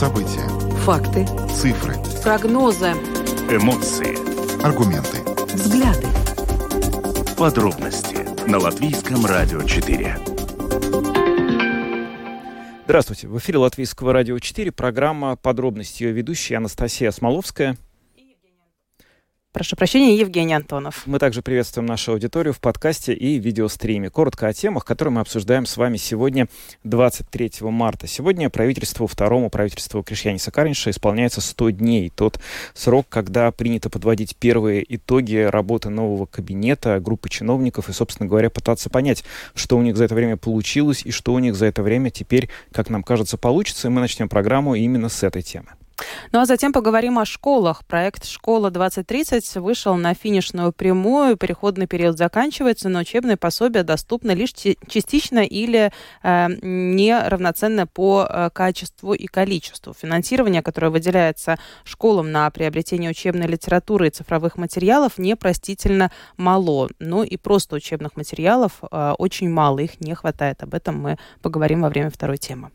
События. 0.00 0.48
Факты. 0.86 1.26
Цифры. 1.52 1.94
Прогнозы. 2.22 2.92
Эмоции. 3.50 4.16
Аргументы. 4.64 5.18
Взгляды. 5.52 6.06
Подробности 7.36 8.16
на 8.48 8.58
Латвийском 8.58 9.26
радио 9.26 9.62
4. 9.62 10.16
Здравствуйте. 12.84 13.28
В 13.28 13.36
эфире 13.36 13.58
Латвийского 13.58 14.14
радио 14.14 14.38
4. 14.38 14.72
Программа 14.72 15.36
«Подробности». 15.36 16.04
Ее 16.04 16.12
ведущая 16.12 16.56
Анастасия 16.56 17.10
Смоловская. 17.10 17.76
Прошу 19.52 19.74
прощения, 19.74 20.16
Евгений 20.16 20.54
Антонов. 20.54 21.02
Мы 21.06 21.18
также 21.18 21.42
приветствуем 21.42 21.84
нашу 21.84 22.12
аудиторию 22.12 22.54
в 22.54 22.60
подкасте 22.60 23.12
и 23.12 23.36
видеостриме. 23.40 24.08
Коротко 24.08 24.46
о 24.46 24.52
темах, 24.52 24.84
которые 24.84 25.12
мы 25.12 25.22
обсуждаем 25.22 25.66
с 25.66 25.76
вами 25.76 25.96
сегодня, 25.96 26.46
23 26.84 27.54
марта. 27.62 28.06
Сегодня 28.06 28.48
правительству, 28.48 29.08
второму 29.08 29.50
правительству 29.50 30.04
Кришьяниса 30.04 30.52
Каринша 30.52 30.90
исполняется 30.90 31.40
100 31.40 31.70
дней. 31.70 32.12
Тот 32.14 32.38
срок, 32.74 33.06
когда 33.08 33.50
принято 33.50 33.90
подводить 33.90 34.36
первые 34.36 34.84
итоги 34.94 35.38
работы 35.38 35.88
нового 35.88 36.26
кабинета, 36.26 37.00
группы 37.00 37.28
чиновников 37.28 37.88
и, 37.88 37.92
собственно 37.92 38.28
говоря, 38.28 38.50
пытаться 38.50 38.88
понять, 38.88 39.24
что 39.56 39.76
у 39.76 39.82
них 39.82 39.96
за 39.96 40.04
это 40.04 40.14
время 40.14 40.36
получилось 40.36 41.02
и 41.04 41.10
что 41.10 41.32
у 41.32 41.40
них 41.40 41.56
за 41.56 41.66
это 41.66 41.82
время 41.82 42.10
теперь, 42.10 42.48
как 42.70 42.88
нам 42.88 43.02
кажется, 43.02 43.36
получится. 43.36 43.88
И 43.88 43.90
мы 43.90 44.00
начнем 44.00 44.28
программу 44.28 44.76
именно 44.76 45.08
с 45.08 45.24
этой 45.24 45.42
темы. 45.42 45.70
Ну 46.32 46.40
а 46.40 46.46
затем 46.46 46.72
поговорим 46.72 47.18
о 47.18 47.24
школах. 47.24 47.84
Проект 47.84 48.24
«Школа-2030» 48.24 49.60
вышел 49.60 49.96
на 49.96 50.14
финишную 50.14 50.72
прямую. 50.72 51.36
Переходный 51.36 51.86
период 51.86 52.16
заканчивается, 52.16 52.88
но 52.88 53.00
учебные 53.00 53.36
пособия 53.36 53.82
доступны 53.82 54.32
лишь 54.32 54.52
частично 54.52 55.40
или 55.40 55.92
э, 56.22 56.46
неравноценно 56.62 57.86
по 57.86 58.26
э, 58.28 58.50
качеству 58.52 59.12
и 59.12 59.26
количеству. 59.26 59.94
Финансирование, 59.94 60.62
которое 60.62 60.90
выделяется 60.90 61.58
школам 61.84 62.30
на 62.30 62.50
приобретение 62.50 63.10
учебной 63.10 63.46
литературы 63.46 64.08
и 64.08 64.10
цифровых 64.10 64.56
материалов, 64.56 65.18
непростительно 65.18 66.10
мало. 66.36 66.88
Ну 66.98 67.22
и 67.22 67.36
просто 67.36 67.76
учебных 67.76 68.16
материалов 68.16 68.72
э, 68.90 69.14
очень 69.18 69.50
мало, 69.50 69.80
их 69.80 70.00
не 70.00 70.14
хватает. 70.14 70.62
Об 70.62 70.74
этом 70.74 71.00
мы 71.00 71.18
поговорим 71.42 71.82
во 71.82 71.88
время 71.88 72.10
второй 72.10 72.38
темы. 72.38 72.70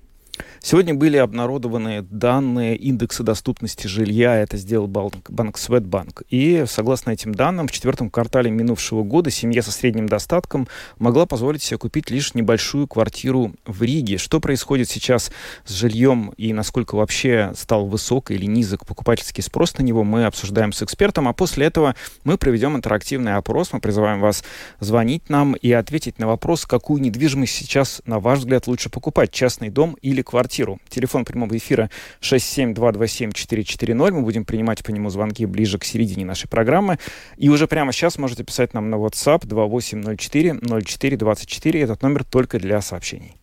Сегодня 0.62 0.96
были 0.96 1.18
обнародованы 1.18 2.02
данные 2.02 2.76
индекса 2.76 3.24
доступности 3.24 3.86
жилья. 3.86 4.36
Это 4.38 4.58
сделал 4.58 4.88
банк, 4.88 5.30
банк 5.30 5.58
Светбанк. 5.58 6.24
И 6.30 6.66
согласно 6.68 7.12
этим 7.12 7.36
данным, 7.36 7.68
в 7.68 7.72
четвертом 7.72 8.10
квартале 8.10 8.50
минувшего 8.50 9.04
года 9.04 9.30
семья 9.30 9.62
со 9.62 9.72
средним 9.72 10.10
достатком 10.10 10.68
могла 10.98 11.26
позволить 11.26 11.62
себе 11.62 11.78
купить 11.78 12.10
лишь 12.10 12.34
небольшую 12.34 12.88
квартиру 12.88 13.54
в 13.66 13.84
Риге. 13.84 14.18
Что 14.18 14.40
происходит 14.40 14.90
сейчас 14.90 15.32
с 15.66 15.72
жильем 15.72 16.34
и 16.36 16.52
насколько 16.52 16.96
вообще 16.96 17.52
стал 17.56 17.86
высок 17.86 18.32
или 18.32 18.46
низок 18.46 18.86
покупательский 18.86 19.44
спрос 19.44 19.78
на 19.78 19.84
него, 19.84 20.04
мы 20.04 20.26
обсуждаем 20.26 20.74
с 20.74 20.82
экспертом. 20.82 21.28
А 21.28 21.34
после 21.34 21.68
этого 21.68 21.96
мы 22.24 22.38
проведем 22.38 22.76
интерактивный 22.76 23.36
опрос. 23.36 23.72
Мы 23.72 23.80
призываем 23.80 24.20
вас 24.20 24.44
звонить 24.80 25.30
нам 25.30 25.54
и 25.54 25.72
ответить 25.72 26.18
на 26.18 26.26
вопрос, 26.26 26.66
какую 26.66 27.02
недвижимость 27.02 27.54
сейчас, 27.54 28.02
на 28.06 28.20
ваш 28.20 28.40
взгляд, 28.40 28.66
лучше 28.66 28.90
покупать, 28.90 29.32
частный 29.32 29.70
дом 29.70 29.96
или 30.02 30.24
квартиру. 30.26 30.80
Телефон 30.90 31.24
прямого 31.24 31.56
эфира 31.56 31.90
67227-440. 32.22 34.12
Мы 34.12 34.22
будем 34.22 34.44
принимать 34.44 34.84
по 34.84 34.92
нему 34.92 35.10
звонки 35.10 35.46
ближе 35.46 35.80
к 35.80 35.86
середине 35.86 36.26
нашей 36.26 36.50
программы. 36.50 37.00
И 37.38 37.48
уже 37.50 37.68
прямо 37.68 37.94
сейчас 37.94 38.18
можете 38.18 38.44
писать 38.44 38.74
нам 38.74 38.90
на 38.90 38.96
WhatsApp 38.96 39.46
2804-0424. 39.46 41.84
Этот 41.84 42.02
номер 42.02 42.26
только 42.26 42.60
для 42.60 42.82
сообщений. 42.82 43.38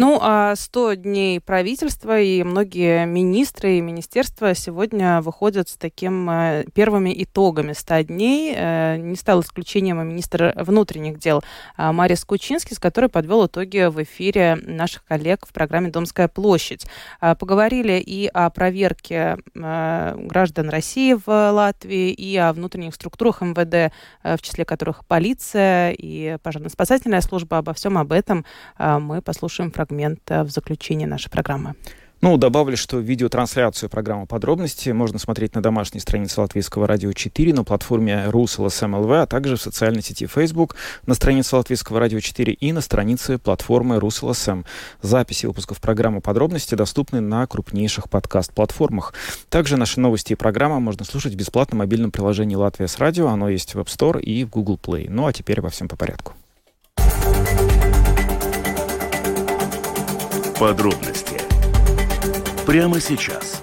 Ну, 0.00 0.18
а 0.22 0.56
100 0.56 0.94
дней 0.94 1.40
правительства 1.40 2.18
и 2.18 2.42
многие 2.42 3.04
министры 3.04 3.76
и 3.76 3.80
министерства 3.82 4.54
сегодня 4.54 5.20
выходят 5.20 5.68
с 5.68 5.76
таким 5.76 6.30
э, 6.30 6.64
первыми 6.72 7.12
итогами 7.22 7.74
100 7.74 8.04
дней. 8.04 8.54
Э, 8.56 8.96
не 8.96 9.14
стал 9.14 9.42
исключением 9.42 10.00
и 10.00 10.04
министр 10.04 10.54
внутренних 10.56 11.18
дел 11.18 11.42
э, 11.76 11.92
Марис 11.92 12.24
Кучинский, 12.24 12.74
с 12.74 12.78
которой 12.78 13.10
подвел 13.10 13.44
итоги 13.44 13.90
в 13.90 14.02
эфире 14.02 14.56
наших 14.62 15.04
коллег 15.04 15.46
в 15.46 15.52
программе 15.52 15.90
«Домская 15.90 16.28
площадь». 16.28 16.86
Э, 17.20 17.34
поговорили 17.34 18.00
и 18.00 18.26
о 18.26 18.48
проверке 18.48 19.36
э, 19.54 20.16
граждан 20.16 20.70
России 20.70 21.12
в 21.12 21.28
Латвии, 21.28 22.10
и 22.10 22.38
о 22.38 22.54
внутренних 22.54 22.94
структурах 22.94 23.42
МВД, 23.42 23.92
в 24.24 24.40
числе 24.40 24.64
которых 24.64 25.04
полиция 25.04 25.90
и 25.90 26.38
пожарно-спасательная 26.42 27.20
служба. 27.20 27.58
Обо 27.58 27.74
всем 27.74 27.98
об 27.98 28.12
этом 28.12 28.46
мы 28.78 29.20
послушаем 29.20 29.70
фрагмент 29.70 29.89
фрагмент 29.90 30.20
в 30.28 30.48
заключение 30.48 31.08
нашей 31.08 31.30
программы. 31.30 31.74
Ну, 32.22 32.36
добавлю, 32.36 32.76
что 32.76 32.98
видеотрансляцию 32.98 33.88
программы 33.88 34.26
«Подробности» 34.26 34.90
можно 34.90 35.18
смотреть 35.18 35.54
на 35.54 35.62
домашней 35.62 36.00
странице 36.00 36.42
Латвийского 36.42 36.86
радио 36.86 37.12
4, 37.12 37.54
на 37.54 37.64
платформе 37.64 38.26
РусЛСМЛВ, 38.26 39.10
а 39.10 39.26
также 39.26 39.56
в 39.56 39.62
социальной 39.62 40.02
сети 40.02 40.26
Facebook, 40.26 40.76
на 41.06 41.14
странице 41.14 41.56
Латвийского 41.56 41.98
радио 41.98 42.20
4 42.20 42.52
и 42.52 42.72
на 42.72 42.82
странице 42.82 43.38
платформы 43.38 43.98
РусЛСМ. 43.98 44.64
Записи 45.00 45.46
выпусков 45.46 45.80
программы 45.80 46.20
«Подробности» 46.20 46.74
доступны 46.74 47.20
на 47.20 47.46
крупнейших 47.46 48.10
подкаст-платформах. 48.10 49.14
Также 49.48 49.78
наши 49.78 49.98
новости 49.98 50.34
и 50.34 50.36
программы 50.36 50.78
можно 50.78 51.06
слушать 51.06 51.32
в 51.32 51.36
бесплатном 51.36 51.78
мобильном 51.78 52.10
приложении 52.10 52.54
«Латвия 52.54 52.86
с 52.86 52.98
радио». 52.98 53.28
Оно 53.28 53.48
есть 53.48 53.74
в 53.74 53.78
App 53.78 53.86
Store 53.86 54.20
и 54.20 54.44
в 54.44 54.50
Google 54.50 54.78
Play. 54.80 55.06
Ну, 55.08 55.26
а 55.26 55.32
теперь 55.32 55.62
во 55.62 55.70
всем 55.70 55.88
по 55.88 55.96
порядку. 55.96 56.34
Подробности 60.60 61.40
прямо 62.66 63.00
сейчас. 63.00 63.62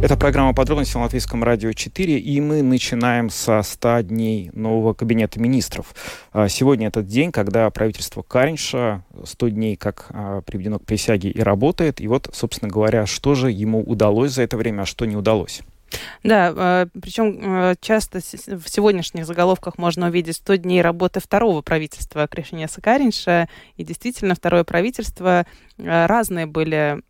Это 0.00 0.16
программа 0.16 0.54
«Подробности» 0.54 0.94
на 0.96 1.02
Латвийском 1.02 1.42
радио 1.42 1.72
4, 1.72 2.20
и 2.20 2.40
мы 2.40 2.62
начинаем 2.62 3.28
со 3.28 3.62
100 3.62 4.02
дней 4.02 4.50
нового 4.52 4.94
кабинета 4.94 5.40
министров. 5.40 5.92
А, 6.32 6.48
сегодня 6.48 6.86
этот 6.86 7.08
день, 7.08 7.32
когда 7.32 7.68
правительство 7.70 8.22
Каринша 8.22 9.02
100 9.24 9.48
дней 9.48 9.74
как 9.74 10.06
а, 10.10 10.42
приведено 10.42 10.78
к 10.78 10.84
присяге 10.84 11.30
и 11.30 11.40
работает. 11.40 12.00
И 12.00 12.06
вот, 12.06 12.30
собственно 12.32 12.70
говоря, 12.70 13.06
что 13.06 13.34
же 13.34 13.50
ему 13.50 13.82
удалось 13.82 14.30
за 14.30 14.42
это 14.42 14.56
время, 14.56 14.82
а 14.82 14.86
что 14.86 15.04
не 15.04 15.16
удалось. 15.16 15.62
Да, 16.22 16.52
э, 16.54 16.86
причем 17.00 17.38
э, 17.40 17.74
часто 17.80 18.20
в 18.20 18.68
сегодняшних 18.68 19.26
заголовках 19.26 19.78
можно 19.78 20.08
увидеть 20.08 20.36
100 20.36 20.56
дней 20.56 20.82
работы 20.82 21.20
второго 21.20 21.62
правительства 21.62 22.26
Кришиня 22.26 22.68
Сакаринша. 22.68 23.48
И 23.76 23.84
действительно, 23.84 24.34
второе 24.34 24.64
правительство 24.64 25.46
э, 25.78 26.06
разные 26.06 26.46
были 26.46 27.02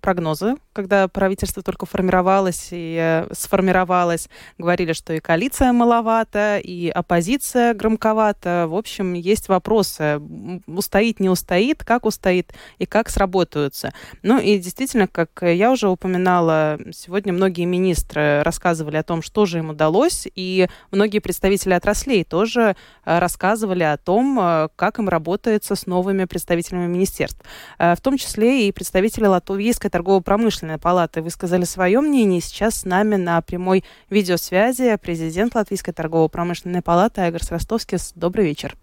прогнозы, 0.00 0.56
когда 0.72 1.08
правительство 1.08 1.62
только 1.62 1.86
формировалось 1.86 2.68
и 2.72 2.96
э, 3.00 3.32
сформировалось, 3.32 4.28
говорили, 4.58 4.92
что 4.92 5.12
и 5.12 5.20
коалиция 5.20 5.72
маловато, 5.72 6.58
и 6.58 6.88
оппозиция 6.88 7.74
громковата. 7.74 8.66
В 8.68 8.74
общем, 8.74 9.14
есть 9.14 9.48
вопросы, 9.48 10.20
устоит, 10.66 11.20
не 11.20 11.28
устоит, 11.28 11.84
как 11.84 12.04
устоит 12.04 12.52
и 12.78 12.86
как 12.86 13.08
сработаются. 13.08 13.92
Ну 14.22 14.38
и 14.38 14.58
действительно, 14.58 15.06
как 15.06 15.30
я 15.42 15.70
уже 15.70 15.88
упоминала, 15.88 16.78
сегодня 16.92 17.32
многие 17.32 17.64
министры 17.64 18.42
рассказывали 18.42 18.96
о 18.96 19.02
том, 19.02 19.22
что 19.22 19.46
же 19.46 19.58
им 19.58 19.70
удалось, 19.70 20.28
и 20.34 20.68
многие 20.90 21.20
представители 21.20 21.72
отраслей 21.72 22.24
тоже 22.24 22.76
э, 23.04 23.18
рассказывали 23.18 23.82
о 23.82 23.96
том, 23.96 24.38
э, 24.40 24.68
как 24.76 24.98
им 24.98 25.08
работается 25.08 25.74
с 25.74 25.86
новыми 25.86 26.24
представителями 26.24 26.86
министерств. 26.86 27.40
В 27.78 27.98
том 28.02 28.16
числе 28.18 28.68
и 28.68 28.72
представители 28.72 29.26
Латвии 29.26 29.69
Латвийской 29.70 29.90
торгово-промышленной 29.90 30.78
палаты 30.78 31.22
высказали 31.22 31.62
свое 31.62 32.00
мнение. 32.00 32.40
Сейчас 32.40 32.80
с 32.80 32.84
нами 32.84 33.14
на 33.14 33.40
прямой 33.40 33.84
видеосвязи 34.08 34.96
президент 34.96 35.54
Латвийской 35.54 35.92
торгово-промышленной 35.92 36.82
палаты 36.82 37.20
Айгар 37.20 37.40
Ростовскис. 37.48 38.10
Добрый 38.16 38.46
вечер. 38.46 38.74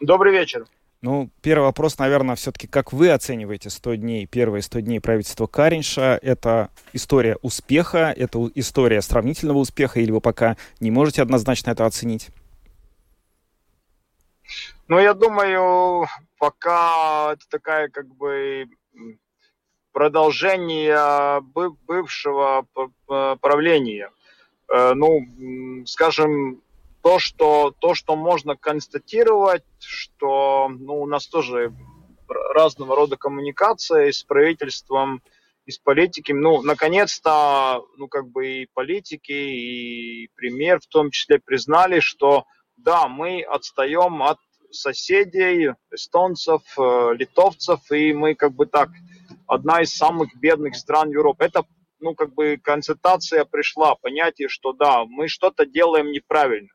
Добрый 0.00 0.32
вечер. 0.32 0.66
Ну, 1.00 1.30
первый 1.42 1.66
вопрос, 1.66 1.96
наверное, 1.98 2.34
все-таки, 2.34 2.66
как 2.66 2.92
вы 2.92 3.10
оцениваете 3.10 3.70
100 3.70 3.94
дней, 3.94 4.26
первые 4.26 4.62
100 4.62 4.80
дней 4.80 5.00
правительства 5.00 5.46
Каринша? 5.46 6.18
Это 6.20 6.70
история 6.92 7.36
успеха, 7.40 8.12
это 8.16 8.50
история 8.56 9.00
сравнительного 9.00 9.58
успеха, 9.58 10.00
или 10.00 10.10
вы 10.10 10.20
пока 10.20 10.56
не 10.80 10.90
можете 10.90 11.22
однозначно 11.22 11.70
это 11.70 11.86
оценить? 11.86 12.30
Ну, 14.88 14.98
я 14.98 15.12
думаю, 15.14 16.08
пока 16.38 17.34
это 17.34 17.44
такая 17.50 17.88
как 17.88 18.08
бы 18.16 18.66
продолжение 19.92 21.40
бывшего 21.86 22.66
правления. 23.06 24.10
Э, 24.70 24.92
ну, 24.94 25.26
скажем, 25.86 26.62
то, 27.02 27.18
что, 27.18 27.74
то, 27.78 27.94
что 27.94 28.16
можно 28.16 28.56
констатировать, 28.56 29.64
что 29.80 30.68
ну, 30.68 31.00
у 31.00 31.06
нас 31.06 31.26
тоже 31.26 31.72
разного 32.54 32.94
рода 32.94 33.16
коммуникация 33.16 34.12
с 34.12 34.22
правительством, 34.22 35.22
и 35.68 35.70
с 35.70 35.78
политиками. 35.78 36.40
Ну, 36.40 36.62
наконец-то, 36.62 37.84
ну, 37.98 38.08
как 38.08 38.28
бы 38.28 38.62
и 38.62 38.68
политики, 38.72 39.32
и 39.32 40.30
премьер 40.34 40.80
в 40.80 40.86
том 40.86 41.10
числе 41.10 41.38
признали, 41.38 42.00
что 42.00 42.46
да, 42.78 43.06
мы 43.06 43.42
отстаем 43.42 44.22
от 44.22 44.38
соседей, 44.70 45.72
эстонцев, 45.90 46.62
э, 46.78 47.14
литовцев, 47.14 47.80
и 47.90 48.12
мы 48.12 48.34
как 48.34 48.52
бы 48.52 48.66
так, 48.66 48.90
одна 49.46 49.82
из 49.82 49.94
самых 49.94 50.34
бедных 50.36 50.76
стран 50.76 51.10
Европы. 51.10 51.44
Это, 51.44 51.64
ну, 52.00 52.14
как 52.14 52.34
бы 52.34 52.58
концентрация 52.62 53.44
пришла, 53.44 53.94
понятие, 53.94 54.48
что 54.48 54.72
да, 54.72 55.04
мы 55.04 55.28
что-то 55.28 55.66
делаем 55.66 56.10
неправильно. 56.10 56.68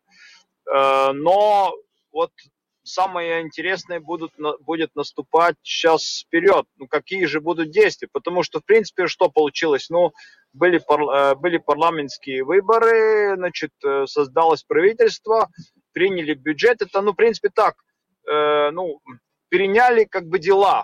Э, 0.72 1.12
но 1.14 1.74
вот 2.12 2.32
самое 2.84 3.42
интересное 3.42 4.00
будут, 4.00 4.34
будет 4.62 4.94
наступать 4.96 5.56
сейчас 5.62 6.26
вперед. 6.26 6.66
Ну, 6.78 6.88
какие 6.88 7.26
же 7.26 7.40
будут 7.40 7.72
действия? 7.72 8.10
Потому 8.12 8.44
что, 8.44 8.60
в 8.60 8.66
принципе, 8.66 9.08
что 9.08 9.30
получилось? 9.30 9.90
Ну, 9.90 10.12
были, 10.52 10.80
пар, 10.80 11.36
были 11.38 11.58
парламентские 11.58 12.44
выборы, 12.44 13.36
значит, 13.38 13.72
создалось 14.06 14.64
правительство, 14.64 15.50
приняли 15.94 16.34
бюджет. 16.34 16.82
Это, 16.82 17.02
ну, 17.02 17.14
в 17.14 17.16
принципе, 17.16 17.50
так, 17.50 17.76
э, 18.30 18.72
ну, 18.72 19.02
переняли 19.50 20.06
как 20.06 20.28
бы 20.28 20.40
дела 20.40 20.84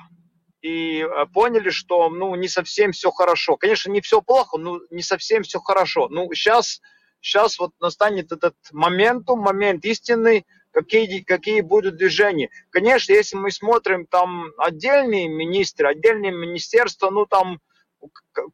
и 0.61 1.01
э, 1.01 1.25
поняли, 1.33 1.69
что, 1.69 2.09
ну, 2.09 2.35
не 2.35 2.47
совсем 2.47 2.91
все 2.91 3.11
хорошо. 3.11 3.57
Конечно, 3.57 3.91
не 3.91 4.01
все 4.01 4.21
плохо, 4.21 4.57
но 4.57 4.79
не 4.89 5.01
совсем 5.01 5.43
все 5.43 5.59
хорошо. 5.59 6.07
Ну, 6.09 6.31
сейчас, 6.33 6.81
сейчас 7.21 7.59
вот 7.59 7.71
настанет 7.79 8.31
этот 8.31 8.55
момент, 8.71 9.27
момент 9.27 9.85
истинный, 9.85 10.45
какие, 10.71 11.21
какие 11.21 11.61
будут 11.61 11.97
движения. 11.97 12.49
Конечно, 12.69 13.13
если 13.13 13.37
мы 13.37 13.51
смотрим 13.51 14.05
там 14.05 14.51
отдельные 14.57 15.27
министры, 15.27 15.87
отдельные 15.87 16.31
министерства, 16.31 17.09
ну, 17.09 17.25
там 17.25 17.59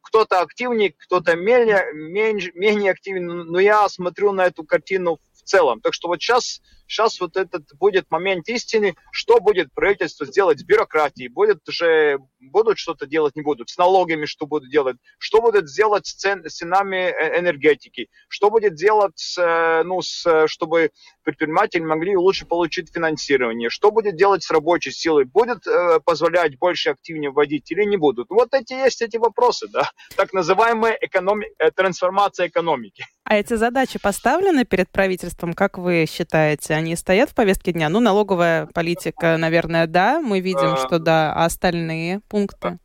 кто-то 0.02 0.40
активнее, 0.40 0.92
кто-то 0.96 1.36
менее, 1.36 1.92
менее, 1.92 2.50
менее 2.54 2.92
активен, 2.92 3.26
но 3.26 3.60
я 3.60 3.88
смотрю 3.88 4.32
на 4.32 4.46
эту 4.46 4.64
картину 4.64 5.20
целом. 5.46 5.80
Так 5.80 5.94
что 5.94 6.08
вот 6.08 6.20
сейчас, 6.20 6.60
сейчас 6.86 7.20
вот 7.20 7.36
этот 7.36 7.64
будет 7.78 8.10
момент 8.10 8.48
истины, 8.48 8.94
что 9.10 9.40
будет 9.40 9.72
правительство 9.74 10.26
сделать 10.26 10.60
с 10.60 10.64
бюрократией, 10.64 11.28
будет 11.28 11.60
же, 11.68 12.18
будут 12.40 12.78
что-то 12.78 13.06
делать, 13.06 13.36
не 13.36 13.42
будут, 13.42 13.70
с 13.70 13.78
налогами 13.78 14.26
что 14.26 14.46
будут 14.46 14.70
делать, 14.70 14.96
что 15.18 15.40
будет 15.40 15.68
сделать 15.68 16.06
с, 16.06 16.14
цен, 16.14 16.44
с 16.48 16.56
ценами 16.56 16.96
э, 16.96 17.38
энергетики, 17.40 18.08
что 18.28 18.50
будет 18.50 18.74
делать, 18.74 19.14
с, 19.16 19.38
э, 19.38 19.82
ну, 19.84 20.00
с, 20.02 20.46
чтобы 20.46 20.90
предприниматели 21.22 21.82
могли 21.82 22.16
лучше 22.16 22.46
получить 22.46 22.92
финансирование, 22.92 23.70
что 23.70 23.90
будет 23.90 24.16
делать 24.16 24.42
с 24.42 24.50
рабочей 24.50 24.92
силой, 24.92 25.24
будет 25.24 25.66
э, 25.66 26.00
позволять 26.04 26.58
больше 26.58 26.90
активнее 26.90 27.30
вводить 27.30 27.70
или 27.70 27.84
не 27.84 27.96
будут. 27.96 28.30
Вот 28.30 28.54
эти 28.54 28.72
есть 28.74 29.02
эти 29.02 29.16
вопросы, 29.16 29.66
да, 29.68 29.90
так 30.16 30.32
называемая 30.32 30.98
экономи- 31.02 31.50
трансформация 31.74 32.48
экономики. 32.48 33.04
А 33.24 33.36
эти 33.36 33.54
задачи 33.54 33.98
поставлены 33.98 34.64
перед 34.64 34.88
правительством, 34.88 35.52
как 35.52 35.78
вы 35.78 36.06
считаете? 36.08 36.75
Они 36.76 36.94
стоят 36.94 37.30
в 37.30 37.34
повестке 37.34 37.72
дня? 37.72 37.88
Ну, 37.88 38.00
налоговая 38.00 38.66
политика, 38.66 39.38
наверное, 39.38 39.86
да, 39.86 40.20
мы 40.20 40.40
видим, 40.40 40.74
а... 40.74 40.76
что 40.76 40.98
да, 40.98 41.32
а 41.32 41.46
остальные 41.46 42.20
пункты? 42.28 42.78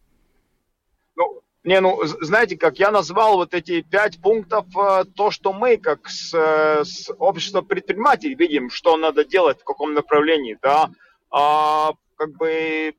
Ну, 1.17 1.41
не, 1.65 1.81
ну, 1.81 1.99
знаете, 2.21 2.57
как 2.57 2.79
я 2.79 2.89
назвал 2.89 3.35
вот 3.35 3.53
эти 3.53 3.81
пять 3.81 4.21
пунктов, 4.21 4.65
э, 4.77 5.03
то, 5.13 5.29
что 5.29 5.51
мы, 5.51 5.75
как 5.75 6.07
с, 6.07 6.33
э, 6.33 6.85
с 6.85 7.13
общества 7.19 7.61
предпринимателей, 7.61 8.35
видим, 8.35 8.69
что 8.69 8.95
надо 8.95 9.25
делать, 9.25 9.59
в 9.59 9.65
каком 9.65 9.93
направлении, 9.93 10.57
да, 10.61 10.89
а, 11.29 11.91
как 12.15 12.31
бы 12.37 12.93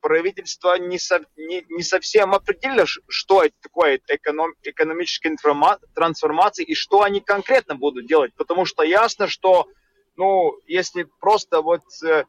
правительство 0.00 0.78
не, 0.78 0.98
со, 0.98 1.20
не, 1.36 1.64
не 1.68 1.82
совсем 1.82 2.34
определило, 2.34 2.86
что 2.86 3.42
это 3.42 3.54
такое 3.60 4.00
эконом, 4.08 4.54
экономическая 4.62 5.36
трансформация 5.94 6.64
и 6.64 6.74
что 6.74 7.02
они 7.02 7.20
конкретно 7.20 7.74
будут 7.74 8.06
делать. 8.06 8.32
Потому 8.34 8.64
что 8.64 8.82
ясно, 8.82 9.28
что 9.28 9.68
ну, 10.18 10.58
если 10.66 11.04
просто 11.20 11.62
вот 11.62 11.82
э, 12.04 12.24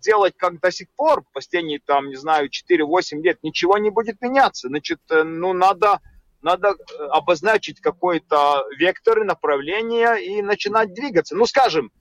делать 0.00 0.34
как 0.36 0.58
до 0.60 0.72
сих 0.72 0.88
пор, 0.96 1.22
последние, 1.32 1.78
там, 1.78 2.08
не 2.08 2.16
знаю, 2.16 2.48
4-8 2.48 3.20
лет, 3.20 3.38
ничего 3.42 3.78
не 3.78 3.90
будет 3.90 4.20
меняться. 4.20 4.68
Значит, 4.68 5.00
э, 5.10 5.22
ну, 5.22 5.52
надо, 5.52 6.00
надо 6.42 6.70
э, 6.70 7.02
обозначить 7.10 7.80
какой-то 7.80 8.64
вектор, 8.78 9.22
направление 9.24 10.24
и 10.24 10.42
начинать 10.42 10.94
двигаться. 10.94 11.36
Ну, 11.36 11.46
скажем, 11.46 11.92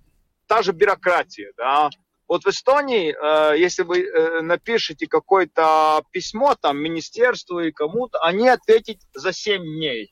та 0.48 0.64
же 0.64 0.72
бюрократия, 0.72 1.52
да, 1.58 1.90
вот 2.28 2.44
в 2.44 2.48
Эстонии, 2.48 3.14
э, 3.14 3.60
если 3.60 3.84
вы 3.84 4.04
э, 4.04 4.42
напишете 4.42 5.06
какое-то 5.06 6.02
письмо 6.12 6.56
там 6.56 6.78
министерству 6.78 7.60
и 7.60 7.72
кому-то, 7.72 8.20
они 8.20 8.48
ответят 8.48 8.98
за 9.14 9.32
7 9.32 9.62
дней. 9.62 10.12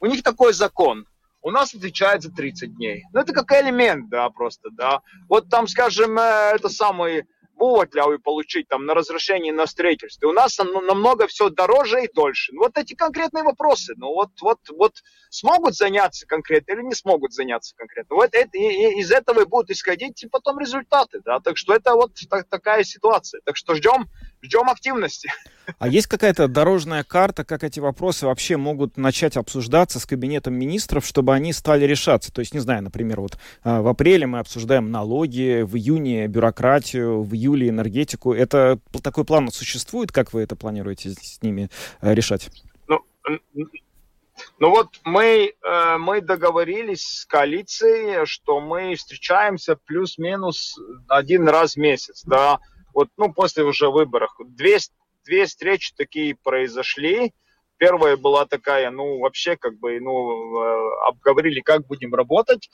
У 0.00 0.06
них 0.06 0.22
такой 0.22 0.52
закон. 0.52 1.06
У 1.44 1.50
нас 1.50 1.74
отвечает 1.74 2.22
за 2.22 2.32
30 2.32 2.74
дней. 2.74 3.04
Ну, 3.12 3.20
это 3.20 3.34
как 3.34 3.52
элемент, 3.52 4.08
да, 4.08 4.30
просто, 4.30 4.70
да. 4.72 5.02
Вот 5.28 5.50
там, 5.50 5.68
скажем, 5.68 6.18
э, 6.18 6.52
это 6.54 6.70
самый 6.70 7.26
ли 7.60 8.00
вы 8.02 8.18
получить 8.18 8.68
там 8.68 8.84
на 8.86 8.94
разрешение 8.94 9.52
на 9.52 9.66
строительство. 9.66 10.28
У 10.28 10.32
нас 10.32 10.58
намного 10.58 11.26
все 11.26 11.48
дороже 11.50 12.04
и 12.04 12.12
дольше. 12.12 12.52
Ну, 12.52 12.62
вот 12.62 12.76
эти 12.76 12.94
конкретные 12.94 13.44
вопросы. 13.44 13.94
Ну 13.96 14.08
вот, 14.08 14.30
вот, 14.40 14.58
вот 14.70 14.94
смогут 15.30 15.74
заняться 15.74 16.26
конкретно 16.26 16.72
или 16.72 16.82
не 16.82 16.94
смогут 16.94 17.32
заняться 17.32 17.74
конкретно. 17.76 18.16
Вот 18.16 18.30
это, 18.32 18.50
и, 18.58 18.60
и 18.60 19.00
из 19.00 19.10
этого 19.10 19.42
и 19.42 19.46
будут 19.46 19.70
исходить 19.70 20.22
и 20.22 20.28
потом 20.28 20.58
результаты. 20.58 21.20
Да? 21.24 21.40
Так 21.40 21.56
что 21.56 21.74
это 21.74 21.94
вот 21.94 22.12
так, 22.28 22.48
такая 22.48 22.84
ситуация. 22.84 23.40
Так 23.44 23.56
что 23.56 23.74
ждем, 23.74 24.08
ждем 24.44 24.68
активности. 24.68 25.30
А 25.78 25.88
есть 25.88 26.06
какая-то 26.06 26.46
дорожная 26.46 27.04
карта, 27.04 27.44
как 27.44 27.64
эти 27.64 27.80
вопросы 27.80 28.26
вообще 28.26 28.58
могут 28.58 28.98
начать 28.98 29.36
обсуждаться 29.36 29.98
с 29.98 30.04
кабинетом 30.04 30.54
министров, 30.54 31.06
чтобы 31.06 31.34
они 31.34 31.52
стали 31.52 31.86
решаться? 31.86 32.30
То 32.32 32.40
есть, 32.40 32.52
не 32.52 32.60
знаю, 32.60 32.82
например, 32.82 33.20
вот 33.20 33.38
а, 33.62 33.80
в 33.80 33.88
апреле 33.88 34.26
мы 34.26 34.40
обсуждаем 34.40 34.90
налоги, 34.90 35.62
в 35.62 35.76
июне 35.76 36.26
бюрократию, 36.26 37.22
в 37.22 37.34
июле 37.34 37.70
энергетику. 37.70 38.34
Это 38.34 38.78
такой 39.02 39.24
план 39.24 39.50
существует? 39.50 40.12
Как 40.12 40.34
вы 40.34 40.42
это 40.42 40.54
планируете 40.54 41.10
с 41.10 41.42
ними 41.42 41.70
э, 42.02 42.12
решать? 42.14 42.50
Ну, 42.86 43.00
ну 44.58 44.70
вот 44.70 45.00
мы, 45.04 45.54
э, 45.62 45.96
мы 45.98 46.20
договорились 46.20 47.02
с 47.02 47.24
коалицией, 47.24 48.26
что 48.26 48.60
мы 48.60 48.94
встречаемся 48.96 49.76
плюс-минус 49.76 50.78
один 51.08 51.48
раз 51.48 51.74
в 51.74 51.78
месяц, 51.78 52.22
да, 52.26 52.58
вот, 52.94 53.08
ну, 53.16 53.32
после 53.32 53.64
уже 53.64 53.90
выборов. 53.90 54.30
Две, 54.38 54.78
две 55.24 55.46
встречи 55.46 55.92
такие 55.96 56.36
произошли. 56.42 57.32
Первая 57.76 58.16
была 58.16 58.46
такая, 58.46 58.90
ну, 58.90 59.18
вообще, 59.18 59.56
как 59.56 59.78
бы, 59.78 59.98
ну, 60.00 60.62
э, 60.62 61.08
обговорили, 61.08 61.60
как 61.60 61.86
будем 61.86 62.14
работать. 62.14 62.70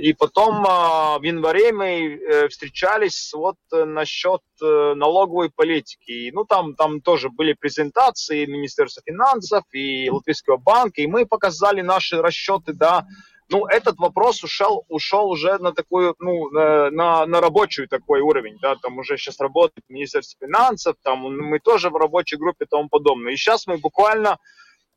И 0.00 0.12
потом 0.12 0.64
а, 0.68 1.18
в 1.18 1.22
январе 1.22 1.72
мы 1.72 1.86
э, 1.86 2.48
встречались 2.48 3.32
вот 3.32 3.56
насчет 3.72 4.42
э, 4.62 4.92
налоговой 4.94 5.50
политики. 5.50 6.10
И, 6.10 6.32
ну, 6.32 6.44
там, 6.44 6.74
там 6.74 7.00
тоже 7.00 7.30
были 7.30 7.54
презентации 7.54 8.44
Министерства 8.44 9.02
финансов 9.06 9.64
и 9.72 10.10
Латвийского 10.10 10.58
банка, 10.58 11.00
и 11.00 11.06
мы 11.06 11.24
показали 11.24 11.80
наши 11.80 12.20
расчеты, 12.20 12.74
да, 12.74 13.06
ну, 13.52 13.66
этот 13.66 13.98
вопрос 13.98 14.42
ушел, 14.42 14.84
ушел 14.88 15.28
уже 15.28 15.58
на 15.58 15.72
такую, 15.72 16.14
ну, 16.18 16.50
на, 16.50 17.26
на 17.26 17.40
рабочий 17.40 17.86
такой 17.86 18.20
уровень, 18.20 18.56
да, 18.62 18.76
там 18.76 18.98
уже 18.98 19.18
сейчас 19.18 19.38
работает 19.40 19.84
Министерство 19.88 20.46
финансов, 20.46 20.96
там 21.02 21.18
мы 21.20 21.60
тоже 21.60 21.90
в 21.90 21.96
рабочей 21.96 22.36
группе 22.36 22.64
и 22.64 22.68
тому 22.68 22.88
подобное. 22.88 23.32
И 23.32 23.36
сейчас 23.36 23.66
мы 23.66 23.76
буквально 23.76 24.38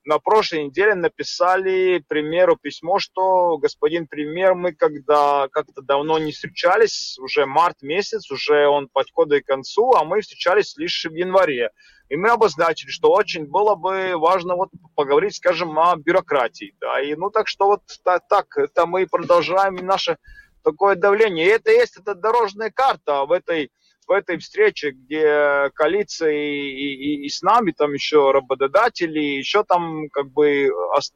на 0.05 0.19
прошлой 0.19 0.65
неделе 0.65 0.93
написали 0.93 2.03
премьеру 2.07 2.55
письмо, 2.55 3.00
что 3.00 3.57
господин 3.57 4.07
премьер, 4.07 4.53
мы 4.53 4.74
когда 4.74 5.47
как-то 5.51 5.81
давно 5.81 6.19
не 6.19 6.31
встречались, 6.31 7.17
уже 7.19 7.45
март 7.45 7.81
месяц, 7.81 8.29
уже 8.31 8.67
он 8.67 8.88
подходит 8.88 9.43
к 9.43 9.47
концу, 9.47 9.93
а 9.93 10.03
мы 10.03 10.21
встречались 10.21 10.77
лишь 10.77 11.05
в 11.05 11.13
январе. 11.13 11.71
И 12.09 12.15
мы 12.15 12.29
обозначили, 12.29 12.89
что 12.89 13.12
очень 13.12 13.47
было 13.47 13.74
бы 13.74 14.13
важно 14.15 14.55
вот 14.55 14.69
поговорить, 14.95 15.35
скажем, 15.35 15.77
о 15.79 15.95
бюрократии. 15.95 16.75
Да, 16.79 17.01
и 17.01 17.15
ну 17.15 17.31
так 17.31 17.47
что 17.47 17.65
вот 17.65 17.81
так, 18.03 18.27
так 18.29 18.57
это 18.57 18.85
мы 18.85 19.07
продолжаем 19.07 19.75
наше 19.75 20.17
такое 20.63 20.95
давление. 20.95 21.47
И 21.47 21.50
это 21.50 21.71
есть 21.71 21.97
эта 21.97 22.13
дорожная 22.13 22.69
карта 22.69 23.25
в 23.25 23.31
этой 23.31 23.71
в 24.07 24.12
этой 24.12 24.38
встрече, 24.38 24.91
где 24.91 25.69
коалиция 25.74 26.31
и, 26.31 26.93
и, 26.93 27.25
и 27.25 27.29
с 27.29 27.41
нами, 27.41 27.71
там 27.71 27.93
еще 27.93 28.31
работодатели, 28.31 29.19
еще 29.19 29.63
там 29.63 30.09
как 30.09 30.31
бы 30.31 30.69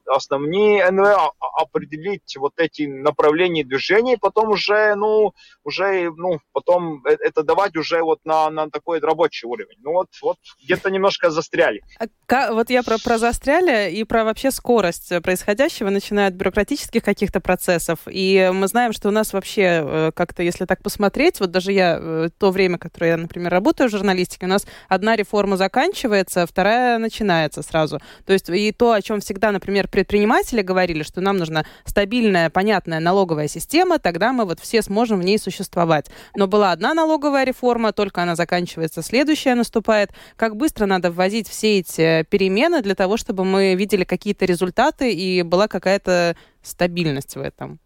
основные 0.08 0.90
НВ 0.90 1.34
определить 1.62 2.36
вот 2.38 2.54
эти 2.58 2.84
направления 2.84 3.64
движения, 3.64 4.18
потом 4.18 4.50
уже, 4.50 4.96
ну, 4.96 5.34
уже, 5.64 6.12
ну, 6.16 6.40
потом 6.54 7.04
э, 7.06 7.18
это 7.20 7.44
давать 7.44 7.76
уже 7.76 8.02
вот 8.02 8.20
на, 8.24 8.50
на 8.50 8.70
такой 8.70 9.00
рабочий 9.00 9.48
уровень. 9.48 9.78
Ну 9.80 9.94
вот, 9.94 10.08
вот 10.22 10.38
где-то 10.64 10.90
немножко 10.90 11.30
застряли. 11.30 11.82
А, 12.00 12.54
вот 12.54 12.70
я 12.70 12.84
про, 12.84 12.98
про 12.98 13.18
застряли 13.18 13.92
и 13.92 14.04
про 14.04 14.24
вообще 14.24 14.52
скорость 14.52 15.22
происходящего, 15.22 15.90
начиная 15.90 16.28
от 16.28 16.34
бюрократических 16.34 17.04
каких-то 17.04 17.40
процессов. 17.42 18.00
И 18.08 18.50
мы 18.54 18.68
знаем, 18.68 18.94
что 18.94 19.10
у 19.10 19.12
нас 19.12 19.34
вообще 19.34 19.84
э, 19.84 20.12
как-то, 20.16 20.44
если 20.44 20.66
так 20.66 20.82
посмотреть, 20.82 21.40
вот 21.40 21.52
даже 21.52 21.72
я 21.72 21.98
э, 22.00 22.30
то 22.38 22.52
время, 22.52 22.78
которой 22.78 23.10
я, 23.10 23.18
например, 23.18 23.52
работаю 23.52 23.90
в 23.90 23.92
журналистике, 23.92 24.46
у 24.46 24.50
нас 24.50 24.66
одна 24.88 25.16
реформа 25.16 25.58
заканчивается, 25.58 26.46
вторая 26.46 26.98
начинается 26.98 27.62
сразу. 27.62 28.00
То 28.26 28.34
есть 28.34 28.50
и 28.50 28.72
то, 28.72 28.94
о 28.94 29.02
чем 29.02 29.20
всегда, 29.20 29.52
например, 29.52 29.88
предприниматели 29.88 30.62
говорили, 30.62 31.04
что 31.04 31.22
нам 31.22 31.38
нужна 31.50 31.66
стабильная, 31.86 32.50
понятная 32.50 33.00
налоговая 33.00 33.48
система, 33.48 34.00
тогда 34.00 34.32
мы 34.32 34.46
вот 34.46 34.60
все 34.60 34.82
сможем 34.82 35.20
в 35.20 35.24
ней 35.24 35.38
существовать. 35.38 36.10
Но 36.36 36.48
была 36.48 36.72
одна 36.72 36.94
налоговая 36.94 37.44
реформа, 37.44 37.92
только 37.92 38.24
она 38.24 38.36
заканчивается, 38.36 39.02
следующая 39.02 39.56
наступает. 39.56 40.12
Как 40.36 40.56
быстро 40.56 40.86
надо 40.86 41.12
вводить 41.12 41.48
все 41.48 41.80
эти 41.80 42.24
перемены 42.30 42.82
для 42.82 42.96
того, 42.96 43.18
чтобы 43.18 43.44
мы 43.46 43.76
видели 43.76 44.04
какие-то 44.04 44.46
результаты 44.46 45.12
и 45.12 45.42
была 45.42 45.68
какая-то 45.68 46.36
стабильность 46.62 47.36
в 47.36 47.42
этом? 47.42 47.80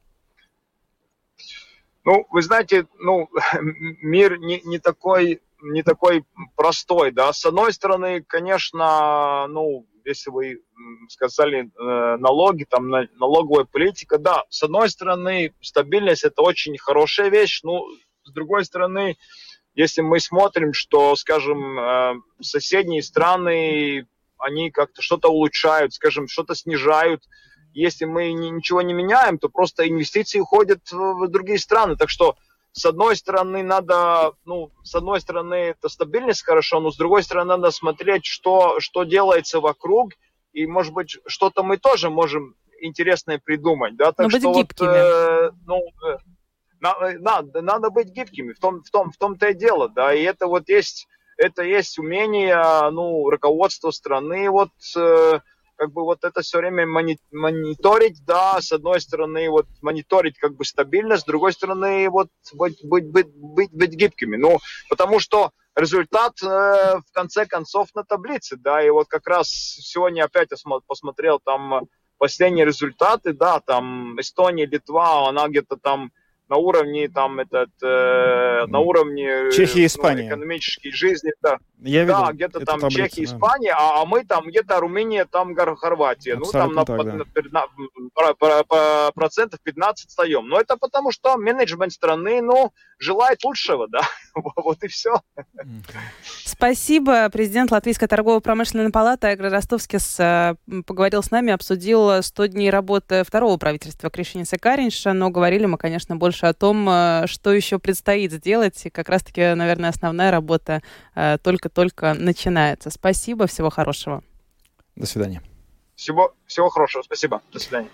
Ну, 2.06 2.26
вы 2.32 2.42
знаете, 2.42 2.86
ну, 3.00 3.30
мир 4.02 4.38
не, 4.38 4.62
не 4.66 4.80
такой 4.80 5.42
не 5.66 5.82
такой 5.82 6.26
простой, 6.58 7.12
да. 7.12 7.32
С 7.32 7.46
одной 7.46 7.72
стороны, 7.72 8.22
конечно, 8.22 9.48
ну, 9.48 9.86
если 10.06 10.30
вы 10.30 10.62
сказали 11.10 11.66
э, 11.66 12.18
налоги, 12.18 12.66
там 12.70 12.90
налоговая 12.90 13.66
политика, 13.66 14.18
да, 14.18 14.44
с 14.50 14.64
одной 14.64 14.90
стороны, 14.90 15.54
стабильность 15.62 16.24
это 16.24 16.42
очень 16.42 16.78
хорошая 16.78 17.30
вещь, 17.30 17.62
ну, 17.64 17.86
с 18.24 18.32
другой 18.32 18.66
стороны, 18.66 19.18
если 19.76 20.02
мы 20.02 20.20
смотрим, 20.20 20.74
что, 20.74 21.16
скажем, 21.16 21.80
э, 21.80 22.14
соседние 22.42 23.02
страны, 23.02 24.08
они 24.38 24.72
как-то 24.72 25.02
что-то 25.02 25.30
улучшают, 25.30 25.94
скажем, 25.94 26.28
что-то 26.28 26.56
снижают, 26.56 27.24
если 27.74 28.06
мы 28.06 28.32
ничего 28.34 28.82
не 28.82 28.94
меняем, 28.94 29.40
то 29.40 29.50
просто 29.50 29.88
инвестиции 29.88 30.40
уходят 30.40 30.92
в 30.92 31.28
другие 31.28 31.58
страны. 31.58 31.96
Так 31.96 32.10
что, 32.10 32.36
с 32.74 32.86
одной 32.86 33.16
стороны, 33.16 33.62
надо, 33.62 34.34
ну, 34.46 34.72
с 34.84 34.96
одной 34.96 35.22
стороны, 35.22 35.54
это 35.54 35.90
стабильность 35.90 36.44
хорошо, 36.44 36.80
но 36.80 36.90
с 36.90 36.98
другой 36.98 37.22
стороны, 37.22 37.50
надо 37.50 37.70
смотреть, 37.70 38.26
что, 38.26 38.80
что 38.80 39.04
делается 39.04 39.60
вокруг, 39.60 40.14
и, 40.54 40.66
может 40.66 40.92
быть, 40.92 41.20
что-то 41.28 41.64
мы 41.64 41.78
тоже 41.78 42.10
можем 42.10 42.56
интересное 42.82 43.40
придумать, 43.40 43.96
да, 43.96 44.12
так 44.12 44.26
но 44.26 44.40
что 44.40 44.52
вот, 44.52 44.82
э, 44.82 45.52
ну, 45.68 45.82
э, 46.08 47.18
надо, 47.20 47.62
надо 47.62 47.92
быть 47.92 48.08
гибкими, 48.08 48.54
в 48.54 48.60
том, 48.60 48.82
в 48.82 48.90
том, 48.90 49.12
в 49.12 49.18
том-то 49.18 49.50
и 49.50 49.54
дело, 49.54 49.88
да, 49.88 50.12
и 50.12 50.24
это 50.24 50.48
вот 50.48 50.68
есть, 50.68 51.08
это 51.38 51.62
есть 51.62 52.00
умение, 52.00 52.90
ну, 52.90 53.30
руководства 53.30 53.92
страны, 53.92 54.50
вот, 54.50 54.72
э, 54.98 55.40
как 55.76 55.92
бы 55.92 56.04
вот 56.04 56.24
это 56.24 56.42
все 56.42 56.60
время 56.60 56.86
мониторить, 56.86 58.24
да, 58.26 58.62
с 58.62 58.72
одной 58.72 59.02
стороны 59.02 59.50
вот 59.50 59.68
мониторить 59.82 60.38
как 60.38 60.56
бы 60.56 60.66
стабильность, 60.66 61.24
с 61.24 61.26
другой 61.26 61.54
стороны 61.54 62.10
вот 62.10 62.30
быть, 62.54 62.80
быть, 62.84 63.06
быть, 63.06 63.28
быть, 63.36 63.72
быть 63.72 63.92
гибкими. 63.92 64.38
Ну, 64.38 64.60
потому 64.90 65.20
что 65.20 65.52
результат 65.76 66.34
э, 66.42 66.46
в 66.46 67.12
конце 67.14 67.46
концов 67.46 67.90
на 67.96 68.04
таблице, 68.04 68.58
да, 68.58 68.84
и 68.84 68.90
вот 68.90 69.08
как 69.08 69.28
раз 69.28 69.50
сегодня 69.50 70.24
опять 70.24 70.50
я 70.52 70.80
посмотрел 70.88 71.40
там 71.40 71.88
последние 72.18 72.66
результаты, 72.66 73.34
да, 73.34 73.60
там 73.60 74.20
Эстония, 74.20 74.66
Литва, 74.66 75.28
она 75.28 75.48
где-то 75.48 75.78
там 75.78 76.12
на 76.54 76.58
уровне 76.58 77.10
там 77.10 77.40
этот 77.40 77.72
э, 77.82 78.66
на 78.68 78.80
уровне 78.80 79.52
Чехии, 79.52 79.88
Испания, 79.88 80.24
ну, 80.24 80.30
экономической 80.30 80.92
жизни, 80.92 81.32
да, 81.42 81.58
Я 81.80 82.06
да, 82.06 82.32
где-то 82.32 82.60
там 82.60 82.80
таблицу, 82.80 83.10
Чехия, 83.10 83.26
да. 83.26 83.36
Испания, 83.36 83.74
а, 83.76 84.02
а 84.02 84.06
мы 84.06 84.24
там 84.24 84.46
где-то 84.46 84.80
Румыния, 84.80 85.26
там 85.26 85.56
Хорватия, 85.56 86.36
Абсолютно 86.36 86.82
ну 86.82 86.86
там 86.86 86.98
так, 86.98 87.06
на, 87.06 87.26
да. 87.26 87.42
на, 87.52 87.66
на, 88.28 88.64
по, 88.64 89.12
процентов 89.16 89.62
15 89.64 90.10
встаем, 90.10 90.48
но 90.48 90.60
это 90.60 90.78
потому 90.78 91.12
что 91.12 91.38
менеджмент 91.38 91.92
страны, 91.92 92.42
ну 92.42 92.72
желает 93.00 93.44
лучшего, 93.44 93.88
да, 93.88 94.02
вот 94.36 94.84
и 94.84 94.88
все. 94.88 95.22
Спасибо. 96.46 97.30
Президент 97.30 97.72
Латвийской 97.72 98.08
торгово-промышленной 98.08 98.92
палаты 98.92 99.28
Агро 99.28 99.50
Ростовскис 99.50 100.20
э, 100.20 100.56
поговорил 100.86 101.24
с 101.24 101.32
нами, 101.32 101.52
обсудил 101.52 102.22
100 102.22 102.46
дней 102.48 102.70
работы 102.70 103.24
второго 103.26 103.58
правительства 103.58 104.10
Кришиниса 104.10 104.58
Каринша, 104.58 105.14
но 105.14 105.30
говорили 105.30 105.66
мы, 105.66 105.78
конечно, 105.78 106.16
больше 106.16 106.43
о 106.44 106.54
том, 106.54 106.88
э, 106.90 107.24
что 107.28 107.54
еще 107.54 107.80
предстоит 107.80 108.32
сделать. 108.32 108.86
И 108.86 108.90
как 108.90 109.10
раз-таки, 109.10 109.54
наверное, 109.54 109.90
основная 109.90 110.32
работа 110.32 110.82
э, 111.16 111.38
только-только 111.42 112.14
начинается. 112.14 112.90
Спасибо, 112.90 113.48
всего 113.48 113.70
хорошего. 113.70 114.24
До 114.96 115.06
свидания. 115.06 115.42
Всего, 115.96 116.34
всего 116.46 116.70
хорошего, 116.70 117.04
спасибо. 117.04 117.42
До 117.52 117.60
свидания. 117.60 117.90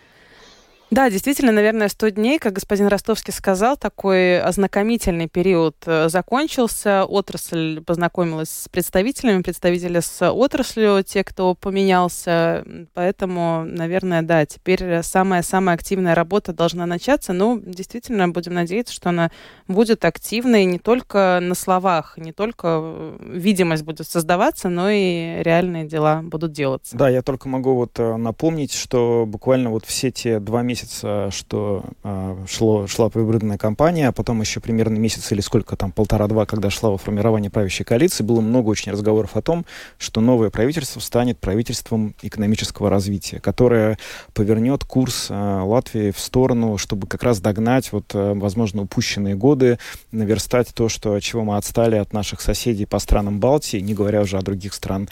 Да, 0.92 1.08
действительно, 1.12 1.52
наверное, 1.52 1.88
100 1.88 2.10
дней, 2.10 2.40
как 2.40 2.54
господин 2.54 2.88
Ростовский 2.88 3.32
сказал, 3.32 3.78
такой 3.78 4.42
ознакомительный 4.42 5.28
период 5.28 5.76
э, 5.86 6.10
закончился. 6.10 7.06
Отрасль 7.06 7.82
познакомилась 7.82 8.50
с 8.50 8.70
представителями, 8.70 9.44
представители 9.44 10.00
с 10.00 10.32
отраслью, 10.32 11.04
те, 11.04 11.24
кто 11.24 11.54
поменялся. 11.54 12.66
Поэтому, 12.96 13.66
наверное, 13.66 14.24
да, 14.24 14.48
теперь 14.48 15.04
самая-самая 15.04 15.76
активная 15.76 16.16
работа 16.16 16.54
должна 16.54 16.88
начаться. 16.88 17.34
Но 17.34 17.60
действительно, 17.64 18.28
будем 18.28 18.56
надеяться, 18.56 18.94
что 18.96 19.10
она 19.10 19.30
будет 19.68 20.04
активной 20.06 20.66
не 20.66 20.80
только 20.80 21.38
на 21.40 21.54
словах, 21.54 22.18
не 22.18 22.32
только 22.32 22.80
э, 22.82 23.18
видимость 23.36 23.84
будет 23.84 24.08
создаваться, 24.08 24.70
но 24.70 24.90
и 24.90 25.44
реальные 25.44 25.86
дела 25.86 26.22
будут 26.24 26.52
делаться. 26.52 26.98
Да, 26.98 27.10
я 27.10 27.22
только 27.22 27.48
могу 27.48 27.76
вот 27.76 28.00
э, 28.00 28.16
напомнить, 28.16 28.74
что 28.74 29.26
буквально 29.28 29.70
вот 29.70 29.86
все 29.86 30.10
те 30.10 30.40
два 30.40 30.64
месяца 30.64 30.79
месяца, 30.80 31.30
что 31.32 31.84
э, 32.04 32.46
шло, 32.48 32.88
шла 32.88 33.10
предвыборная 33.10 33.58
кампания, 33.58 34.08
а 34.08 34.12
потом 34.12 34.42
еще 34.42 34.60
примерно 34.60 34.98
месяц 34.98 35.32
или 35.32 35.42
сколько 35.42 35.76
там, 35.76 35.92
полтора-два, 35.92 36.46
когда 36.46 36.70
шла 36.70 36.92
во 36.92 36.98
формирование 36.98 37.52
правящей 37.52 37.86
коалиции, 37.86 38.24
было 38.24 38.42
много 38.42 38.70
очень 38.70 38.92
разговоров 38.92 39.36
о 39.36 39.42
том, 39.42 39.66
что 39.98 40.22
новое 40.22 40.50
правительство 40.50 41.00
станет 41.00 41.40
правительством 41.40 42.16
экономического 42.22 42.90
развития, 42.90 43.40
которое 43.40 43.98
повернет 44.34 44.84
курс 44.84 45.28
э, 45.30 45.62
Латвии 45.64 46.12
в 46.12 46.20
сторону, 46.20 46.78
чтобы 46.78 47.08
как 47.08 47.24
раз 47.24 47.42
догнать, 47.42 47.92
вот, 47.92 48.14
э, 48.14 48.34
возможно, 48.36 48.84
упущенные 48.84 49.36
годы, 49.36 49.80
наверстать 50.12 50.74
то, 50.74 50.90
что, 50.90 51.20
чего 51.20 51.44
мы 51.44 51.58
отстали 51.58 51.96
от 51.96 52.14
наших 52.14 52.42
соседей 52.42 52.86
по 52.86 53.00
странам 53.00 53.40
Балтии, 53.40 53.78
не 53.78 53.94
говоря 53.94 54.22
уже 54.22 54.38
о 54.38 54.42
других 54.42 54.74
стран 54.74 55.10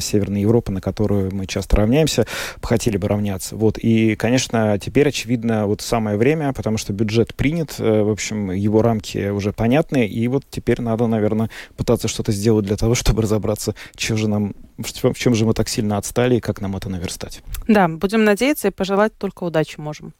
Северной 0.00 0.42
Европы, 0.42 0.72
на 0.72 0.80
которую 0.80 1.34
мы 1.34 1.46
часто 1.46 1.76
равняемся, 1.76 2.26
хотели 2.62 2.96
бы 2.96 3.08
равняться. 3.08 3.56
Вот. 3.56 3.78
И, 3.78 4.16
конечно, 4.16 4.78
теперь 4.78 5.03
Теперь, 5.04 5.16
очевидно, 5.18 5.66
вот 5.66 5.82
самое 5.82 6.16
время, 6.16 6.54
потому 6.54 6.78
что 6.78 6.94
бюджет 6.94 7.34
принят, 7.34 7.74
э, 7.78 8.02
в 8.02 8.08
общем, 8.08 8.50
его 8.52 8.80
рамки 8.80 9.28
уже 9.28 9.52
понятны, 9.52 10.06
и 10.06 10.26
вот 10.28 10.44
теперь 10.48 10.80
надо, 10.80 11.06
наверное, 11.06 11.50
пытаться 11.76 12.08
что-то 12.08 12.32
сделать 12.32 12.64
для 12.64 12.76
того, 12.76 12.94
чтобы 12.94 13.20
разобраться, 13.20 13.74
что 13.98 14.16
же 14.16 14.28
нам, 14.28 14.54
в 14.78 15.14
чем 15.14 15.34
же 15.34 15.44
мы 15.44 15.52
так 15.52 15.68
сильно 15.68 15.98
отстали 15.98 16.36
и 16.36 16.40
как 16.40 16.62
нам 16.62 16.74
это 16.74 16.88
наверстать. 16.88 17.42
Да, 17.68 17.86
будем 17.86 18.24
надеяться 18.24 18.68
и 18.68 18.70
пожелать 18.70 19.12
только 19.18 19.44
удачи 19.44 19.78
можем. 19.78 20.14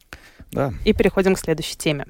Да. 0.52 0.74
И 0.84 0.92
переходим 0.92 1.34
к 1.34 1.38
следующей 1.38 1.78
теме. 1.78 2.04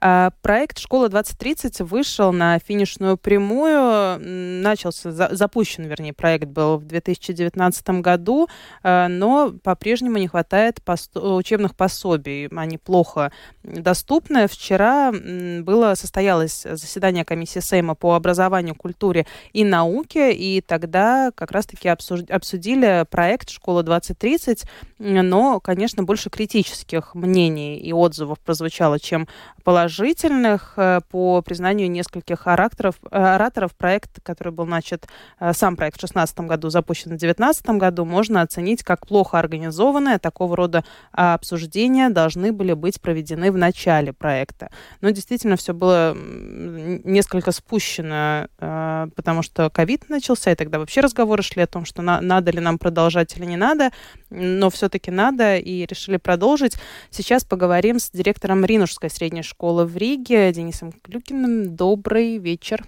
А, 0.00 0.30
проект 0.42 0.78
«Школа 0.78 1.08
2030» 1.08 1.82
вышел 1.84 2.32
на 2.32 2.60
финишную 2.60 3.16
прямую. 3.16 4.20
Начался, 4.62 5.10
запущен, 5.10 5.84
вернее, 5.84 6.12
проект 6.12 6.46
был 6.46 6.78
в 6.78 6.84
2019 6.84 7.88
году, 8.00 8.48
а, 8.84 9.08
но 9.08 9.52
по-прежнему 9.62 10.18
не 10.18 10.28
хватает 10.28 10.80
учебных 11.14 11.74
пособий. 11.74 12.46
Они 12.48 12.78
плохо 12.78 13.32
доступны. 13.64 14.46
Вчера 14.46 15.12
было, 15.12 15.94
состоялось 15.94 16.62
заседание 16.62 17.24
комиссии 17.24 17.58
Сейма 17.60 17.96
по 17.96 18.14
образованию, 18.14 18.76
культуре 18.76 19.26
и 19.52 19.64
науке, 19.64 20.32
и 20.32 20.60
тогда 20.60 21.32
как 21.34 21.50
раз-таки 21.50 21.88
обсудили 21.88 23.04
проект 23.10 23.50
«Школа 23.50 23.82
2030», 23.82 24.64
но, 24.98 25.58
конечно, 25.58 26.04
больше 26.04 26.30
критических 26.30 27.16
мнений 27.16 27.78
и 27.78 27.92
отзывов 27.92 28.38
прозвучало, 28.38 29.00
чем 29.00 29.26
положительных. 29.64 29.87
Э, 29.88 31.00
по 31.08 31.42
признанию 31.42 31.90
нескольких 31.90 32.46
ораторов, 32.46 32.96
э, 33.10 33.16
ораторов 33.16 33.74
проект, 33.74 34.20
который 34.22 34.52
был 34.52 34.66
начат, 34.66 35.08
э, 35.40 35.52
сам 35.52 35.76
проект 35.76 35.96
в 35.96 36.00
2016 36.00 36.46
году, 36.46 36.70
запущен 36.70 37.12
в 37.12 37.18
2019 37.18 37.78
году, 37.78 38.04
можно 38.04 38.42
оценить 38.42 38.82
как 38.82 39.06
плохо 39.06 39.38
организованное. 39.38 40.18
Такого 40.18 40.56
рода 40.56 40.84
обсуждения 41.12 42.10
должны 42.10 42.52
были 42.52 42.74
быть 42.74 43.00
проведены 43.00 43.50
в 43.50 43.56
начале 43.56 44.12
проекта. 44.12 44.70
Но 45.00 45.10
действительно 45.10 45.56
все 45.56 45.72
было 45.72 46.14
несколько 46.14 47.52
спущено, 47.52 48.48
потому 48.58 49.42
что 49.42 49.70
ковид 49.70 50.08
начался, 50.08 50.52
и 50.52 50.54
тогда 50.54 50.78
вообще 50.78 51.00
разговоры 51.00 51.42
шли 51.42 51.62
о 51.62 51.66
том, 51.66 51.84
что 51.84 52.02
на, 52.02 52.20
надо 52.20 52.50
ли 52.50 52.60
нам 52.60 52.78
продолжать 52.78 53.36
или 53.36 53.44
не 53.46 53.56
надо, 53.56 53.90
но 54.30 54.70
все-таки 54.70 55.10
надо, 55.10 55.56
и 55.56 55.86
решили 55.86 56.16
продолжить. 56.16 56.76
Сейчас 57.10 57.44
поговорим 57.44 57.98
с 57.98 58.10
директором 58.10 58.64
Ринушской 58.64 59.10
средней 59.10 59.42
школы 59.42 59.86
в 59.86 59.96
Риге 59.96 60.52
Денисом 60.52 60.92
Клюкиным. 60.92 61.74
Добрый 61.74 62.38
вечер. 62.38 62.84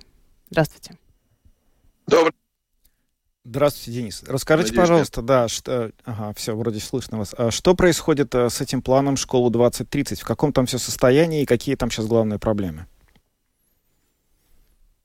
Здравствуйте. 0.51 0.97
Добрый. 2.07 2.33
Здравствуйте, 3.45 4.01
Денис. 4.01 4.23
Расскажите, 4.27 4.69
Надеюсь, 4.69 4.89
пожалуйста, 4.89 5.23
да, 5.23 5.49
что... 5.49 5.93
Ага, 6.05 6.35
все, 6.37 6.55
вроде 6.55 6.79
слышно 6.79 7.19
вас. 7.19 7.35
А 7.37 7.51
что 7.51 7.75
происходит 7.75 8.35
а, 8.35 8.51
с 8.51 8.61
этим 8.61 8.83
планом 8.83 9.17
школу 9.17 9.49
2030? 9.49 10.21
В 10.21 10.27
каком 10.27 10.53
там 10.53 10.67
все 10.67 10.79
состоянии 10.79 11.43
и 11.43 11.47
какие 11.47 11.75
там 11.75 11.91
сейчас 11.91 12.07
главные 12.07 12.39
проблемы? 12.39 12.87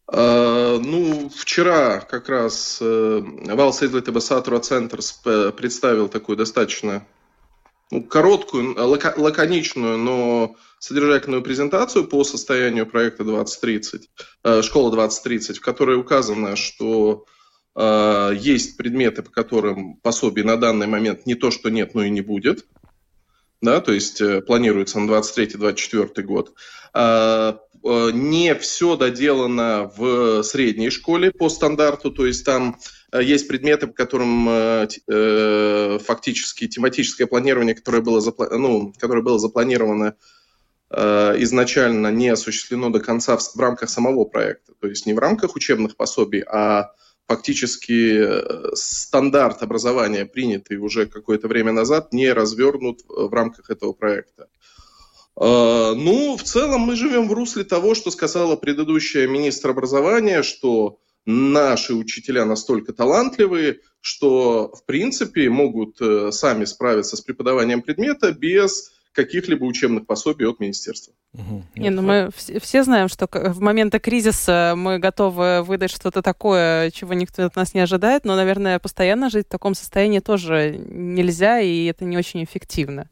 Uh, 0.08 0.78
ну, 0.78 1.32
вчера 1.36 2.00
как 2.00 2.30
раз 2.30 2.80
Valsts 2.80 3.88
izglītības 3.88 4.28
satura 4.30 4.60
центrs 4.62 5.52
представил 5.52 6.10
такую 6.10 6.38
достаточно 6.38 7.08
ну, 7.90 8.04
короткую, 8.04 8.76
лако, 8.78 9.16
лаконичную, 9.18 9.98
но 9.98 10.56
содержательную 10.78 11.42
презентацию 11.42 12.08
по 12.08 12.24
состоянию 12.24 12.86
проекта 12.86 13.24
2030, 13.24 14.10
uh, 14.44 14.62
школа 14.62 14.92
2030, 14.92 15.58
в 15.58 15.62
которой 15.62 15.98
указано, 15.98 16.56
что 16.56 17.26
есть 17.78 18.78
предметы, 18.78 19.22
по 19.22 19.30
которым 19.30 19.98
пособий 19.98 20.44
на 20.44 20.56
данный 20.56 20.88
момент 20.88 21.26
не 21.26 21.36
то, 21.36 21.52
что 21.52 21.70
нет, 21.70 21.94
но 21.94 22.06
и 22.06 22.10
не 22.10 22.22
будет 22.22 22.66
да, 23.62 23.82
то 23.82 23.92
есть 23.92 24.22
э, 24.22 24.42
планируется 24.42 25.00
на 25.00 25.10
23-24 25.12 26.22
год. 26.24 26.54
А, 26.94 27.60
э, 27.84 28.12
не 28.14 28.54
все 28.56 28.96
доделано 28.96 29.92
в 29.96 30.44
средней 30.44 30.90
школе 30.90 31.32
по 31.32 31.50
стандарту, 31.50 32.12
то 32.12 32.26
есть 32.26 32.46
там 32.46 32.78
э, 33.12 33.24
есть 33.24 33.48
предметы, 33.48 33.88
по 33.88 33.94
которым 33.94 34.46
фактически 36.00 36.68
тематическое 36.68 37.28
планирование, 37.28 37.76
которое 37.76 38.02
было, 38.02 38.22
ну, 38.52 38.94
которое 39.00 39.22
было 39.22 39.40
запланировано 39.40 40.16
изначально 40.92 42.12
не 42.12 42.30
осуществлено 42.30 42.90
до 42.92 43.00
конца 43.00 43.38
в 43.38 43.60
рамках 43.60 43.90
самого 43.90 44.24
проекта. 44.26 44.74
То 44.80 44.88
есть 44.88 45.08
не 45.08 45.14
в 45.14 45.20
рамках 45.20 45.56
учебных 45.56 45.98
пособий, 45.98 46.44
а 46.44 46.92
фактически 47.28 48.20
э, 48.20 48.76
стандарт 48.76 49.64
образования, 49.64 50.26
принятый 50.26 50.78
уже 50.78 51.06
какое-то 51.06 51.48
время 51.48 51.72
назад, 51.72 52.14
не 52.14 52.32
развернут 52.32 53.02
в 53.08 53.34
рамках 53.34 53.70
этого 53.70 53.94
проекта. 53.94 54.48
Э, 55.40 55.94
ну, 55.96 56.38
в 56.38 56.44
целом 56.44 56.82
мы 56.82 56.96
живем 56.96 57.28
в 57.28 57.34
русле 57.34 57.64
того, 57.64 57.96
что 57.96 58.12
сказала 58.12 58.56
предыдущая 58.56 59.28
министр 59.28 59.72
образования, 59.72 60.44
что 60.44 61.00
наши 61.26 61.94
учителя 61.96 62.46
настолько 62.46 62.94
талантливые, 62.94 63.80
что, 64.02 64.72
в 64.74 64.86
принципе, 64.86 65.50
могут 65.50 66.00
э, 66.00 66.32
сами 66.32 66.66
справиться 66.66 67.18
с 67.18 67.22
преподаванием 67.22 67.82
предмета 67.82 68.32
без 68.32 68.95
каких-либо 69.16 69.64
учебных 69.64 70.06
пособий 70.06 70.46
от 70.46 70.60
министерства. 70.60 71.14
Угу. 71.34 71.64
Не, 71.76 71.90
ну 71.90 72.02
мы 72.02 72.30
все, 72.36 72.60
все 72.60 72.84
знаем, 72.84 73.08
что 73.08 73.28
в 73.32 73.62
моменты 73.62 74.00
кризиса 74.00 74.74
мы 74.76 75.00
готовы 75.00 75.64
выдать 75.64 75.92
что-то 75.92 76.22
такое, 76.22 76.92
чего 76.92 77.14
никто 77.14 77.46
от 77.46 77.56
нас 77.56 77.74
не 77.74 77.80
ожидает, 77.80 78.26
но, 78.26 78.36
наверное, 78.36 78.80
постоянно 78.80 79.30
жить 79.30 79.48
в 79.48 79.50
таком 79.50 79.74
состоянии 79.74 80.20
тоже 80.20 80.78
нельзя, 80.78 81.60
и 81.60 81.86
это 81.86 82.06
не 82.06 82.18
очень 82.18 82.44
эффективно. 82.44 83.10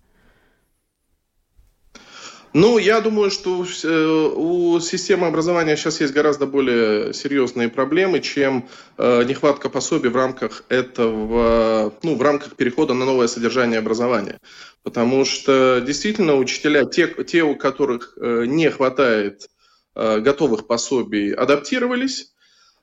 Ну, 2.54 2.78
я 2.78 3.02
думаю, 3.02 3.32
что 3.32 3.66
э, 3.66 4.32
у 4.36 4.80
системы 4.80 5.26
образования 5.26 5.76
сейчас 5.76 6.00
есть 6.02 6.14
гораздо 6.14 6.46
более 6.46 7.12
серьезные 7.12 7.68
проблемы, 7.68 8.20
чем 8.20 8.70
э, 9.00 9.24
нехватка 9.24 9.70
пособий 9.70 10.12
в 10.12 10.16
рамках 10.16 10.64
этого, 10.70 11.92
ну, 12.04 12.16
в 12.16 12.22
рамках 12.22 12.56
перехода 12.56 12.94
на 12.94 13.06
новое 13.06 13.26
содержание 13.26 13.80
образования. 13.80 14.40
Потому 14.84 15.26
что 15.26 15.82
действительно 15.84 16.36
учителя, 16.36 16.86
те, 16.86 17.08
те 17.24 17.42
у 17.42 17.56
которых 17.56 18.16
э, 18.22 18.46
не 18.46 18.70
хватает 18.70 19.48
готовых 19.96 20.66
пособий, 20.66 21.36
адаптировались. 21.36 22.34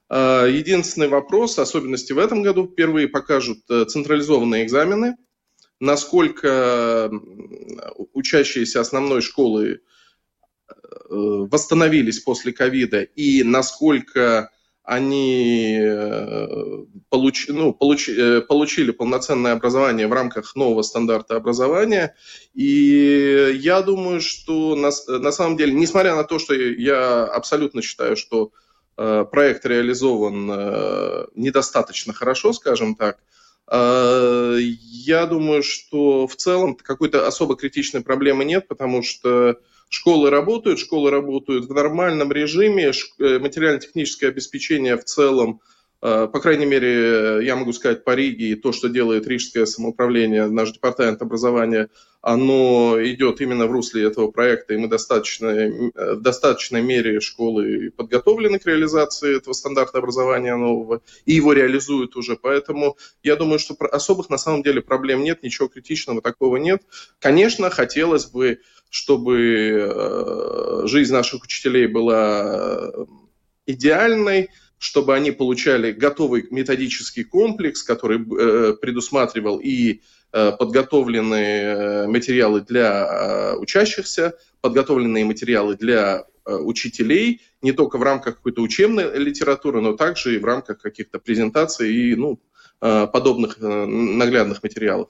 Единственный 0.09 1.09
вопрос, 1.09 1.59
особенности 1.59 2.13
в 2.13 2.21
этом 2.21 2.41
году, 2.43 2.69
впервые 2.69 3.09
покажут 3.09 3.59
централизованные 3.67 4.65
экзамены– 4.65 5.17
насколько 5.81 7.11
учащиеся 8.13 8.81
основной 8.81 9.23
школы 9.23 9.81
э, 10.69 10.75
восстановились 11.09 12.21
после 12.21 12.53
ковида 12.53 13.03
и 13.03 13.43
насколько 13.43 14.51
они 14.83 15.79
э, 15.81 16.85
получ, 17.09 17.47
ну, 17.49 17.73
получ, 17.73 18.09
э, 18.09 18.43
получили 18.43 18.91
полноценное 18.91 19.53
образование 19.53 20.07
в 20.07 20.13
рамках 20.13 20.55
нового 20.55 20.83
стандарта 20.83 21.37
образования. 21.37 22.15
И 22.55 23.59
я 23.61 23.83
думаю, 23.83 24.21
что 24.21 24.75
на, 24.75 24.91
на 25.19 25.33
самом 25.33 25.57
деле, 25.57 25.73
несмотря 25.73 26.15
на 26.15 26.25
то, 26.25 26.39
что 26.39 26.55
я 26.55 27.25
абсолютно 27.25 27.83
считаю, 27.83 28.17
что 28.17 28.53
проект 28.97 29.65
реализован 29.65 30.47
недостаточно 31.35 32.13
хорошо, 32.13 32.53
скажем 32.53 32.97
так, 32.97 33.19
я 33.73 35.27
думаю, 35.27 35.63
что 35.63 36.27
в 36.27 36.35
целом 36.35 36.75
какой-то 36.75 37.27
особо 37.27 37.57
критичной 37.57 38.01
проблемы 38.01 38.45
нет, 38.45 38.67
потому 38.67 39.03
что 39.03 39.61
школы 39.89 40.31
работают, 40.31 40.81
школы 40.81 41.11
работают 41.11 41.67
в 41.67 41.73
нормальном 41.73 42.33
режиме, 42.33 42.91
э, 42.91 43.39
материально-техническое 43.39 44.29
обеспечение 44.29 44.97
в 44.97 45.05
целом 45.05 45.61
Э, 45.61 45.80
по 46.01 46.41
крайней 46.41 46.67
мере, 46.67 47.45
я 47.45 47.57
могу 47.57 47.73
сказать 47.73 48.05
по 48.05 48.15
Риге, 48.15 48.51
и 48.51 48.55
то, 48.55 48.73
что 48.73 48.89
делает 48.89 49.27
Рижское 49.27 49.67
самоуправление, 49.67 50.47
наш 50.47 50.73
департамент 50.73 51.21
образования, 51.21 51.91
оно 52.23 52.97
идет 53.03 53.41
именно 53.41 53.67
в 53.67 53.73
русле 53.73 54.05
этого 54.05 54.31
проекта, 54.31 54.75
и 54.75 54.77
мы 54.77 54.89
достаточно, 54.89 55.47
э, 55.47 56.15
в 56.17 56.21
достаточной 56.21 56.83
мере 56.83 57.21
школы 57.21 57.93
подготовлены 57.97 58.59
к 58.59 58.67
реализации 58.67 59.37
этого 59.39 59.55
стандарта 59.55 59.99
образования 59.99 60.55
нового, 60.57 61.03
и 61.25 61.35
его 61.35 61.53
реализуют 61.53 62.17
уже. 62.17 62.37
Поэтому 62.37 62.97
я 63.23 63.37
думаю, 63.37 63.59
что 63.59 63.75
особых 63.91 64.29
на 64.29 64.39
самом 64.39 64.63
деле 64.63 64.83
проблем 64.83 65.23
нет, 65.23 65.43
ничего 65.43 65.69
критичного 65.69 66.21
такого 66.21 66.57
нет. 66.57 66.83
Конечно, 67.19 67.71
хотелось 67.71 68.27
бы, 68.27 68.61
чтобы 68.91 69.91
э, 69.93 70.83
жизнь 70.87 71.13
наших 71.13 71.45
учителей 71.45 71.87
была 71.87 72.93
идеальной, 73.67 74.51
чтобы 74.81 75.15
они 75.15 75.31
получали 75.31 75.93
готовый 75.93 76.47
методический 76.51 77.23
комплекс, 77.23 77.83
который 77.83 78.19
э, 78.19 78.73
предусматривал 78.81 79.59
и 79.59 80.01
э, 80.33 80.53
подготовленные 80.59 81.63
э, 81.63 82.07
материалы 82.07 82.63
для 82.63 83.57
учащихся, 83.59 84.39
подготовленные 84.63 85.27
материалы 85.27 85.77
для 85.77 86.25
учителей, 86.47 87.43
не 87.61 87.73
только 87.73 87.99
в 87.99 88.03
рамках 88.03 88.37
какой-то 88.37 88.63
учебной 88.63 89.19
литературы, 89.19 89.83
но 89.83 89.93
также 89.93 90.35
и 90.35 90.39
в 90.39 90.45
рамках 90.47 90.81
каких-то 90.81 91.19
презентаций 91.19 91.95
и 91.95 92.17
ну, 92.17 92.41
подобных 92.81 93.59
наглядных 93.61 94.63
материалов. 94.63 95.09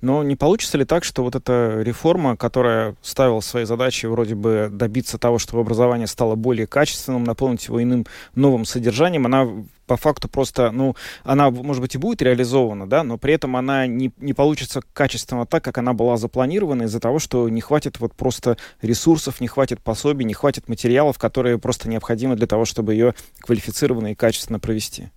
Но 0.00 0.22
не 0.24 0.34
получится 0.34 0.76
ли 0.76 0.84
так, 0.84 1.04
что 1.04 1.22
вот 1.22 1.36
эта 1.36 1.80
реформа, 1.82 2.36
которая 2.36 2.96
ставила 3.00 3.40
своей 3.40 3.66
задачей 3.66 4.08
вроде 4.08 4.34
бы 4.34 4.68
добиться 4.72 5.18
того, 5.18 5.38
чтобы 5.38 5.60
образование 5.60 6.06
стало 6.06 6.34
более 6.34 6.66
качественным, 6.66 7.24
наполнить 7.24 7.66
его 7.66 7.82
иным 7.82 8.06
новым 8.34 8.64
содержанием, 8.64 9.26
она 9.26 9.48
по 9.86 9.96
факту 9.96 10.28
просто, 10.28 10.72
ну, 10.72 10.96
она, 11.22 11.50
может 11.50 11.80
быть, 11.80 11.94
и 11.94 11.98
будет 11.98 12.20
реализована, 12.20 12.88
да, 12.88 13.04
но 13.04 13.18
при 13.18 13.34
этом 13.34 13.54
она 13.56 13.86
не, 13.86 14.10
не 14.16 14.32
получится 14.32 14.80
качественно 14.92 15.46
так, 15.46 15.62
как 15.62 15.78
она 15.78 15.92
была 15.92 16.16
запланирована 16.16 16.84
из-за 16.84 16.98
того, 16.98 17.20
что 17.20 17.48
не 17.48 17.60
хватит 17.60 18.00
вот 18.00 18.12
просто 18.14 18.56
ресурсов, 18.82 19.40
не 19.40 19.46
хватит 19.46 19.80
пособий, 19.80 20.24
не 20.24 20.34
хватит 20.34 20.68
материалов, 20.68 21.18
которые 21.18 21.58
просто 21.58 21.88
необходимы 21.88 22.34
для 22.34 22.48
того, 22.48 22.64
чтобы 22.64 22.94
ее 22.94 23.14
квалифицированно 23.38 24.10
и 24.10 24.14
качественно 24.16 24.58
провести. 24.58 25.10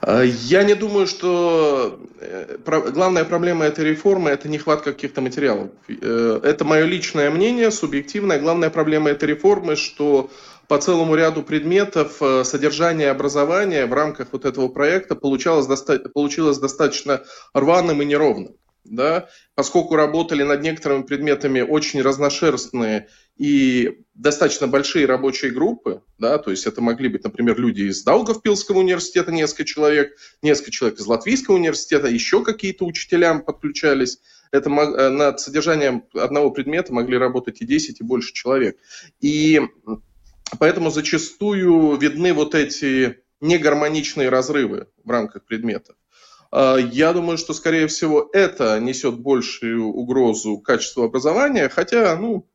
А, 0.00 0.22
я 0.22 0.62
не 0.62 0.74
думаю, 0.74 1.06
что 1.06 1.98
э, 2.20 2.56
главная 2.92 3.24
проблема 3.24 3.64
этой 3.64 3.84
реформы– 3.84 4.30
это 4.30 4.48
нехватка 4.48 4.92
каких-то 4.92 5.20
материалов. 5.20 5.70
Э, 5.88 6.40
это 6.42 6.64
мое 6.64 6.84
личное 6.84 7.30
мнение, 7.30 7.70
субъективное. 7.70 8.38
Главная 8.38 8.70
проблема 8.70 9.10
этой 9.10 9.28
реформы, 9.30 9.74
что 9.76 10.30
по 10.68 10.78
целому 10.78 11.16
ряду 11.16 11.42
предметов 11.42 12.22
э, 12.22 12.44
содержание 12.44 13.10
образования 13.10 13.86
в 13.86 13.92
рамках 13.92 14.28
вот 14.32 14.44
этого 14.44 14.68
проекта 14.68 15.16
получалось, 15.16 15.66
получилось 16.14 16.58
достаточно 16.58 17.22
рваным 17.52 18.00
и 18.02 18.04
неровным 18.04 18.54
да, 18.90 19.28
поскольку 19.54 19.96
работали 19.96 20.42
над 20.42 20.62
некоторыми 20.62 21.02
предметами 21.02 21.60
очень 21.60 22.02
разношерстные 22.02 23.08
и 23.36 24.04
достаточно 24.14 24.66
большие 24.66 25.06
рабочие 25.06 25.50
группы, 25.50 26.02
да, 26.18 26.38
то 26.38 26.50
есть 26.50 26.66
это 26.66 26.80
могли 26.80 27.08
быть, 27.08 27.24
например, 27.24 27.58
люди 27.58 27.82
из 27.82 28.02
Даугавпилского 28.02 28.78
университета, 28.78 29.30
несколько 29.32 29.64
человек, 29.64 30.16
несколько 30.42 30.70
человек 30.70 30.98
из 30.98 31.06
Латвийского 31.06 31.54
университета, 31.54 32.08
еще 32.08 32.42
какие-то 32.42 32.84
учителям 32.84 33.42
подключались. 33.42 34.18
Это 34.50 34.70
э, 34.70 35.08
над 35.10 35.40
содержанием 35.40 36.04
одного 36.14 36.50
предмета 36.50 36.92
могли 36.92 37.18
работать 37.18 37.60
и 37.60 37.66
10, 37.66 38.00
и 38.00 38.04
больше 38.04 38.32
человек. 38.32 38.78
И 39.20 39.60
поэтому 40.58 40.90
зачастую 40.90 41.96
видны 41.96 42.32
вот 42.32 42.54
эти 42.54 43.18
негармоничные 43.40 44.30
разрывы 44.30 44.88
в 45.04 45.10
рамках 45.10 45.44
предметов. 45.44 45.96
А, 46.50 46.76
я 46.76 47.12
думаю, 47.12 47.38
что, 47.38 47.54
скорее 47.54 47.86
всего, 47.86 48.28
это 48.32 48.78
несет 48.80 49.18
большую 49.18 49.86
угрозу 49.86 50.58
качеству 50.58 51.02
образования, 51.04 51.68
хотя, 51.68 52.16
ну, 52.16 52.46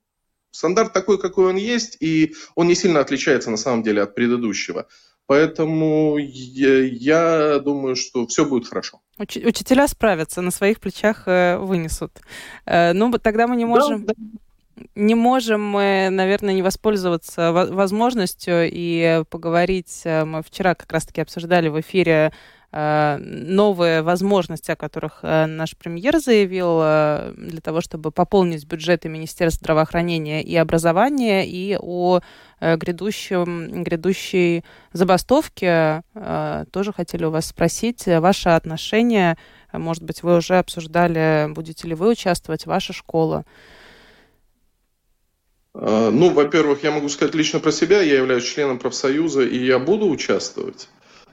стандарт 0.51 0.93
такой, 0.93 1.19
какой 1.19 1.49
он 1.49 1.57
есть, 1.57 1.97
и 1.99 2.35
он 2.55 2.67
не 2.67 2.75
сильно 2.75 2.99
отличается, 2.99 3.51
на 3.51 3.57
самом 3.57 3.83
деле, 3.83 4.01
от 4.01 4.15
предыдущего. 4.15 4.87
Поэтому 5.25 6.17
я, 6.17 6.83
я 6.83 7.59
думаю, 7.59 7.95
что 7.95 8.27
все 8.27 8.45
будет 8.45 8.67
хорошо. 8.67 9.01
Уч- 9.17 9.47
учителя 9.47 9.87
справятся, 9.87 10.41
на 10.41 10.51
своих 10.51 10.79
плечах 10.79 11.27
э, 11.27 11.57
вынесут. 11.57 12.19
Э, 12.65 12.93
ну, 12.93 13.11
тогда 13.17 13.47
мы 13.47 13.55
не 13.55 13.65
можем... 13.65 14.05
Да, 14.05 14.13
да. 14.17 14.85
не 14.95 15.15
можем 15.15 15.63
мы, 15.63 16.09
наверное, 16.11 16.53
не 16.53 16.61
воспользоваться 16.61 17.51
возможностью 17.53 18.69
и 18.69 19.23
поговорить. 19.29 20.01
Э, 20.03 20.25
мы 20.25 20.43
вчера 20.43 20.75
как 20.75 20.91
раз-таки 20.91 21.21
обсуждали 21.21 21.69
в 21.69 21.79
эфире 21.79 22.33
новые 22.73 24.01
возможности, 24.01 24.71
о 24.71 24.75
которых 24.75 25.19
э, 25.21 25.45
наш 25.45 25.77
премьер 25.77 26.19
заявил, 26.19 26.79
для 27.37 27.61
того, 27.61 27.81
чтобы 27.81 28.11
пополнить 28.11 28.65
бюджеты 28.65 29.09
Министерства 29.09 29.63
здравоохранения 29.63 30.41
и 30.41 30.55
образования, 30.55 31.47
и 31.47 31.77
о 31.79 32.21
грядущем, 32.59 33.83
грядущей 33.83 34.63
забастовке 34.91 36.01
тоже 36.71 36.93
хотели 36.93 37.25
у 37.25 37.29
вас 37.29 37.45
спросить. 37.47 38.05
Ваше 38.07 38.49
отношение, 38.49 39.37
может 39.71 40.01
быть, 40.01 40.23
вы 40.23 40.37
уже 40.37 40.57
обсуждали, 40.57 41.47
будете 41.53 41.87
ли 41.87 41.93
вы 41.93 42.09
участвовать, 42.09 42.65
ваша 42.65 42.93
школа? 42.93 43.45
Ну, 45.75 46.29
во-первых, 46.29 46.83
я 46.83 46.91
могу 46.91 47.09
сказать 47.09 47.35
лично 47.35 47.59
про 47.59 47.71
себя. 47.71 48.01
Я 48.01 48.17
являюсь 48.17 48.45
членом 48.45 48.79
профсоюза, 48.79 49.41
и 49.43 49.57
я 49.57 49.79
буду 49.79 50.07
участвовать, 50.07 50.87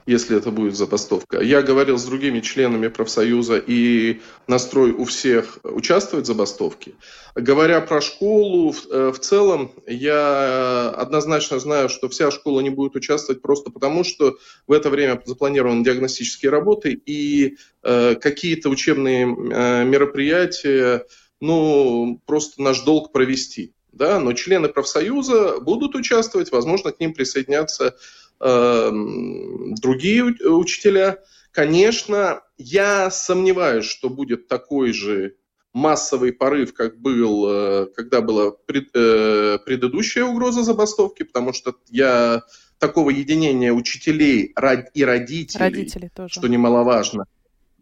если 0.05 0.37
это 0.37 0.51
будет 0.51 0.75
забастовка. 0.75 1.41
Я 1.41 1.61
говорил 1.61 1.97
с 1.97 2.05
другими 2.05 2.39
членами 2.39 2.87
профсоюза, 2.87 3.57
и 3.57 4.21
настрой 4.47 4.91
у 4.91 5.05
всех 5.05 5.59
участвовать 5.63 6.25
в 6.25 6.27
забастовке. 6.27 6.93
Говоря 7.35 7.81
про 7.81 8.01
школу, 8.01 8.71
в, 8.71 8.87
э, 8.89 9.11
в 9.11 9.19
целом, 9.19 9.71
я 9.87 10.89
однозначно 10.89 11.59
знаю, 11.59 11.89
что 11.89 12.09
вся 12.09 12.31
школа 12.31 12.61
не 12.61 12.69
будет 12.69 12.95
участвовать 12.95 13.41
просто 13.41 13.71
потому, 13.71 14.03
что 14.03 14.37
в 14.67 14.71
это 14.71 14.89
время 14.89 15.21
запланированы 15.25 15.83
диагностические 15.83 16.51
работы, 16.51 17.01
и 17.05 17.57
э, 17.83 18.15
какие-то 18.15 18.69
учебные 18.69 19.25
э, 19.25 19.85
мероприятия, 19.85 21.05
ну, 21.39 22.21
просто 22.25 22.61
наш 22.61 22.81
долг 22.81 23.11
провести 23.11 23.73
да, 23.91 24.19
но 24.19 24.33
члены 24.33 24.69
профсоюза 24.69 25.59
будут 25.59 25.95
участвовать, 25.95 26.51
возможно, 26.51 26.91
к 26.91 26.99
ним 26.99 27.13
присоединятся 27.13 27.95
другие 28.41 30.23
учителя. 30.23 31.19
Конечно, 31.51 32.41
я 32.57 33.11
сомневаюсь, 33.11 33.85
что 33.85 34.09
будет 34.09 34.47
такой 34.47 34.93
же 34.93 35.35
массовый 35.73 36.33
порыв, 36.33 36.73
как 36.73 36.99
был, 36.99 37.47
э, 37.47 37.87
когда 37.95 38.21
была 38.21 38.51
пред, 38.51 38.89
э, 38.93 39.57
предыдущая 39.65 40.25
угроза 40.25 40.63
забастовки, 40.63 41.23
потому 41.23 41.53
что 41.53 41.75
я 41.89 42.43
такого 42.77 43.09
единения 43.09 43.71
учителей 43.71 44.53
и 44.93 45.03
родителей, 45.03 45.59
Родители 45.59 46.11
тоже. 46.13 46.33
что 46.33 46.47
немаловажно, 46.47 47.25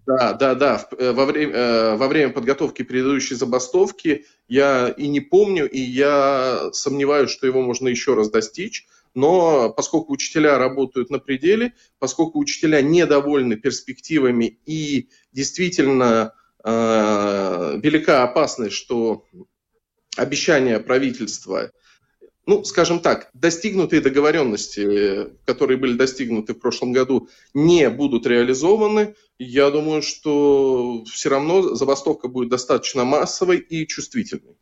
да, 0.09 0.33
да, 0.33 0.55
да. 0.55 0.87
Э, 0.97 1.11
во 1.11 1.25
время, 1.25 1.53
э, 1.53 1.95
во 1.95 2.07
время 2.07 2.31
подготовки 2.31 2.81
предыдущей 2.81 3.35
забастовки 3.35 4.25
я 4.47 4.89
и 4.89 5.07
не 5.07 5.19
помню, 5.19 5.69
и 5.69 5.79
я 5.79 6.69
сомневаюсь, 6.71 7.29
что 7.29 7.45
его 7.45 7.61
можно 7.61 7.87
еще 7.89 8.15
раз 8.15 8.31
достичь. 8.31 8.87
Но 9.19 9.69
поскольку 9.69 10.13
учителя 10.13 10.57
работают 10.57 11.09
на 11.09 11.19
пределе, 11.19 11.73
поскольку 11.99 12.39
учителя 12.39 12.81
недовольны 12.81 13.57
перспективами 13.57 14.59
и 14.65 15.09
действительно 15.33 16.33
э, 16.63 17.79
велика 17.83 18.23
опасность, 18.23 18.75
что 18.75 19.25
обещания 20.15 20.79
правительства 20.79 21.71
ну, 22.45 22.63
скажем 22.63 22.99
так, 22.99 23.29
достигнутые 23.33 24.01
договоренности, 24.01 25.29
которые 25.45 25.77
были 25.77 25.93
достигнуты 25.93 26.55
в 26.55 26.59
прошлом 26.59 26.93
году, 26.93 27.29
не 27.53 27.87
будут 27.91 28.25
реализованы, 28.25 29.13
я 29.37 29.69
думаю, 29.69 30.01
что 30.01 31.03
все 31.03 31.29
равно 31.29 31.75
забастовка 31.75 32.27
будет 32.27 32.49
достаточно 32.49 33.03
массовой 33.03 33.57
и 33.59 33.85
чувствительной. 33.85 34.55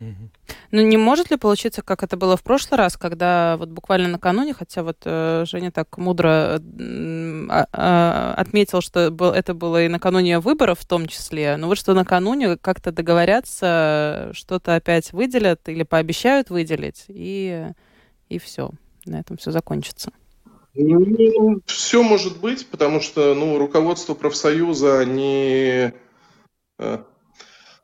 Ну, 0.00 0.80
не 0.80 0.96
может 0.96 1.30
ли 1.30 1.36
получиться, 1.36 1.82
как 1.82 2.02
это 2.02 2.16
было 2.16 2.36
в 2.36 2.42
прошлый 2.42 2.78
раз, 2.78 2.96
когда 2.96 3.56
вот 3.56 3.68
буквально 3.68 4.08
накануне, 4.08 4.52
хотя 4.52 4.82
вот 4.82 4.98
э, 5.04 5.44
Женя 5.46 5.70
так 5.70 5.96
мудро 5.98 6.58
э, 6.58 7.64
э, 7.72 8.34
отметил, 8.36 8.80
что 8.80 9.14
это 9.34 9.54
было 9.54 9.84
и 9.84 9.88
накануне 9.88 10.40
выборов 10.40 10.80
в 10.80 10.86
том 10.86 11.06
числе, 11.06 11.56
но 11.56 11.68
вот 11.68 11.78
что 11.78 11.94
накануне 11.94 12.56
как-то 12.56 12.92
договорятся, 12.92 14.30
что-то 14.32 14.74
опять 14.74 15.12
выделят 15.12 15.68
или 15.68 15.84
пообещают 15.84 16.50
выделить, 16.50 17.04
и, 17.08 17.68
и 18.28 18.38
все, 18.38 18.70
на 19.06 19.20
этом 19.20 19.36
все 19.36 19.52
закончится. 19.52 20.12
Ну, 20.74 21.60
все 21.66 22.02
может 22.02 22.40
быть, 22.40 22.66
потому 22.66 23.00
что 23.00 23.34
ну, 23.34 23.58
руководство 23.58 24.14
профсоюза, 24.14 25.04
э, 25.04 25.92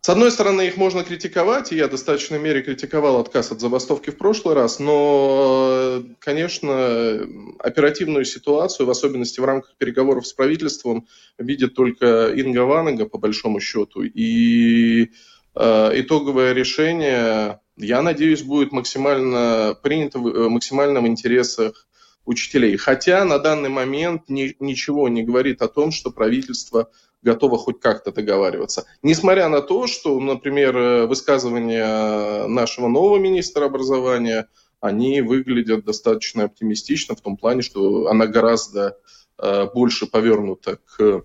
с 0.02 0.08
одной 0.08 0.30
стороны, 0.30 0.66
их 0.66 0.78
можно 0.78 1.04
критиковать, 1.04 1.72
и 1.72 1.76
я 1.76 1.86
в 1.86 1.90
достаточной 1.90 2.38
мере 2.38 2.62
критиковал 2.62 3.20
отказ 3.20 3.52
от 3.52 3.60
забастовки 3.60 4.08
в 4.08 4.16
прошлый 4.16 4.54
раз, 4.54 4.78
но, 4.78 6.02
конечно, 6.18 7.20
оперативную 7.58 8.24
ситуацию, 8.24 8.86
в 8.86 8.90
особенности 8.90 9.40
в 9.40 9.44
рамках 9.44 9.74
переговоров 9.76 10.26
с 10.26 10.32
правительством, 10.32 11.06
видит 11.36 11.74
только 11.74 12.32
Инга 12.34 12.60
Ванага, 12.60 13.04
по 13.04 13.18
большому 13.18 13.60
счету, 13.60 14.02
и 14.02 15.10
э, 15.54 15.90
итоговое 16.00 16.54
решение, 16.54 17.60
я 17.76 18.00
надеюсь, 18.00 18.42
будет 18.42 18.72
максимально 18.72 19.76
принято 19.82 20.18
в 20.18 20.28
э, 20.28 20.48
максимальном 20.48 21.06
интересах 21.06 21.86
учителей. 22.24 22.78
Хотя 22.78 23.26
на 23.26 23.38
данный 23.38 23.68
момент 23.68 24.28
ни, 24.28 24.56
ничего 24.60 25.10
не 25.10 25.22
говорит 25.22 25.60
о 25.60 25.68
том, 25.68 25.90
что 25.90 26.10
правительство 26.10 26.90
готова 27.22 27.58
хоть 27.58 27.80
как-то 27.80 28.12
договариваться. 28.12 28.86
Несмотря 29.02 29.48
на 29.48 29.60
то, 29.60 29.86
что, 29.86 30.18
например, 30.20 30.76
э, 30.76 31.06
высказывания 31.06 32.46
нашего 32.46 32.88
нового 32.88 33.18
министра 33.18 33.66
образования, 33.66 34.48
они 34.80 35.20
выглядят 35.20 35.84
достаточно 35.84 36.44
оптимистично 36.44 37.14
в 37.14 37.20
том 37.20 37.36
плане, 37.36 37.62
что 37.62 38.06
она 38.06 38.26
гораздо 38.26 38.96
э, 39.38 39.66
больше 39.72 40.06
повернута 40.06 40.78
к 40.96 41.22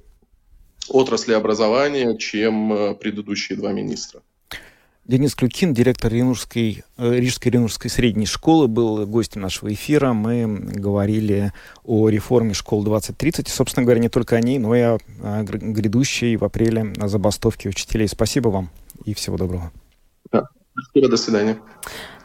отрасли 0.89 1.33
образования, 1.33 2.17
чем 2.17 2.73
э, 2.73 2.95
предыдущие 2.95 3.57
два 3.57 3.71
министра. 3.71 4.21
Денис 5.07 5.35
Клюкин, 5.35 5.75
директор 5.75 6.11
Ренурской, 6.11 6.83
э, 6.97 7.15
Рижской 7.19 7.51
Ренурской 7.51 7.91
средней 7.91 8.25
школы, 8.25 8.67
был 8.67 9.05
гостем 9.05 9.41
нашего 9.41 9.71
эфира. 9.71 10.13
Мы 10.13 10.47
говорили 10.47 11.53
о 11.83 12.09
реформе 12.09 12.55
школ 12.55 12.83
2030. 12.83 13.47
И, 13.47 13.51
собственно 13.51 13.83
говоря, 13.83 14.01
не 14.01 14.09
только 14.09 14.35
о 14.35 14.41
ней, 14.41 14.57
но 14.57 14.75
и 14.75 14.81
о, 14.81 14.97
грядущей 15.43 16.35
в 16.37 16.43
апреле 16.43 16.91
забастовке 17.05 17.69
учителей. 17.69 18.07
Спасибо 18.07 18.49
вам 18.49 18.71
и 19.03 19.13
всего 19.13 19.37
доброго. 19.37 19.71
Да. 20.31 20.47
Спасибо, 20.73 21.09
до 21.09 21.17
свидания. 21.17 21.57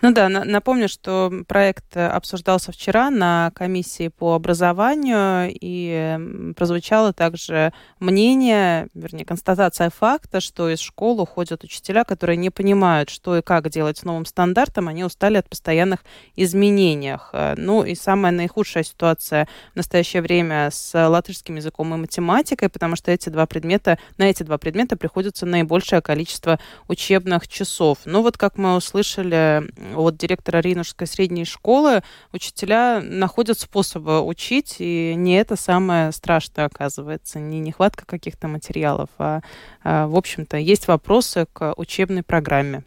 Ну 0.02 0.12
да, 0.12 0.28
напомню, 0.28 0.88
что 0.88 1.30
проект 1.46 1.94
обсуждался 1.94 2.72
вчера 2.72 3.10
на 3.10 3.50
комиссии 3.54 4.08
по 4.08 4.34
образованию, 4.34 5.54
и 5.60 6.54
прозвучало 6.56 7.12
также 7.12 7.74
мнение, 7.98 8.88
вернее, 8.94 9.26
констатация 9.26 9.90
факта, 9.90 10.40
что 10.40 10.70
из 10.70 10.80
школ 10.80 11.20
уходят 11.20 11.64
учителя, 11.64 12.04
которые 12.04 12.38
не 12.38 12.48
понимают, 12.48 13.10
что 13.10 13.36
и 13.36 13.42
как 13.42 13.68
делать 13.68 13.98
с 13.98 14.04
новым 14.04 14.24
стандартом, 14.24 14.88
они 14.88 15.04
устали 15.04 15.36
от 15.36 15.48
постоянных 15.48 16.00
изменений. 16.34 17.16
Ну 17.56 17.84
и 17.84 17.94
самая 17.94 18.32
наихудшая 18.32 18.84
ситуация 18.84 19.48
в 19.74 19.76
настоящее 19.76 20.22
время 20.22 20.70
с 20.72 20.94
латышским 21.08 21.56
языком 21.56 21.94
и 21.94 21.98
математикой, 21.98 22.70
потому 22.70 22.96
что 22.96 23.10
эти 23.10 23.28
два 23.28 23.44
предмета, 23.44 23.98
на 24.16 24.30
эти 24.30 24.44
два 24.44 24.56
предмета 24.56 24.96
приходится 24.96 25.44
наибольшее 25.44 26.00
количество 26.00 26.58
учебных 26.88 27.48
часов. 27.48 27.98
Ну 28.06 28.22
вот, 28.22 28.38
как 28.38 28.56
мы 28.56 28.76
услышали 28.76 29.62
от 29.96 30.16
директора 30.16 30.58
Ринушской 30.58 31.06
средней 31.06 31.44
школы 31.44 32.02
учителя 32.32 33.00
находят 33.02 33.58
способы 33.58 34.20
учить, 34.20 34.76
и 34.78 35.14
не 35.16 35.36
это 35.36 35.56
самое 35.56 36.12
страшное 36.12 36.66
оказывается, 36.66 37.38
не 37.38 37.60
нехватка 37.60 38.04
каких-то 38.06 38.48
материалов, 38.48 39.10
а, 39.18 39.40
а 39.82 40.06
в 40.06 40.16
общем-то, 40.16 40.56
есть 40.56 40.88
вопросы 40.88 41.46
к 41.52 41.74
учебной 41.76 42.22
программе. 42.22 42.84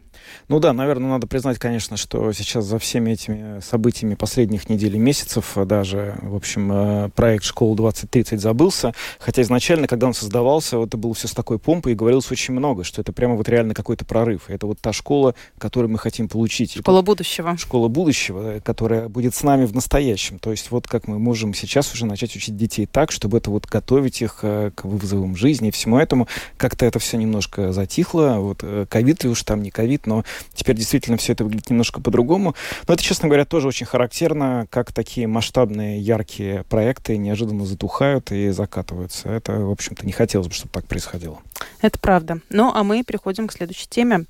Ну 0.48 0.60
да, 0.60 0.72
наверное, 0.72 1.10
надо 1.10 1.26
признать, 1.26 1.58
конечно, 1.58 1.96
что 1.96 2.32
сейчас 2.32 2.64
за 2.64 2.78
всеми 2.78 3.12
этими 3.12 3.60
событиями 3.60 4.14
последних 4.14 4.68
недель 4.68 4.96
и 4.96 4.98
месяцев 4.98 5.56
даже, 5.66 6.16
в 6.22 6.34
общем, 6.36 6.70
э, 6.72 7.08
проект 7.14 7.44
«Школа 7.44 7.74
2030» 7.74 8.38
забылся. 8.38 8.94
Хотя 9.18 9.42
изначально, 9.42 9.86
когда 9.86 10.06
он 10.06 10.14
создавался, 10.14 10.78
это 10.78 10.96
было 10.96 11.14
все 11.14 11.28
с 11.28 11.32
такой 11.32 11.58
помпой 11.58 11.92
и 11.92 11.94
говорилось 11.94 12.30
очень 12.30 12.54
много, 12.54 12.84
что 12.84 13.00
это 13.00 13.12
прямо 13.12 13.34
вот 13.34 13.48
реально 13.48 13.74
какой-то 13.74 14.04
прорыв. 14.04 14.48
Это 14.48 14.66
вот 14.66 14.80
та 14.80 14.92
школа, 14.92 15.34
которую 15.58 15.90
мы 15.90 15.98
хотим 15.98 16.28
получить. 16.28 16.76
Школа 16.76 17.02
будущего. 17.02 17.56
Школа 17.56 17.88
будущего, 17.88 18.60
которая 18.60 19.08
будет 19.08 19.34
с 19.34 19.42
нами 19.42 19.64
в 19.64 19.74
настоящем. 19.74 20.38
То 20.38 20.50
есть 20.50 20.70
вот 20.70 20.86
как 20.86 21.08
мы 21.08 21.18
можем 21.18 21.54
сейчас 21.54 21.92
уже 21.92 22.06
начать 22.06 22.34
учить 22.36 22.56
детей 22.56 22.86
так, 22.86 23.12
чтобы 23.12 23.38
это 23.38 23.50
вот 23.50 23.66
готовить 23.66 24.22
их 24.22 24.40
э, 24.42 24.70
к 24.74 24.84
вызовам 24.84 25.36
жизни 25.36 25.68
и 25.68 25.70
всему 25.70 25.98
этому. 25.98 26.28
Как-то 26.56 26.86
это 26.86 26.98
все 26.98 27.16
немножко 27.16 27.72
затихло. 27.72 28.36
Вот 28.38 28.60
э, 28.62 28.86
ковид 28.88 29.24
ли 29.24 29.30
уж 29.30 29.42
там 29.42 29.62
не 29.62 29.70
ковид, 29.70 30.03
но 30.06 30.14
но 30.14 30.24
теперь 30.54 30.76
действительно 30.76 31.16
все 31.16 31.32
это 31.32 31.44
выглядит 31.44 31.70
немножко 31.70 32.00
по-другому. 32.00 32.54
Но 32.86 32.94
это, 32.94 33.02
честно 33.02 33.28
говоря, 33.28 33.44
тоже 33.44 33.66
очень 33.66 33.86
характерно, 33.86 34.66
как 34.70 34.92
такие 34.92 35.26
масштабные, 35.26 36.00
яркие 36.00 36.62
проекты 36.64 37.16
неожиданно 37.16 37.66
затухают 37.66 38.30
и 38.30 38.50
закатываются. 38.50 39.28
Это, 39.28 39.52
в 39.52 39.70
общем-то, 39.70 40.06
не 40.06 40.12
хотелось 40.12 40.46
бы, 40.46 40.54
чтобы 40.54 40.72
так 40.72 40.86
происходило. 40.86 41.40
Это 41.80 41.98
правда. 41.98 42.38
Ну, 42.48 42.72
а 42.72 42.84
мы 42.84 43.02
переходим 43.02 43.48
к 43.48 43.52
следующей 43.52 43.88
теме. 43.88 44.26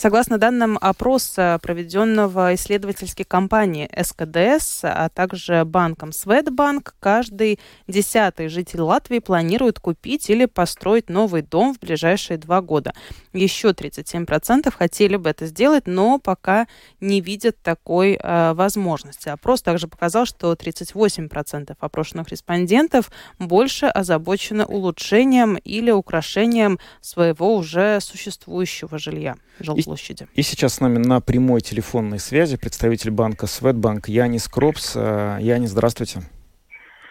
Согласно 0.00 0.38
данным 0.38 0.78
опроса, 0.80 1.58
проведенного 1.60 2.54
исследовательской 2.54 3.24
компанией 3.24 3.90
СКДС, 4.00 4.84
а 4.84 5.08
также 5.08 5.64
банком 5.64 6.12
Светбанк, 6.12 6.94
каждый 7.00 7.58
десятый 7.88 8.46
житель 8.46 8.82
Латвии 8.82 9.18
планирует 9.18 9.80
купить 9.80 10.30
или 10.30 10.44
построить 10.44 11.10
новый 11.10 11.42
дом 11.42 11.74
в 11.74 11.80
ближайшие 11.80 12.38
два 12.38 12.60
года. 12.60 12.92
Еще 13.32 13.70
37% 13.70 14.70
хотели 14.70 15.16
бы 15.16 15.30
это 15.30 15.46
сделать, 15.46 15.88
но 15.88 16.20
пока 16.20 16.68
не 17.00 17.20
видят 17.20 17.56
такой 17.60 18.20
э, 18.22 18.52
возможности. 18.52 19.30
Опрос 19.30 19.62
также 19.62 19.88
показал, 19.88 20.26
что 20.26 20.52
38% 20.52 21.74
опрошенных 21.76 22.28
респондентов 22.28 23.10
больше 23.40 23.86
озабочены 23.86 24.64
улучшением 24.64 25.56
или 25.56 25.90
украшением 25.90 26.78
своего 27.00 27.56
уже 27.56 27.98
существующего 28.00 28.96
жилья 28.96 29.34
жилплощади. 29.58 29.87
И, 30.34 30.40
и 30.40 30.42
сейчас 30.42 30.74
с 30.74 30.80
нами 30.80 30.98
на 30.98 31.20
прямой 31.20 31.60
телефонной 31.60 32.18
связи 32.18 32.56
представитель 32.56 33.10
банка 33.10 33.46
Светбанк 33.46 34.08
Янис 34.08 34.48
Кропс. 34.48 34.92
Э, 34.94 35.38
Янис, 35.40 35.70
здравствуйте. 35.70 36.22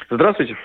Здравствуйте. 0.10 0.56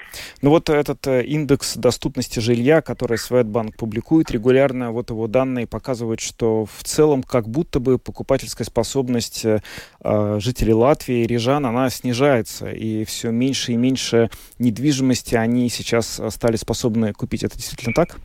Ну 0.40 0.50
вот 0.50 0.70
этот 0.70 1.04
э, 1.08 1.24
индекс 1.24 1.76
доступности 1.76 2.38
жилья, 2.38 2.80
который 2.80 3.18
Светбанк 3.18 3.76
публикует 3.76 4.30
регулярно, 4.30 4.92
вот 4.92 5.10
его 5.10 5.26
данные 5.26 5.66
показывают, 5.66 6.20
что 6.20 6.64
в 6.64 6.84
целом 6.84 7.24
как 7.24 7.48
будто 7.48 7.80
бы 7.80 7.98
покупательская 7.98 8.64
способность 8.64 9.44
э, 9.44 9.60
э 10.04 10.38
жителей 10.38 10.74
Латвии, 10.74 11.26
рижан, 11.26 11.66
она 11.66 11.90
снижается, 11.90 12.70
и 12.70 13.04
все 13.04 13.30
меньше 13.30 13.72
и 13.72 13.76
меньше 13.76 14.30
недвижимости 14.60 15.34
они 15.34 15.68
сейчас 15.70 16.20
стали 16.28 16.54
способны 16.54 17.12
купить. 17.12 17.42
Это 17.42 17.56
действительно 17.56 17.94
так? 17.94 18.18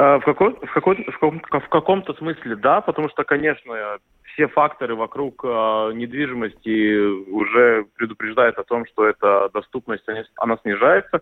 А, 0.00 0.18
в, 0.18 0.24
какой, 0.24 0.54
в, 0.54 0.72
какой, 0.72 0.96
в, 1.04 1.12
каком, 1.12 1.40
в 1.40 1.68
каком-то 1.68 2.14
смысле 2.14 2.56
да, 2.56 2.80
потому 2.80 3.10
что, 3.10 3.22
конечно, 3.22 3.98
все 4.32 4.48
факторы 4.48 4.94
вокруг 4.94 5.44
э, 5.44 5.48
недвижимости 5.92 7.28
уже 7.30 7.84
предупреждают 7.96 8.56
о 8.58 8.64
том, 8.64 8.86
что 8.86 9.06
эта 9.06 9.50
доступность, 9.52 10.04
она 10.36 10.56
снижается. 10.62 11.20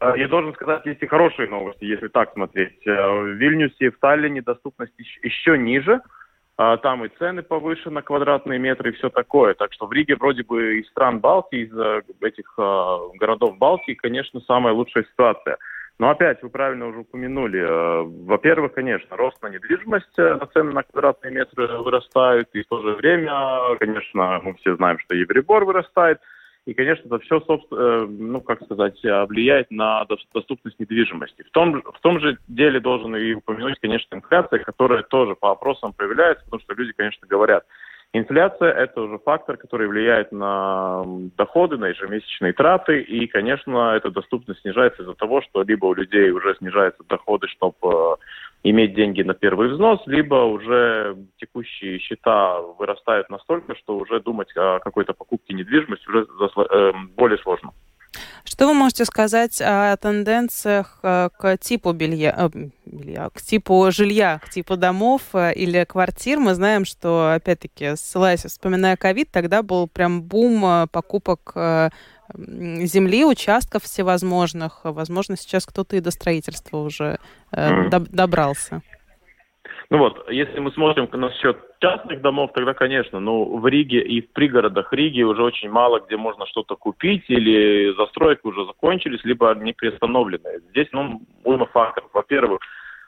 Э, 0.00 0.12
я 0.16 0.28
должен 0.28 0.52
сказать, 0.52 0.84
есть 0.84 1.02
и 1.02 1.06
хорошие 1.06 1.48
новости, 1.48 1.84
если 1.84 2.08
так 2.08 2.34
смотреть. 2.34 2.86
Э, 2.86 2.90
в 2.90 3.28
Вильнюсе 3.28 3.86
и 3.86 3.88
в 3.88 3.98
Таллине 3.98 4.42
доступность 4.42 4.92
еще, 5.22 5.56
ниже. 5.56 6.02
Там 6.56 7.02
и 7.04 7.08
цены 7.18 7.42
повыше 7.42 7.88
на 7.88 8.02
квадратные 8.02 8.58
метры 8.58 8.90
и 8.90 8.92
все 8.92 9.08
такое. 9.08 9.54
Так 9.54 9.72
что 9.72 9.86
в 9.86 9.92
Риге 9.92 10.16
вроде 10.16 10.42
бы 10.42 10.80
из 10.80 10.88
стран 10.90 11.18
Балтии, 11.18 11.64
из 11.64 11.72
этих 12.20 12.54
э, 12.58 12.98
городов 13.14 13.56
Балтии, 13.56 13.94
конечно, 13.94 14.38
самая 14.40 14.74
лучшая 14.74 15.04
ситуация. 15.04 15.56
Но 16.02 16.10
опять, 16.10 16.42
вы 16.42 16.48
правильно 16.48 16.88
уже 16.88 16.98
упомянули, 16.98 17.60
э, 17.60 18.02
во-первых, 18.02 18.72
конечно, 18.72 19.16
рост 19.16 19.40
на 19.40 19.50
недвижимость, 19.50 20.18
э, 20.18 20.36
цены 20.52 20.72
на 20.72 20.82
квадратные 20.82 21.32
метры 21.32 21.68
вырастают, 21.78 22.48
и 22.54 22.62
в 22.64 22.66
то 22.66 22.82
же 22.82 22.94
время, 22.94 23.32
конечно, 23.78 24.40
мы 24.42 24.54
все 24.54 24.74
знаем, 24.74 24.98
что 24.98 25.14
Евробор 25.14 25.64
вырастает, 25.64 26.18
и, 26.66 26.74
конечно, 26.74 27.06
это 27.06 27.20
все, 27.20 27.38
э, 27.38 28.06
ну, 28.08 28.40
как 28.40 28.64
сказать, 28.64 28.98
влияет 29.00 29.70
на 29.70 30.04
доступность 30.34 30.80
недвижимости. 30.80 31.44
В 31.44 31.52
том, 31.52 31.80
в 31.82 32.00
том 32.00 32.18
же 32.18 32.36
деле 32.48 32.80
должен 32.80 33.14
и 33.14 33.34
упомянуть, 33.34 33.78
конечно, 33.80 34.16
инфляция, 34.16 34.58
которая 34.58 35.04
тоже 35.04 35.36
по 35.36 35.52
опросам 35.52 35.92
появляется, 35.92 36.44
потому 36.46 36.62
что 36.62 36.74
люди, 36.74 36.94
конечно, 36.94 37.28
говорят– 37.28 37.64
Инфляция– 38.14 38.70
это 38.72 39.00
уже 39.00 39.18
фактор, 39.18 39.56
который 39.56 39.88
влияет 39.88 40.32
на 40.32 41.02
доходы, 41.38 41.78
на 41.78 41.86
ежемесячные 41.86 42.52
траты, 42.52 43.00
и, 43.00 43.26
конечно, 43.26 43.94
эта 43.96 44.10
доступность 44.10 44.60
снижается 44.60 45.02
из-за 45.02 45.14
того, 45.14 45.40
что 45.40 45.62
либо 45.62 45.86
у 45.86 45.94
людей 45.94 46.30
уже 46.30 46.54
снижаются 46.56 47.02
доходы, 47.08 47.48
чтобы 47.48 47.78
э, 47.82 48.16
иметь 48.64 48.94
деньги 48.94 49.22
на 49.22 49.32
первый 49.32 49.68
взнос, 49.68 50.02
либо 50.04 50.34
уже 50.34 51.16
текущие 51.38 51.98
счета 52.00 52.60
вырастают 52.60 53.30
настолько, 53.30 53.74
что 53.76 53.96
уже 53.96 54.20
думать 54.20 54.54
о 54.56 54.78
какой-то 54.80 55.14
покупке 55.14 55.54
недвижимости 55.54 56.06
уже 56.06 56.26
э, 56.70 56.92
более 57.16 57.38
сложно. 57.38 57.72
Что 58.44 58.66
вы 58.66 58.74
можете 58.74 59.04
сказать 59.04 59.60
о 59.60 59.96
тенденциях 59.96 60.98
э, 61.02 61.28
к 61.38 61.56
типу 61.58 61.92
белья, 61.92 62.34
э, 62.36 62.50
белья, 62.86 63.30
к 63.30 63.40
типу 63.40 63.86
жилья, 63.90 64.40
к 64.44 64.50
типу 64.50 64.76
домов 64.76 65.22
э, 65.32 65.52
или 65.54 65.84
квартир? 65.84 66.38
Мы 66.38 66.54
знаем, 66.54 66.84
что, 66.84 67.32
опять-таки, 67.34 67.96
ссылаясь, 67.96 68.44
вспоминая 68.44 68.96
ковид, 68.96 69.30
тогда 69.30 69.62
был 69.62 69.86
прям 69.86 70.22
бум 70.22 70.88
покупок 70.90 71.52
земли, 72.34 73.24
участков 73.24 73.84
всевозможных. 73.84 74.80
Возможно, 74.84 75.36
сейчас 75.36 75.66
кто-то 75.66 75.96
и 75.96 76.00
до 76.00 76.10
строительства 76.10 76.78
уже 76.78 77.18
добрался. 77.50 78.82
Ну 79.92 79.98
вот, 79.98 80.26
если 80.30 80.58
мы 80.58 80.72
смотрим 80.72 81.06
насчет 81.12 81.58
частных 81.78 82.22
домов, 82.22 82.52
тогда, 82.54 82.72
конечно, 82.72 83.20
ну, 83.20 83.58
в 83.58 83.66
Риге 83.66 84.00
и 84.00 84.22
в 84.22 84.32
пригородах 84.32 84.90
Риги 84.90 85.20
уже 85.20 85.42
очень 85.42 85.68
мало 85.68 86.00
где 86.00 86.16
можно 86.16 86.46
что-то 86.46 86.76
купить, 86.76 87.24
или 87.28 87.94
застройки 87.98 88.40
уже 88.46 88.64
закончились, 88.64 89.22
либо 89.22 89.50
они 89.50 89.74
приостановлены. 89.74 90.62
Здесь, 90.70 90.88
ну, 90.92 91.20
уйма 91.44 91.66
факторов. 91.66 92.08
Во-первых, 92.14 92.60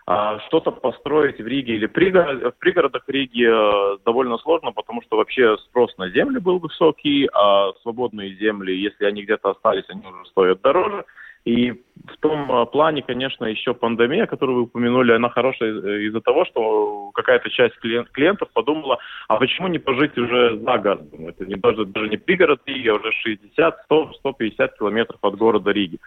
а, 0.06 0.38
что-то 0.40 0.72
построить 0.72 1.40
в 1.40 1.46
Риге 1.46 1.76
или 1.76 1.86
в 1.86 2.58
пригородах 2.58 3.04
Риги 3.08 3.46
э, 3.48 3.96
довольно 4.04 4.36
сложно, 4.36 4.70
потому 4.72 5.00
что 5.00 5.16
вообще 5.16 5.56
спрос 5.56 5.96
на 5.96 6.10
земли 6.10 6.38
был 6.38 6.58
высокий, 6.58 7.30
а 7.32 7.72
свободные 7.80 8.34
земли, 8.34 8.78
если 8.78 9.06
они 9.06 9.22
где-то 9.22 9.52
остались, 9.52 9.88
они 9.88 10.02
уже 10.06 10.26
стоят 10.26 10.60
дороже. 10.60 11.06
И 11.44 11.72
в 11.72 12.16
том 12.20 12.50
а, 12.50 12.64
плане, 12.64 13.02
конечно, 13.02 13.44
еще 13.44 13.74
пандемия, 13.74 14.26
которую 14.26 14.56
вы 14.56 14.62
упомянули, 14.62 15.12
она 15.12 15.28
хорошая 15.28 15.72
из-за 16.06 16.20
того, 16.20 16.44
что 16.46 17.10
какая-то 17.12 17.50
часть 17.50 17.76
клиентов 17.76 18.48
подумала, 18.52 18.98
а 19.28 19.36
почему 19.36 19.68
не 19.68 19.78
пожить 19.78 20.16
уже 20.16 20.58
за 20.58 20.78
городом? 20.78 21.28
Это 21.28 21.44
не, 21.44 21.56
даже, 21.56 21.84
даже 21.84 22.08
не 22.08 22.16
пригород 22.16 22.60
Риги, 22.66 22.88
а 22.88 22.94
уже 22.94 23.12
60, 23.12 23.82
100, 23.84 24.12
150 24.14 24.78
километров 24.78 25.18
от 25.22 25.36
города 25.36 25.70
Риги. 25.70 25.98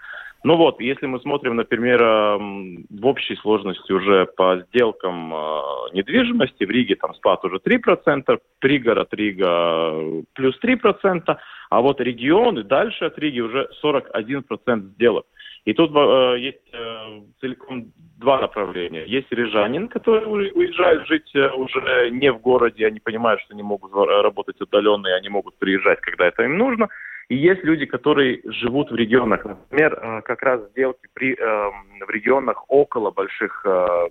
Ну 0.43 0.55
вот, 0.55 0.79
если 0.79 1.07
мы 1.07 1.19
смотрим, 1.19 1.55
например, 1.55 1.99
в 1.99 3.05
общей 3.05 3.35
сложности 3.37 3.91
уже 3.91 4.27
по 4.37 4.63
сделкам 4.67 5.33
а, 5.33 5.89
недвижимости, 5.93 6.63
в 6.63 6.69
Риге 6.69 6.95
там 6.95 7.13
спад 7.15 7.43
уже 7.43 7.57
3%, 7.57 8.39
пригород 8.59 9.13
Рига 9.13 10.23
плюс 10.33 10.57
3%, 10.63 11.37
а 11.69 11.81
вот 11.81 11.99
регионы 11.99 12.63
дальше 12.63 13.05
от 13.05 13.17
Риги 13.17 13.39
уже 13.39 13.69
41% 13.83 14.79
сделок. 14.93 15.25
И 15.67 15.73
тут 15.73 15.91
э, 15.93 16.39
есть 16.39 16.63
э, 16.71 17.21
целиком 17.41 17.91
два 18.17 18.39
направления. 18.39 19.05
Есть 19.05 19.29
рижанин, 19.31 19.89
который 19.89 20.49
уезжает 20.53 21.05
жить 21.07 21.29
э, 21.35 21.49
уже 21.49 22.09
не 22.09 22.31
в 22.31 22.39
городе, 22.39 22.87
они 22.87 23.01
понимают, 23.01 23.41
что 23.41 23.53
они 23.53 23.63
могут 23.63 23.91
работать 23.93 24.61
удаленно, 24.61 25.07
и 25.07 25.11
они 25.19 25.27
могут 25.27 25.57
приезжать, 25.57 25.99
когда 25.99 26.27
это 26.27 26.43
им 26.43 26.57
нужно. 26.57 26.87
И 27.29 27.35
есть 27.35 27.63
люди, 27.63 27.85
которые 27.85 28.41
живут 28.45 28.89
в 28.89 28.95
регионах. 28.95 29.43
Например, 29.43 29.93
э, 29.93 30.21
как 30.21 30.41
раз 30.41 30.61
сделки 30.71 31.07
при, 31.13 31.33
э, 31.33 31.69
в 32.05 32.09
регионах 32.09 32.63
около 32.69 33.11
больших 33.11 33.65
э, 33.65 34.07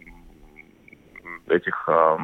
этих... 1.49 1.89
Э, 1.89 2.19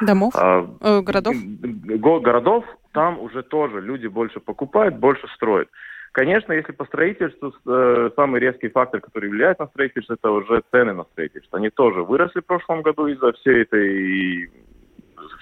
Домов? 0.00 0.34
Э, 0.36 0.66
э, 0.80 1.00
городов? 1.00 1.34
Городов 1.36 2.64
там 2.92 3.18
уже 3.18 3.42
тоже 3.42 3.80
люди 3.80 4.06
больше 4.06 4.38
покупают, 4.38 4.96
больше 4.96 5.26
строят. 5.34 5.68
Конечно, 6.12 6.52
если 6.52 6.70
по 6.70 6.84
строительству, 6.84 7.52
э, 7.66 8.10
самый 8.14 8.40
резкий 8.40 8.68
фактор, 8.68 9.00
который 9.00 9.28
влияет 9.30 9.58
на 9.58 9.66
строительство, 9.66 10.14
это 10.14 10.30
уже 10.30 10.62
цены 10.70 10.92
на 10.92 11.02
строительство. 11.04 11.58
Они 11.58 11.70
тоже 11.70 12.04
выросли 12.04 12.38
в 12.40 12.46
прошлом 12.46 12.82
году 12.82 13.08
из-за 13.08 13.32
всей 13.32 13.62
этой 13.62 14.48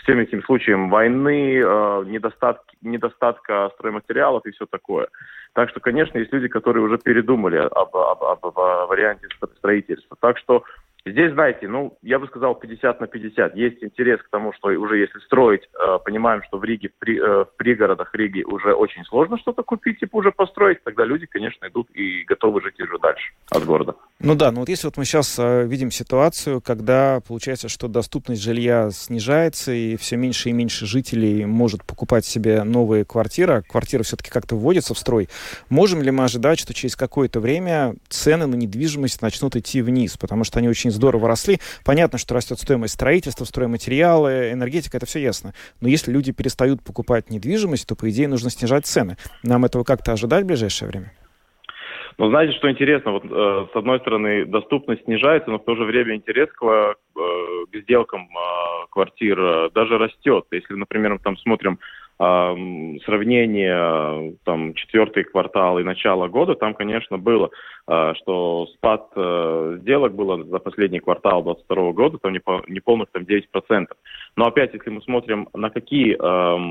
всем 0.02 0.18
этим 0.18 0.42
случаям 0.42 0.90
войны, 0.90 1.58
э, 1.58 2.04
недостатки, 2.06 2.76
недостатка 2.82 3.70
стройматериалов 3.74 4.44
и 4.46 4.50
все 4.50 4.66
такое. 4.66 5.08
Так 5.54 5.70
что, 5.70 5.80
конечно, 5.80 6.18
есть 6.18 6.32
люди, 6.32 6.48
которые 6.48 6.84
уже 6.84 6.98
передумали 6.98 7.56
об, 7.56 7.96
об, 7.96 8.22
об, 8.22 8.44
об 8.46 8.56
варианте 8.88 9.28
строительства. 9.58 10.16
Так 10.20 10.38
что 10.38 10.64
Здесь, 11.04 11.32
знаете, 11.32 11.66
ну, 11.66 11.98
я 12.02 12.20
бы 12.20 12.28
сказал 12.28 12.54
50 12.54 13.00
на 13.00 13.08
50. 13.08 13.56
Есть 13.56 13.82
интерес 13.82 14.20
к 14.22 14.30
тому, 14.30 14.52
что 14.52 14.68
уже 14.68 14.98
если 14.98 15.18
строить, 15.20 15.62
э, 15.74 15.98
понимаем, 16.04 16.42
что 16.44 16.58
в 16.58 16.64
Риге, 16.64 16.90
в, 16.90 16.98
при, 17.00 17.18
э, 17.18 17.44
в 17.44 17.48
пригородах 17.56 18.14
Риги 18.14 18.44
уже 18.44 18.72
очень 18.72 19.04
сложно 19.06 19.36
что-то 19.38 19.64
купить, 19.64 19.98
типа 19.98 20.18
уже 20.18 20.30
построить, 20.30 20.84
тогда 20.84 21.04
люди, 21.04 21.26
конечно, 21.26 21.66
идут 21.66 21.88
и 21.90 22.22
готовы 22.22 22.62
жить 22.62 22.78
уже 22.80 22.98
дальше 23.00 23.32
от 23.50 23.64
города. 23.64 23.96
Ну 24.20 24.36
да, 24.36 24.52
ну 24.52 24.60
вот 24.60 24.68
если 24.68 24.86
вот 24.86 24.96
мы 24.96 25.04
сейчас 25.04 25.36
э, 25.40 25.66
видим 25.66 25.90
ситуацию, 25.90 26.60
когда 26.60 27.20
получается, 27.26 27.68
что 27.68 27.88
доступность 27.88 28.40
жилья 28.40 28.90
снижается, 28.92 29.72
и 29.72 29.96
все 29.96 30.16
меньше 30.16 30.50
и 30.50 30.52
меньше 30.52 30.86
жителей 30.86 31.46
может 31.46 31.84
покупать 31.84 32.24
себе 32.24 32.62
новые 32.62 33.04
квартиры, 33.04 33.54
а 33.54 33.62
квартиры 33.62 34.04
все-таки 34.04 34.30
как-то 34.30 34.54
вводятся 34.54 34.94
в 34.94 34.98
строй, 34.98 35.28
можем 35.68 36.00
ли 36.00 36.12
мы 36.12 36.22
ожидать, 36.22 36.60
что 36.60 36.72
через 36.72 36.94
какое-то 36.94 37.40
время 37.40 37.96
цены 38.08 38.46
на 38.46 38.54
недвижимость 38.54 39.20
начнут 39.20 39.56
идти 39.56 39.82
вниз, 39.82 40.16
потому 40.16 40.44
что 40.44 40.60
они 40.60 40.68
очень 40.68 40.91
здорово 40.92 41.28
росли. 41.28 41.58
Понятно, 41.84 42.18
что 42.18 42.34
растет 42.34 42.58
стоимость 42.58 42.94
строительства, 42.94 43.44
стройматериалы, 43.44 44.50
энергетика, 44.52 44.96
это 44.96 45.06
все 45.06 45.20
ясно. 45.20 45.54
Но 45.80 45.88
если 45.88 46.12
люди 46.12 46.32
перестают 46.32 46.82
покупать 46.82 47.30
недвижимость, 47.30 47.86
то, 47.88 47.96
по 47.96 48.08
идее, 48.10 48.28
нужно 48.28 48.50
снижать 48.50 48.86
цены. 48.86 49.16
Нам 49.42 49.64
этого 49.64 49.84
как-то 49.84 50.12
ожидать 50.12 50.44
в 50.44 50.46
ближайшее 50.46 50.88
время? 50.88 51.12
Но 52.18 52.28
знаете, 52.28 52.52
что 52.58 52.70
интересно? 52.70 53.12
Вот 53.12 53.24
э, 53.24 53.66
с 53.72 53.76
одной 53.76 53.98
стороны 54.00 54.44
доступность 54.44 55.04
снижается, 55.04 55.50
но 55.50 55.58
в 55.58 55.64
то 55.64 55.74
же 55.74 55.84
время 55.84 56.14
интерес 56.14 56.48
к, 56.52 56.64
э, 56.64 56.94
к 57.72 57.76
сделкам 57.82 58.28
э, 58.28 58.86
квартир 58.90 59.40
э, 59.40 59.70
даже 59.74 59.98
растет. 59.98 60.44
Если, 60.50 60.74
например, 60.74 61.14
мы 61.14 61.18
там 61.18 61.36
смотрим 61.38 61.78
сравнение 62.18 64.36
там 64.44 64.74
четвертый 64.74 65.24
квартал 65.24 65.78
и 65.78 65.84
начало 65.84 66.28
года, 66.28 66.54
там, 66.54 66.74
конечно, 66.74 67.18
было, 67.18 67.50
а, 67.84 68.14
что 68.14 68.66
спад 68.74 69.08
э, 69.16 69.78
сделок 69.80 70.14
было 70.14 70.44
за 70.44 70.58
последний 70.60 71.00
квартал 71.00 71.42
2022 71.42 71.92
года, 71.92 72.18
там 72.18 72.32
неполных 72.32 73.08
там 73.10 73.24
9%. 73.24 73.86
Но 74.36 74.46
опять, 74.46 74.72
если 74.72 74.90
мы 74.90 75.02
смотрим, 75.02 75.48
на 75.52 75.70
какие 75.70 76.14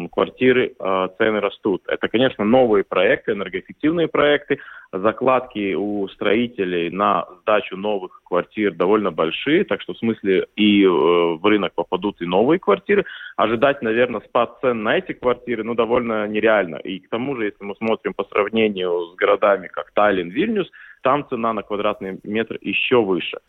квартиры 0.09 0.73
э, 0.79 1.07
цены 1.17 1.41
растут, 1.41 1.83
это, 1.87 2.07
конечно, 2.07 2.45
новые 2.45 2.83
проекты, 2.83 3.33
энергоэффективные 3.33 4.07
проекты, 4.07 4.59
закладки 4.93 5.73
у 5.73 6.07
строителей 6.09 6.89
на 6.89 7.25
сдачу 7.41 7.77
новых 7.77 8.21
квартир 8.25 8.73
довольно 8.73 9.11
большие, 9.11 9.63
так 9.63 9.81
что 9.81 9.93
в 9.93 9.97
смысле 9.97 10.47
и 10.55 10.83
э, 10.83 10.87
в 10.87 11.45
рынок 11.45 11.73
попадут 11.73 12.21
и 12.21 12.25
новые 12.25 12.59
квартиры. 12.59 13.05
Ожидать, 13.37 13.81
наверное, 13.81 14.21
спад 14.21 14.57
цен 14.61 14.83
на 14.83 14.97
эти 14.97 15.13
квартиры, 15.13 15.63
ну, 15.63 15.75
довольно 15.75 16.27
нереально. 16.27 16.75
И 16.77 16.99
к 16.99 17.09
тому 17.09 17.35
же, 17.35 17.45
если 17.45 17.63
мы 17.63 17.75
смотрим 17.75 18.13
по 18.13 18.25
сравнению 18.25 19.11
с 19.13 19.15
городами, 19.15 19.67
как 19.67 19.91
Таллин, 19.91 20.29
Вильнюс, 20.29 20.69
там 21.01 21.27
цена 21.29 21.53
на 21.53 21.63
квадратный 21.63 22.19
метр 22.23 22.57
еще 22.61 23.01
выше. 23.01 23.39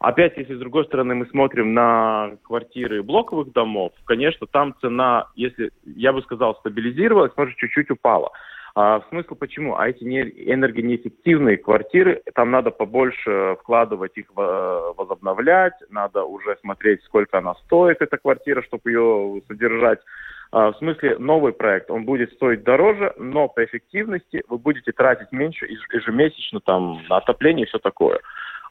Опять, 0.00 0.36
если 0.36 0.54
с 0.54 0.58
другой 0.58 0.84
стороны 0.84 1.14
мы 1.14 1.26
смотрим 1.26 1.74
на 1.74 2.32
квартиры 2.42 3.02
блоковых 3.02 3.52
домов, 3.52 3.92
конечно, 4.04 4.46
там 4.46 4.74
цена, 4.80 5.26
если, 5.34 5.70
я 5.84 6.12
бы 6.12 6.22
сказал, 6.22 6.54
стабилизировалась, 6.56 7.32
может, 7.36 7.56
чуть-чуть 7.56 7.90
упала. 7.90 8.30
А, 8.74 9.02
смысл 9.08 9.34
почему? 9.34 9.76
А 9.76 9.88
эти 9.88 10.04
не, 10.04 10.20
энергонеэффективные 10.20 11.56
квартиры, 11.56 12.22
там 12.34 12.50
надо 12.50 12.70
побольше 12.70 13.56
вкладывать 13.60 14.16
их, 14.16 14.26
возобновлять, 14.34 15.74
надо 15.90 16.24
уже 16.24 16.56
смотреть, 16.60 17.02
сколько 17.04 17.38
она 17.38 17.54
стоит, 17.66 18.00
эта 18.00 18.16
квартира, 18.16 18.62
чтобы 18.62 18.90
ее 18.90 19.42
содержать. 19.48 20.00
А, 20.52 20.72
в 20.72 20.76
смысле, 20.78 21.18
новый 21.18 21.52
проект, 21.52 21.90
он 21.90 22.04
будет 22.04 22.32
стоить 22.32 22.64
дороже, 22.64 23.12
но 23.16 23.48
по 23.48 23.64
эффективности 23.64 24.42
вы 24.48 24.58
будете 24.58 24.92
тратить 24.92 25.30
меньше 25.32 25.66
ежемесячно 25.66 26.60
там, 26.60 27.02
на 27.08 27.18
отопление 27.18 27.66
и 27.66 27.68
все 27.68 27.78
такое. 27.78 28.20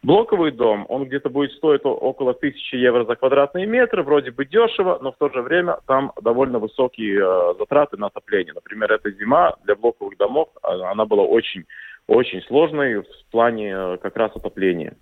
Блоковый 0.02 0.52
дом, 0.52 0.86
он 0.88 1.06
где-то 1.06 1.30
будет 1.30 1.52
стоить 1.52 1.82
около 1.84 2.32
1000 2.32 2.78
евро 2.78 3.04
за 3.04 3.16
квадратный 3.18 3.66
метр, 3.66 4.02
вроде 4.02 4.32
бы 4.32 4.46
дешево, 4.46 4.98
но 5.02 5.12
в 5.12 5.18
то 5.18 5.30
же 5.30 5.42
время 5.42 5.78
там 5.88 6.14
довольно 6.22 6.58
высокие 6.58 7.20
э, 7.20 7.54
затраты 7.60 7.98
на 7.98 8.08
отопление. 8.08 8.54
Например, 8.54 8.94
эта 8.94 9.12
зима 9.12 9.56
для 9.66 9.76
блоковых 9.76 10.18
домов, 10.18 10.50
а, 10.62 10.92
она 10.92 11.06
была 11.06 11.24
очень, 11.24 11.66
очень 12.08 12.42
сложной 12.44 13.02
в 13.02 13.32
плане 13.32 13.72
э, 13.72 13.98
как 14.02 14.16
раз 14.16 14.34
отопления. 14.34 14.96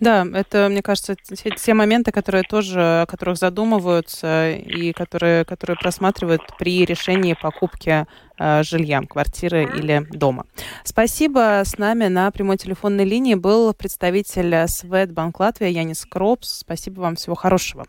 Да, 0.00 0.26
это, 0.32 0.68
мне 0.70 0.82
кажется, 0.82 1.14
те, 1.14 1.50
те 1.50 1.74
моменты, 1.74 2.10
которые 2.10 2.42
тоже, 2.42 3.02
о 3.02 3.06
которых 3.06 3.36
задумываются 3.36 4.50
и 4.50 4.92
которые, 4.92 5.44
которые 5.44 5.76
просматривают 5.76 6.42
при 6.58 6.84
решении 6.84 7.34
покупки 7.34 8.06
э, 8.38 8.62
жилья, 8.62 9.02
квартиры 9.02 9.64
или 9.64 10.06
дома. 10.10 10.46
Спасибо. 10.84 11.62
С 11.64 11.78
нами 11.78 12.06
на 12.06 12.30
прямой 12.30 12.56
телефонной 12.56 13.04
линии 13.04 13.34
был 13.34 13.72
представитель 13.74 14.66
Светбанк 14.68 15.38
Латвия 15.38 15.70
Янис 15.70 16.06
Кропс. 16.06 16.60
Спасибо 16.60 17.00
вам. 17.00 17.16
Всего 17.16 17.34
хорошего. 17.34 17.86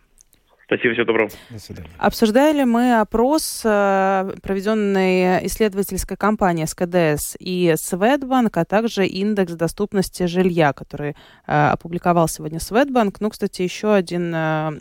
Спасибо, 0.74 0.94
всего 0.94 1.06
доброго. 1.06 1.30
До 1.50 1.60
свидания. 1.60 1.90
Обсуждали 1.98 2.64
мы 2.64 3.02
опрос, 3.02 3.62
э, 3.66 4.32
проведенный 4.42 5.46
исследовательской 5.46 6.16
компанией 6.16 6.66
СКДС 6.66 7.36
и 7.40 7.76
Светбанк, 7.78 8.56
а 8.56 8.64
также 8.64 9.06
индекс 9.06 9.52
доступности 9.52 10.28
жилья, 10.28 10.72
который 10.72 11.18
э, 11.46 11.68
опубликовал 11.72 12.30
сегодня 12.30 12.62
Светбанк. 12.62 13.20
Ну, 13.20 13.30
кстати, 13.32 13.64
еще 13.64 13.94
один 13.94 14.34
э, 14.34 14.72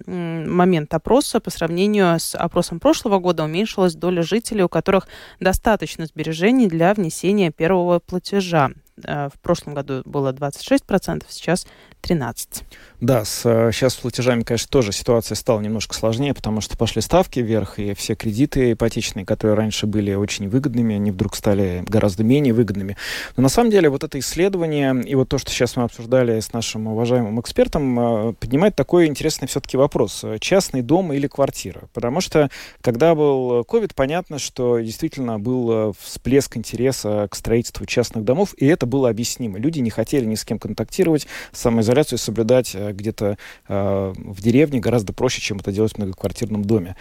момент 0.47 0.95
опроса 0.95 1.41
по 1.41 1.51
сравнению 1.51 2.21
с 2.21 2.37
опросом 2.37 2.79
прошлого 2.79 3.19
года 3.19 3.43
уменьшилась 3.43 3.97
доля 3.97 4.23
жителей, 4.23 4.63
у 4.63 4.69
которых 4.69 5.09
достаточно 5.41 6.07
сбережений 6.07 6.69
для 6.69 6.95
внесения 6.95 7.51
первого 7.51 7.99
платежа. 7.99 8.71
В 8.97 9.33
прошлом 9.41 9.73
году 9.73 10.03
было 10.05 10.31
26%, 10.31 11.25
сейчас 11.29 11.67
13. 12.03 12.65
Да, 13.01 13.25
с, 13.25 13.43
сейчас 13.73 13.95
с 13.95 13.97
платежами, 13.97 14.43
конечно, 14.43 14.69
тоже 14.69 14.93
ситуация 14.93 15.35
стала 15.35 15.61
немножко 15.61 15.95
сложнее, 15.95 16.35
потому 16.35 16.61
что 16.61 16.77
пошли 16.77 17.01
ставки 17.01 17.41
вверх, 17.41 17.79
и 17.79 17.95
все 17.95 18.15
кредиты 18.15 18.73
ипотечные, 18.73 19.25
которые 19.25 19.57
раньше 19.57 19.87
были 19.87 20.13
очень 20.15 20.49
выгодными, 20.49 20.95
они 20.97 21.11
вдруг 21.11 21.35
стали 21.35 21.83
гораздо 21.87 22.25
менее 22.25 22.53
выгодными. 22.53 22.97
Но 23.37 23.43
на 23.43 23.49
самом 23.49 23.71
деле 23.71 23.89
вот 23.89 24.05
это 24.05 24.19
исследование 24.19 25.03
и 25.05 25.15
вот 25.15 25.29
то, 25.29 25.39
что 25.39 25.51
сейчас 25.51 25.77
мы 25.77 25.85
обсуждали 25.85 26.39
с 26.41 26.53
нашим 26.53 26.89
уважаемым 26.89 27.41
экспертом, 27.41 27.99
э, 27.99 28.33
поднимает 28.35 28.77
такой 28.77 29.07
интересный 29.07 29.49
все-таки 29.49 29.77
вопрос. 29.77 30.25
Частный 30.41 30.83
дом 30.83 31.13
или 31.13 31.27
квартира? 31.27 31.83
Потому 31.95 32.21
что, 32.21 32.51
когда 32.83 33.15
был 33.15 33.61
COVID, 33.61 33.93
понятно, 33.95 34.39
что 34.39 34.79
действительно 34.79 35.39
был 35.39 35.91
э, 35.91 35.93
всплеск 35.99 36.57
интереса 36.57 37.29
к 37.31 37.35
строительству 37.35 37.87
частных 37.87 38.25
домов, 38.25 38.55
и 38.59 38.67
это 38.67 38.87
было 38.87 39.09
объяснимо. 39.09 39.59
Люди 39.59 39.81
не 39.81 39.91
хотели 39.91 40.25
ни 40.25 40.35
с 40.35 40.45
кем 40.45 40.59
контактировать, 40.59 41.27
самое 41.53 41.83
самоизоляцию 41.91 42.19
соблюдать 42.19 42.71
э, 42.75 42.93
где-то 42.93 43.37
э, 43.69 44.13
в 44.17 44.43
деревне 44.43 44.81
гораздо 44.81 45.13
проще, 45.13 45.41
чем 45.41 45.59
это 45.59 45.73
делать 45.73 45.93
в 45.93 45.99
многоквартирном 45.99 46.65
доме. 46.65 46.97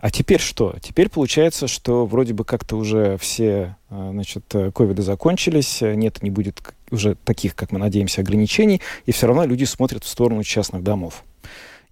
А 0.00 0.10
теперь 0.10 0.40
что? 0.40 0.74
Теперь 0.82 1.08
получается, 1.08 1.68
что 1.68 2.06
вроде 2.06 2.34
бы 2.34 2.44
как-то 2.44 2.76
уже 2.76 3.16
все, 3.18 3.76
э, 3.90 4.08
значит, 4.12 4.44
ковиды 4.74 5.02
закончились, 5.02 5.80
нет, 5.80 6.22
не 6.22 6.30
будет 6.30 6.62
уже 6.90 7.16
таких, 7.24 7.54
как 7.54 7.72
мы 7.72 7.78
надеемся, 7.78 8.20
ограничений, 8.20 8.80
и 9.06 9.12
все 9.12 9.26
равно 9.26 9.44
люди 9.44 9.64
смотрят 9.64 10.04
в 10.04 10.08
сторону 10.08 10.42
частных 10.42 10.82
домов. 10.82 11.22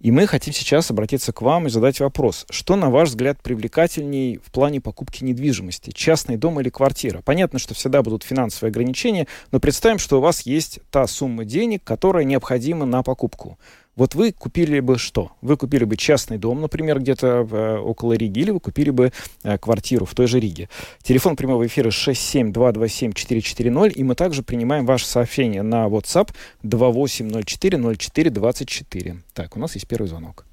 И 0.03 0.11
мы 0.11 0.27
хотим 0.27 0.53
сейчас 0.53 0.91
обратиться 0.91 1.31
к 1.31 1.41
вам 1.41 1.67
и 1.67 1.69
задать 1.69 2.01
вопрос. 2.01 2.45
Что, 2.49 2.75
на 2.75 2.89
ваш 2.89 3.07
взгляд, 3.07 3.41
привлекательней 3.41 4.37
в 4.43 4.51
плане 4.51 4.81
покупки 4.81 5.23
недвижимости? 5.23 5.91
Частный 5.91 6.35
дом 6.35 6.59
или 6.59 6.67
квартира? 6.69 7.21
Понятно, 7.21 7.57
что 7.57 7.73
всегда 7.73 8.03
будут 8.03 8.23
финансовые 8.23 8.71
ограничения, 8.71 9.27
но 9.53 9.61
представим, 9.61 9.99
что 9.99 10.17
у 10.17 10.21
вас 10.21 10.41
есть 10.41 10.81
та 10.91 11.07
сумма 11.07 11.45
денег, 11.45 11.85
которая 11.85 12.25
необходима 12.25 12.85
на 12.85 13.01
покупку. 13.01 13.57
Вот 13.95 14.15
вы 14.15 14.31
купили 14.31 14.79
бы 14.79 14.97
что? 14.97 15.33
Вы 15.41 15.55
купили 15.55 15.83
бы 15.83 15.97
частный 15.97 16.39
дом, 16.39 16.61
например, 16.61 16.97
где-то 16.99 17.47
э, 17.49 17.77
около 17.77 18.13
Риги, 18.13 18.39
или 18.39 18.49
вы 18.49 18.59
купили 18.59 18.89
бы 18.89 19.11
э, 19.43 19.59
квартиру 19.59 20.05
в 20.05 20.15
той 20.15 20.25
же 20.25 20.39
Риге. 20.39 20.67
Телефон 21.03 21.35
прямого 21.35 21.67
эфира 21.67 21.89
67227-440, 21.89 23.91
и 23.91 24.03
мы 24.03 24.15
также 24.15 24.41
принимаем 24.41 24.87
ваше 24.87 25.05
сообщение 25.05 25.61
на 25.61 25.85
WhatsApp 25.85 26.29
2804-04-24. 26.63 29.17
Так, 29.35 29.55
у 29.55 29.59
нас 29.59 29.75
есть 29.75 29.87
первый 29.87 30.07
звонок. 30.07 30.45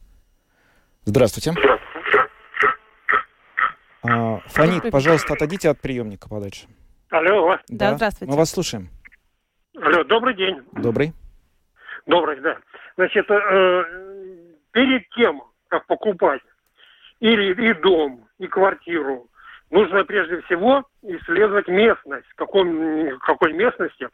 Здравствуйте. 1.07 1.55
А, 4.03 4.41
Фанит, 4.49 4.91
пожалуйста, 4.91 5.33
отойдите 5.33 5.71
от 5.71 5.81
приемника 5.81 6.29
подальше. 6.29 6.67
Алло. 7.09 7.57
Да, 7.69 7.91
да 7.91 7.97
здравствуйте. 7.97 8.31
Мы 8.31 8.37
вас 8.37 8.51
слушаем. 8.51 8.91
Алло, 9.81 10.05
добрый 10.05 10.37
день. 10.37 10.61
Добрый. 10.73 11.15
Добрый, 12.07 12.41
да. 12.41 12.57
Значит, 13.01 13.31
э, 13.31 13.85
перед 14.73 15.09
тем, 15.17 15.43
как 15.69 15.87
покупать 15.87 16.43
или 17.21 17.55
и 17.55 17.73
дом, 17.73 18.29
и 18.39 18.47
квартиру, 18.47 19.27
нужно 19.71 20.05
прежде 20.05 20.43
всего 20.43 20.85
исследовать 21.01 21.67
местность, 21.69 22.27
в 22.29 22.35
каком, 22.35 23.19
какой 23.21 23.55
местности 23.55 24.07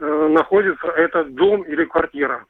э, 0.00 0.28
находится 0.32 0.88
этот 0.88 1.32
дом 1.36 1.62
или 1.62 1.84
квартира. 1.84 2.44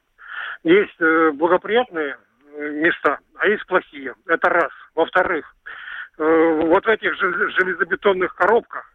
Есть 0.63 0.99
э, 0.99 1.29
благоприятные 1.35 2.17
э, 2.55 2.69
места, 2.71 3.19
а 3.37 3.47
есть 3.47 3.67
плохие. 3.67 4.15
Это 4.25 4.49
раз. 4.49 4.71
Во-вторых, 4.95 5.55
э, 6.17 6.61
вот 6.63 6.83
в 6.83 6.89
этих 6.89 7.15
железобетонных 7.15 8.33
коробках 8.33 8.91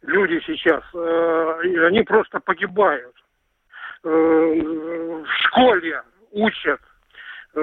люди 0.00 0.42
сейчас, 0.46 0.84
э, 0.94 1.84
они 1.86 2.02
просто 2.02 2.40
погибают. 2.40 3.14
Э, 4.04 4.08
в 4.08 5.26
школе 5.44 6.02
учат, 6.34 6.80
э, 7.54 7.60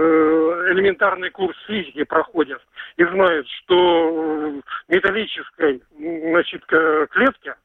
элементарный 0.71 1.29
курс 1.29 1.57
физики 1.67 2.03
проходят 2.03 2.61
и 2.97 3.03
знают, 3.03 3.47
что 3.47 4.61
в 4.87 4.91
металлической 4.91 5.81
значит, 5.97 6.65
клетке 6.65 7.55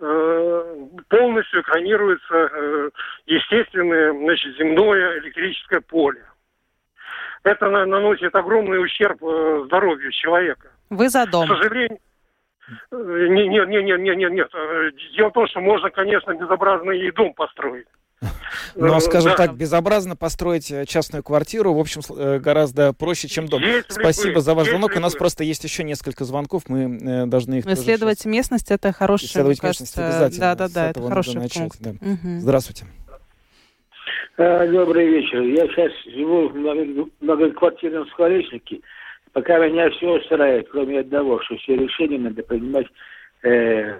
э, 0.00 0.86
полностью 1.08 1.60
экранируется 1.60 2.90
естественное 3.26 4.12
значит, 4.12 4.56
земное 4.56 5.18
электрическое 5.20 5.80
поле. 5.80 6.24
Это 7.42 7.70
наносит 7.70 8.34
огромный 8.34 8.82
ущерб 8.82 9.18
здоровью 9.66 10.10
человека. 10.12 10.70
Вы 10.90 11.08
за 11.08 11.26
дом? 11.26 11.46
К 11.46 11.56
сожалению, 11.56 11.98
нет, 12.90 13.68
нет, 13.68 13.84
нет, 13.84 14.00
нет, 14.00 14.16
нет, 14.16 14.32
нет. 14.32 14.50
Дело 15.16 15.30
в 15.30 15.32
том, 15.32 15.46
что 15.48 15.60
можно, 15.60 15.90
конечно, 15.90 16.34
безобразный 16.34 16.98
и 17.00 17.10
дом 17.10 17.32
построить. 17.34 17.86
Но, 18.76 18.96
Э, 18.96 19.00
скажем 19.00 19.30
да. 19.32 19.36
так, 19.36 19.54
безобразно 19.54 20.16
построить 20.16 20.70
э, 20.70 20.84
частную 20.86 21.22
квартиру, 21.22 21.72
в 21.74 21.78
общем, 21.78 22.00
э, 22.16 22.38
гораздо 22.38 22.92
проще, 22.92 23.28
чем 23.28 23.46
дом. 23.46 23.62
Если 23.62 23.84
Спасибо 23.92 24.34
бы- 24.34 24.40
за 24.40 24.54
ваш 24.54 24.68
звонок. 24.68 24.92
У 24.96 25.00
нас 25.00 25.14
просто 25.14 25.44
есть 25.44 25.64
еще 25.64 25.84
несколько 25.84 26.24
звонков. 26.24 26.64
Мы 26.68 27.26
должны 27.26 27.58
их 27.58 27.64
тоже 27.64 27.76
Исследовать 27.76 28.24
местность 28.24 28.70
это 28.70 28.92
хороший, 28.92 29.26
Исследовать 29.26 29.62
местность 29.62 29.94
кажется, 29.94 30.06
обязательно. 30.16 30.40
Да, 30.40 30.54
да, 30.54 30.68
С 30.68 30.72
да, 30.72 30.90
это 30.90 31.02
хороший 31.02 31.34
начать, 31.36 31.58
пункт. 31.62 31.76
да. 31.80 31.90
Мгм. 32.00 32.40
Здравствуйте. 32.40 32.84
Добрый 34.36 35.06
вечер. 35.06 35.42
Я 35.42 35.66
сейчас 35.68 35.92
живу 36.14 36.48
в 36.48 36.54
много- 36.54 37.10
многоквартирном 37.20 38.06
скворечнике. 38.08 38.80
Пока 39.32 39.58
меня 39.64 39.90
все 39.90 40.16
устраивает, 40.18 40.68
кроме 40.72 41.00
одного, 41.00 41.40
что 41.42 41.56
все 41.58 41.76
решения 41.76 42.18
надо 42.18 42.42
принимать 42.42 42.86
э, 43.42 43.98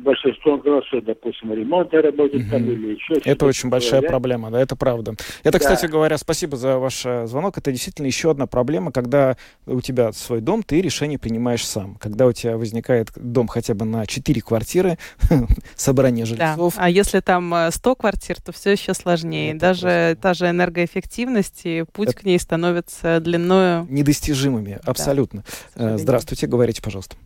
большинством 0.00 0.60
голосов, 0.60 1.02
допустим, 1.04 1.54
ремонтные 1.54 2.02
работы 2.02 2.38
Мгм. 2.38 2.50
там 2.50 2.64
или 2.70 2.94
еще 2.96 3.14
Это 3.14 3.22
что-то 3.30 3.46
очень 3.46 3.70
большая 3.70 4.02
да? 4.02 4.08
проблема, 4.08 4.50
да, 4.50 4.60
это 4.60 4.76
правда. 4.76 5.12
Это, 5.42 5.52
Да. 5.52 5.58
кстати 5.58 5.86
говоря, 5.86 6.18
спасибо 6.18 6.58
за 6.58 6.76
ваш 6.78 7.06
э, 7.06 7.26
звонок. 7.26 7.56
Это 7.56 7.72
действительно 7.72 8.06
еще 8.06 8.30
одна 8.30 8.46
проблема, 8.46 8.92
когда 8.92 9.38
у 9.64 9.80
тебя 9.80 10.12
свой 10.12 10.42
дом, 10.42 10.62
ты 10.62 10.82
решение 10.82 11.18
принимаешь 11.18 11.64
сам. 11.66 11.94
Когда 11.94 12.26
у 12.26 12.32
тебя 12.32 12.58
возникает 12.58 13.08
дом 13.16 13.48
хотя 13.48 13.72
бы 13.72 13.86
на 13.86 14.04
4 14.06 14.42
квартиры, 14.42 14.98
собрание 15.76 16.26
Да. 16.26 16.48
жильцов, 16.48 16.74
А 16.76 16.90
если 16.90 17.20
там 17.20 17.54
э, 17.54 17.70
100 17.70 17.94
квартир, 17.96 18.40
то 18.42 18.52
все 18.52 18.72
еще 18.72 18.92
сложнее. 18.92 19.52
Это 19.52 19.60
Даже 19.60 19.80
просто- 19.80 20.16
та 20.20 20.34
же 20.34 20.50
энергоэффективность 20.50 21.62
и 21.64 21.84
путь 21.90 22.10
Это- 22.10 22.18
к 22.18 22.24
ней 22.24 22.38
становится 22.38 23.18
длиною. 23.20 23.86
недостижимыми, 23.88 24.78
абсолютно. 24.84 25.40
Э, 25.40 25.70
сожалению. 25.72 25.98
Здравствуйте, 26.00 26.46
говорите, 26.46 26.82
пожалуйста. 26.82 27.16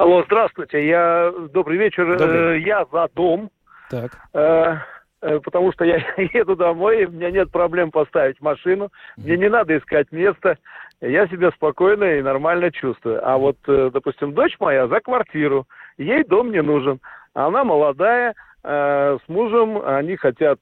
Алло, 0.00 0.22
здравствуйте. 0.24 0.88
Я 0.88 1.30
добрый 1.52 1.76
вечер. 1.76 2.16
Добрый. 2.16 2.56
Э, 2.56 2.60
Я 2.60 2.86
за 2.90 3.06
дом, 3.14 3.50
Так. 3.90 4.12
э, 4.32 4.76
э, 5.20 5.40
потому 5.40 5.72
что 5.74 5.84
я 5.84 5.96
еду 6.16 6.56
домой, 6.56 7.02
и 7.02 7.04
у 7.04 7.10
меня 7.10 7.30
нет 7.30 7.50
проблем 7.50 7.90
поставить 7.90 8.40
машину, 8.40 8.88
мне 9.18 9.36
не 9.36 9.50
надо 9.50 9.76
искать 9.76 10.10
место. 10.10 10.56
Я 11.02 11.26
себя 11.26 11.50
спокойно 11.50 12.04
и 12.04 12.22
нормально 12.22 12.72
чувствую. 12.72 13.20
А 13.22 13.36
вот, 13.36 13.58
допустим, 13.66 14.32
дочь 14.32 14.56
моя 14.58 14.88
за 14.88 15.00
квартиру, 15.00 15.66
ей 15.98 16.24
дом 16.24 16.50
не 16.50 16.62
нужен. 16.62 16.98
Она 17.34 17.62
молодая, 17.64 18.34
с 18.62 19.20
мужем, 19.28 19.82
они 19.84 20.16
хотят 20.16 20.60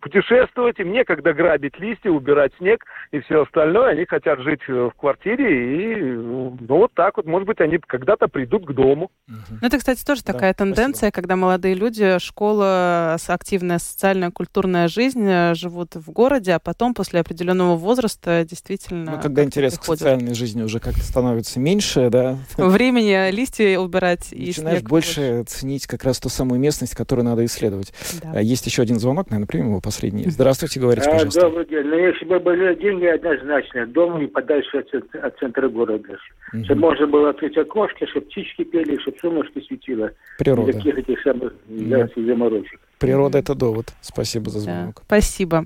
путешествовать, 0.00 0.78
им 0.78 0.92
некогда 0.92 1.32
грабить 1.32 1.78
листья, 1.78 2.10
убирать 2.10 2.52
снег 2.58 2.84
и 3.12 3.20
все 3.20 3.42
остальное. 3.42 3.92
Они 3.92 4.04
хотят 4.06 4.40
жить 4.40 4.60
э, 4.68 4.72
в 4.72 4.92
квартире 4.98 5.92
и, 5.92 6.02
ну, 6.02 6.56
вот 6.68 6.92
так 6.94 7.16
вот, 7.16 7.26
может 7.26 7.46
быть, 7.46 7.60
они 7.60 7.78
когда-то 7.78 8.28
придут 8.28 8.66
к 8.66 8.72
дому. 8.72 9.10
Ну, 9.26 9.36
это, 9.62 9.78
кстати, 9.78 10.04
тоже 10.04 10.22
Да, 10.24 10.32
такая 10.32 10.52
спасибо. 10.52 10.74
тенденция, 10.76 11.10
когда 11.10 11.36
молодые 11.36 11.74
люди, 11.74 12.18
школа, 12.18 13.16
активная 13.28 13.78
социальная, 13.78 14.30
культурная 14.30 14.88
жизнь 14.88 15.24
э, 15.26 15.54
живут 15.54 15.94
в 15.94 16.10
городе, 16.10 16.52
а 16.52 16.58
потом 16.58 16.94
после 16.94 17.20
определенного 17.20 17.76
возраста 17.76 18.44
действительно... 18.48 19.12
Ну, 19.12 19.20
когда 19.20 19.44
интерес 19.44 19.74
к 19.74 19.80
приходят. 19.80 20.00
социальной 20.00 20.34
жизни 20.34 20.62
уже 20.62 20.80
как-то 20.80 21.00
становится 21.02 21.60
меньше, 21.60 22.10
да, 22.10 22.38
Времени 22.56 23.30
листья 23.30 23.78
убирать 23.78 24.32
и 24.32 24.46
начинаешь 24.46 24.78
снег 24.78 24.88
больше 24.88 25.44
ценить 25.46 25.86
как 25.86 26.04
раз 26.04 26.18
ту 26.18 26.28
самую 26.28 26.60
местность, 26.60 26.94
которую 26.94 27.24
надо 27.24 27.44
исследовать. 27.44 27.92
Да. 28.22 28.32
А 28.36 28.40
Есть 28.40 28.66
еще 28.66 28.82
один 28.82 28.98
звонок, 28.98 29.30
наверное, 29.30 29.46
примем 29.60 29.70
его 29.72 29.80
последний. 29.80 30.24
Здравствуйте, 30.30 30.80
говорите, 30.80 31.08
А, 31.08 31.12
пожалуйста. 31.12 31.40
добрый 31.42 31.66
день. 31.66 31.84
Но 31.84 31.96
если 31.96 32.24
бы 32.24 32.38
были 32.40 32.74
деньги, 32.76 33.04
однозначно, 33.06 33.86
дом 33.86 34.20
и 34.22 34.26
подальше 34.26 34.78
от, 34.78 34.88
цен- 34.90 35.08
от 35.22 35.38
центра 35.38 35.68
города. 35.68 36.16
Мгм. 36.52 36.64
Чтобы 36.64 36.80
можно 36.80 37.06
было 37.06 37.30
открыть 37.30 37.56
окошко, 37.56 38.06
чтобы 38.06 38.26
птички 38.26 38.64
пели, 38.64 38.98
чтобы 39.00 39.18
солнышко 39.20 39.60
светило. 39.60 40.10
Природа. 40.38 40.72
Никаких 40.72 40.98
этих 40.98 41.20
самых 41.22 41.52
Да. 41.68 42.08
да, 42.14 42.22
заморочек. 42.22 42.80
Природа 42.98 43.38
это 43.38 43.54
довод. 43.54 43.86
Спасибо 44.00 44.50
за 44.50 44.58
Да, 44.58 44.64
звонок. 44.64 45.02
Спасибо. 45.06 45.64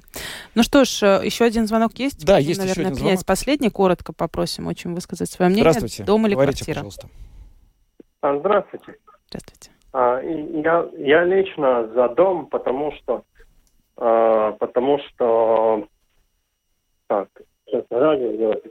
Ну 0.55 0.63
что 0.63 0.85
ж, 0.85 1.03
э, 1.03 1.21
еще 1.25 1.45
один 1.45 1.67
звонок 1.67 1.93
есть? 1.97 2.25
Да, 2.25 2.37
Будем, 2.37 2.49
есть 2.49 2.61
еще 2.61 2.69
наверное, 2.69 2.87
один 2.93 2.97
принять 2.97 3.19
звонок. 3.21 3.27
последний. 3.27 3.71
Коротко 3.71 4.13
попросим 4.13 4.67
очень 4.69 4.95
высказать 4.95 5.31
свое 5.31 5.49
мнение. 5.51 5.63
Здравствуйте. 5.73 6.05
Дом 6.05 6.27
или 6.27 6.35
говорите, 6.35 6.59
квартира? 6.65 6.75
пожалуйста. 6.77 7.09
А, 8.21 8.39
Здравствуйте. 8.39 8.95
Здравствуйте. 9.29 9.71
А, 9.93 10.21
Я, 10.21 10.89
я 10.99 11.25
лично 11.25 11.89
за 11.95 12.09
дом, 12.11 12.47
потому 12.47 12.93
что, 12.93 13.23
а, 13.97 14.53
потому 14.53 14.99
что, 14.99 15.87
так, 17.07 17.29
сейчас 17.67 17.85
на 17.91 17.99
радио 17.99 18.33
делать. 18.37 18.65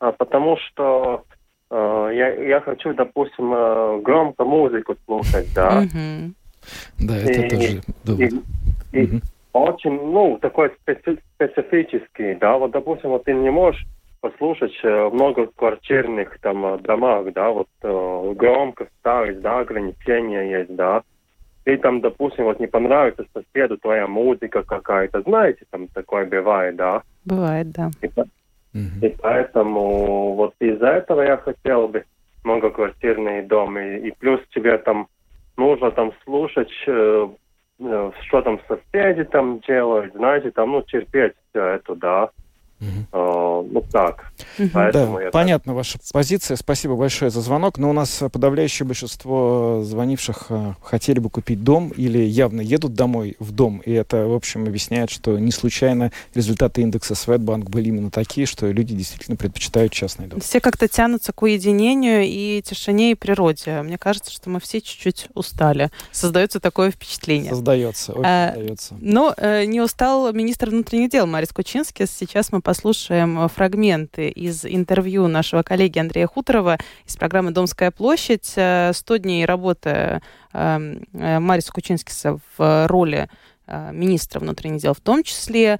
А, 0.00 0.12
потому 0.12 0.56
что 0.58 1.24
а, 1.70 2.08
я, 2.08 2.34
я 2.34 2.60
хочу, 2.60 2.94
допустим, 2.94 3.52
а, 3.54 3.98
громко 4.00 4.44
музыку 4.44 4.96
слушать, 5.04 5.52
да. 5.54 5.82
Да, 6.98 7.16
это 7.16 7.32
И- 7.32 7.50
тоже 7.50 7.82
довод. 8.04 8.32
И, 8.92 9.20
очень, 9.52 9.92
ну, 9.92 10.38
такой 10.40 10.72
специ- 10.84 11.20
специфический, 11.34 12.34
да, 12.34 12.58
вот, 12.58 12.72
допустим, 12.72 13.10
вот 13.10 13.24
ты 13.24 13.32
не 13.34 13.50
можешь 13.50 13.86
послушать 14.20 14.72
э, 14.82 15.04
в 15.08 15.14
многоквартирных 15.14 16.38
там 16.40 16.64
э, 16.64 16.78
домах, 16.78 17.32
да, 17.34 17.50
вот 17.50 17.68
э, 17.82 18.32
громко 18.34 18.88
ставить, 18.98 19.40
да, 19.42 19.60
ограничения 19.60 20.50
есть, 20.58 20.74
да. 20.74 21.02
И 21.64 21.76
там, 21.78 22.00
допустим, 22.00 22.44
вот 22.44 22.60
не 22.60 22.66
понравится 22.66 23.24
соседу 23.32 23.78
твоя 23.78 24.06
музыка 24.06 24.62
какая-то, 24.62 25.22
знаете, 25.22 25.64
там 25.70 25.88
такое 25.88 26.26
бывает, 26.26 26.76
да. 26.76 27.02
Бывает, 27.24 27.70
да. 27.72 27.90
И, 28.02 28.10
Мгм. 28.74 29.00
и 29.00 29.08
поэтому 29.08 30.34
вот 30.34 30.54
из-за 30.60 30.88
этого 30.88 31.22
я 31.22 31.36
хотел 31.38 31.88
бы 31.88 32.04
многоквартирный 32.42 33.42
дом. 33.42 33.78
И, 33.78 34.08
и 34.08 34.10
плюс 34.18 34.40
тебе 34.54 34.76
там 34.78 35.06
нужно 35.56 35.90
там 35.90 36.12
слушать, 36.24 36.72
э, 36.86 37.28
э, 37.80 38.10
что 38.26 38.42
там 38.42 38.60
соседи 38.68 39.24
там 39.24 39.60
делают, 39.60 40.12
знаете, 40.14 40.50
там, 40.50 40.72
ну, 40.72 40.82
терпеть 40.82 41.32
все 41.50 41.64
это, 41.64 41.94
да. 41.94 42.30
Э, 43.12 43.62
ну, 43.70 43.84
так. 43.92 44.32
Поэтому 44.72 45.16
Да, 45.16 45.20
я 45.20 45.24
так- 45.26 45.32
понятна 45.32 45.74
ваша 45.74 45.98
позиция. 46.12 46.56
Спасибо 46.56 46.94
большое 46.96 47.30
за 47.30 47.40
звонок. 47.40 47.78
Но 47.78 47.90
у 47.90 47.92
нас 47.92 48.22
подавляющее 48.32 48.86
большинство 48.86 49.82
звонивших 49.84 50.46
э, 50.48 50.74
хотели 50.82 51.18
бы 51.18 51.30
купить 51.30 51.62
дом 51.62 51.90
или 51.90 52.18
явно 52.18 52.60
едут 52.60 52.94
домой 52.94 53.36
в 53.38 53.52
дом. 53.52 53.78
И 53.84 53.92
это, 53.92 54.26
в 54.26 54.34
общем, 54.34 54.64
объясняет, 54.66 55.10
что 55.10 55.38
не 55.38 55.50
случайно 55.52 56.12
результаты 56.34 56.82
индекса 56.82 57.14
Светбанк 57.14 57.70
были 57.70 57.88
именно 57.88 58.10
такие, 58.10 58.46
что 58.46 58.66
люди 58.70 58.94
действительно 58.94 59.36
предпочитают 59.36 59.92
частный 59.92 60.26
дом. 60.26 60.40
Все 60.40 60.60
как-то 60.60 60.88
тянутся 60.88 61.32
к 61.32 61.42
уединению 61.42 62.22
и 62.24 62.62
тишине 62.64 63.12
и 63.12 63.14
природе. 63.14 63.82
Мне 63.82 63.98
кажется, 63.98 64.30
что 64.30 64.50
мы 64.50 64.60
все 64.60 64.80
чуть-чуть 64.80 65.28
устали. 65.34 65.90
Создается 66.12 66.60
такое 66.60 66.90
впечатление. 66.90 67.50
Создается, 67.50 68.12
очень 68.12 68.22
А, 68.26 68.52
создается. 68.54 68.94
Но 69.00 69.34
э, 69.36 69.64
не 69.64 69.80
устал 69.80 70.32
министр 70.32 70.70
внутренних 70.70 71.10
дел 71.10 71.26
Марис 71.26 71.52
Кучинский. 71.52 72.06
Сейчас 72.06 72.52
мы 72.52 72.60
послушаем 72.74 73.38
э, 73.38 73.48
фрагменты 73.48 74.28
из 74.28 74.64
интервью 74.64 75.28
нашего 75.28 75.62
коллеги 75.62 76.00
Андрея 76.00 76.26
Хуторова 76.26 76.76
из 77.06 77.16
программы 77.16 77.52
«Домская 77.52 77.92
площадь». 77.92 78.52
Э, 78.56 78.90
100 78.92 79.16
дней 79.18 79.44
работы 79.44 80.20
э, 80.52 80.78
Мариса 81.12 81.70
Кучинскиса 81.72 82.40
в 82.58 82.88
роли 82.88 83.28
министра 83.92 84.40
внутренних 84.40 84.82
дел 84.82 84.92
в 84.92 85.00
том 85.00 85.22
числе. 85.22 85.78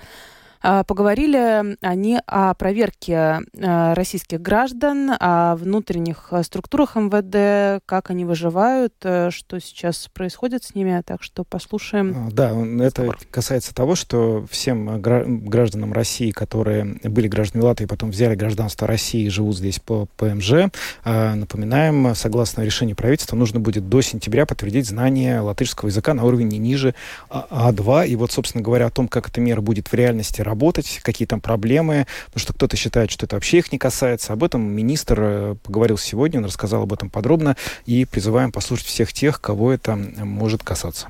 А, 0.66 0.82
Поговорили 0.82 1.76
они 1.82 2.18
о 2.26 2.54
проверке 2.54 3.40
э, 3.52 3.92
российских 3.92 4.40
граждан, 4.40 5.10
о 5.20 5.56
внутренних 5.56 6.28
э, 6.30 6.42
структурах 6.42 6.96
МВД, 6.96 7.82
как 7.84 8.08
они 8.08 8.24
выживают, 8.24 8.94
э, 9.02 9.28
что 9.30 9.60
сейчас 9.60 10.08
происходит 10.14 10.64
с 10.64 10.74
ними. 10.74 11.02
Так 11.04 11.22
что 11.22 11.44
послушаем. 11.44 12.28
А, 12.28 12.30
Да, 12.32 12.52
это 12.82 13.14
касается 13.30 13.74
того, 13.74 13.94
что 13.94 14.46
всем 14.50 14.88
э, 14.88 14.98
гра- 14.98 15.24
гражданам 15.26 15.92
России, 15.92 16.30
которые 16.30 16.96
были 17.04 17.28
гражданами 17.28 17.66
Латвии, 17.66 17.84
потом 17.84 18.10
взяли 18.10 18.34
гражданство 18.34 18.88
России 18.88 19.26
и 19.26 19.28
живут 19.28 19.58
здесь 19.58 19.80
по 19.80 20.06
ПМЖ, 20.16 20.70
а, 21.04 21.34
напоминаем, 21.34 22.14
согласно 22.14 22.62
решению 22.62 22.96
правительства, 22.96 23.36
нужно 23.36 23.60
будет 23.60 23.90
до 23.90 24.00
сентября 24.00 24.46
подтвердить 24.46 24.86
знание 24.86 25.40
латышского 25.40 25.90
языка 25.90 26.14
на 26.14 26.24
уровне 26.24 26.46
не 26.46 26.56
ниже 26.58 26.94
А- 27.28 27.70
А2. 27.70 28.08
И 28.08 28.16
вот, 28.16 28.32
собственно 28.32 28.64
говоря, 28.64 28.86
о 28.86 28.90
том, 28.90 29.08
как 29.08 29.28
эта 29.28 29.42
мера 29.42 29.60
будет 29.60 29.88
в 29.88 29.94
реальности 29.94 30.40
работать, 30.40 30.53
какие 31.02 31.26
там 31.26 31.40
проблемы, 31.40 32.06
потому 32.26 32.40
что 32.40 32.52
кто-то 32.52 32.76
считает, 32.76 33.10
что 33.10 33.26
это 33.26 33.36
вообще 33.36 33.58
их 33.58 33.72
не 33.72 33.78
касается. 33.78 34.32
Об 34.32 34.44
этом 34.44 34.62
министр 34.62 35.18
э, 35.20 35.54
поговорил 35.62 35.98
сегодня, 35.98 36.40
он 36.40 36.46
рассказал 36.46 36.82
об 36.82 36.92
этом 36.92 37.10
подробно, 37.10 37.56
и 37.86 38.04
призываем 38.04 38.52
послушать 38.52 38.86
всех 38.86 39.12
тех, 39.12 39.40
кого 39.40 39.72
это 39.72 39.96
может 39.96 40.62
касаться. 40.62 41.08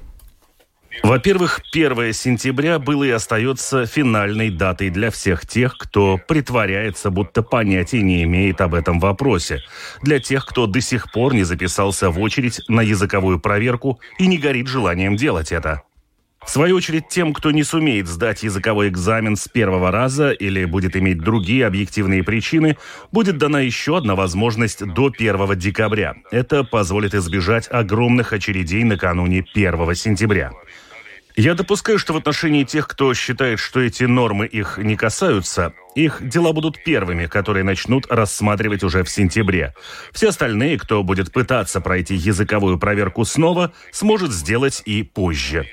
Во-первых, 1.02 1.60
1 1.72 2.12
сентября 2.12 2.78
было 2.78 3.04
и 3.04 3.10
остается 3.10 3.84
финальной 3.86 4.50
датой 4.50 4.90
для 4.90 5.10
всех 5.10 5.46
тех, 5.46 5.76
кто 5.76 6.18
притворяется, 6.18 7.10
будто 7.10 7.42
понятия 7.42 8.00
не 8.00 8.22
имеет 8.22 8.60
об 8.60 8.74
этом 8.74 9.00
вопросе. 9.00 9.62
Для 10.02 10.20
тех, 10.20 10.46
кто 10.46 10.66
до 10.66 10.80
сих 10.80 11.10
пор 11.12 11.34
не 11.34 11.42
записался 11.42 12.10
в 12.10 12.20
очередь 12.20 12.60
на 12.68 12.80
языковую 12.80 13.40
проверку 13.40 13.98
и 14.18 14.26
не 14.26 14.38
горит 14.38 14.68
желанием 14.68 15.16
делать 15.16 15.52
это. 15.52 15.82
В 16.46 16.50
свою 16.50 16.76
очередь, 16.76 17.08
тем, 17.08 17.32
кто 17.32 17.50
не 17.50 17.64
сумеет 17.64 18.06
сдать 18.06 18.42
языковой 18.42 18.88
экзамен 18.88 19.34
с 19.36 19.48
первого 19.48 19.90
раза 19.90 20.30
или 20.30 20.64
будет 20.66 20.96
иметь 20.96 21.18
другие 21.18 21.66
объективные 21.66 22.22
причины, 22.22 22.76
будет 23.10 23.38
дана 23.38 23.60
еще 23.60 23.96
одна 23.96 24.14
возможность 24.14 24.84
до 24.84 25.06
1 25.06 25.58
декабря. 25.58 26.14
Это 26.30 26.62
позволит 26.62 27.14
избежать 27.14 27.66
огромных 27.70 28.32
очередей 28.32 28.84
накануне 28.84 29.44
1 29.54 29.94
сентября. 29.94 30.52
Я 31.36 31.54
допускаю, 31.54 31.98
что 31.98 32.12
в 32.12 32.16
отношении 32.16 32.62
тех, 32.62 32.86
кто 32.86 33.12
считает, 33.14 33.58
что 33.58 33.80
эти 33.80 34.04
нормы 34.04 34.46
их 34.46 34.78
не 34.78 34.96
касаются, 34.96 35.72
их 35.94 36.26
дела 36.28 36.52
будут 36.52 36.82
первыми, 36.82 37.26
которые 37.26 37.64
начнут 37.64 38.06
рассматривать 38.10 38.82
уже 38.82 39.02
в 39.04 39.10
сентябре. 39.10 39.74
Все 40.12 40.28
остальные, 40.28 40.78
кто 40.78 41.02
будет 41.02 41.32
пытаться 41.32 41.80
пройти 41.80 42.14
языковую 42.14 42.78
проверку 42.78 43.24
снова, 43.24 43.72
сможет 43.92 44.32
сделать 44.32 44.82
и 44.84 45.02
позже. 45.02 45.66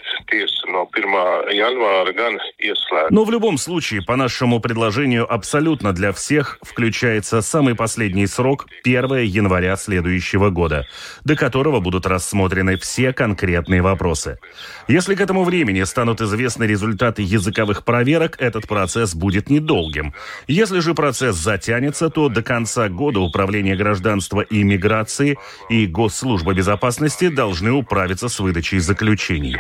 Но 3.09 3.24
в 3.24 3.32
любом 3.32 3.57
случае, 3.57 4.01
по 4.01 4.15
нашему 4.15 4.59
предложению, 4.59 5.32
абсолютно 5.32 5.93
для 5.93 6.11
всех 6.11 6.59
включается 6.61 7.41
самый 7.41 7.76
последний 7.76 8.28
срок 8.28 8.67
1 8.84 9.17
января 9.24 9.76
следующего 9.76 10.49
года, 10.49 10.86
до 11.24 11.36
которого 11.36 11.80
будут 11.80 12.05
рассмотрены 12.05 12.78
все 12.78 13.13
конкретные 13.13 13.82
вопросы. 13.82 14.39
Если 14.88 15.15
к 15.15 15.22
этому 15.22 15.43
времени 15.43 15.84
станут 15.84 16.22
известны 16.22 16.63
результаты 16.65 17.22
языковых 17.22 17.84
проверок, 17.84 18.38
этот 18.39 18.67
процесс 18.67 19.15
будет 19.15 19.49
недолгим. 19.49 20.11
Если 20.47 20.80
же 20.80 20.93
процесс 20.93 21.36
затянется, 21.36 22.09
то 22.09 22.30
до 22.30 22.41
конца 22.43 22.89
года 22.89 23.20
Управление 23.20 23.76
гражданства 23.76 24.41
и 24.41 24.64
миграции 24.64 25.38
и 25.70 25.86
Госслужба 25.88 26.53
безопасности 26.53 27.30
должны 27.30 27.72
управиться 27.72 28.30
с 28.30 28.39
выдачей 28.39 28.80
заключений. 28.80 29.57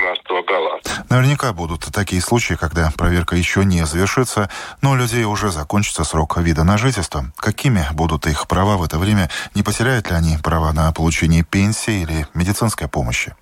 Наверняка 1.11 1.51
будут 1.51 1.81
такие 1.91 2.21
случаи, 2.21 2.53
когда 2.53 2.89
проверка 2.97 3.35
еще 3.35 3.65
не 3.65 3.85
завершится, 3.85 4.49
но 4.81 4.91
у 4.91 4.95
людей 4.95 5.25
уже 5.25 5.51
закончится 5.51 6.05
срок 6.05 6.37
вида 6.37 6.63
на 6.63 6.77
жительство. 6.77 7.33
Какими 7.35 7.85
будут 7.91 8.27
их 8.27 8.47
права 8.47 8.77
в 8.77 8.83
это 8.85 8.97
время? 8.97 9.29
Не 9.53 9.61
потеряют 9.61 10.09
ли 10.09 10.15
они 10.15 10.37
права 10.41 10.71
на 10.71 10.89
получение 10.93 11.43
пенсии 11.43 12.03
или 12.03 12.27
медицинской 12.33 12.87
помощи? 12.87 13.35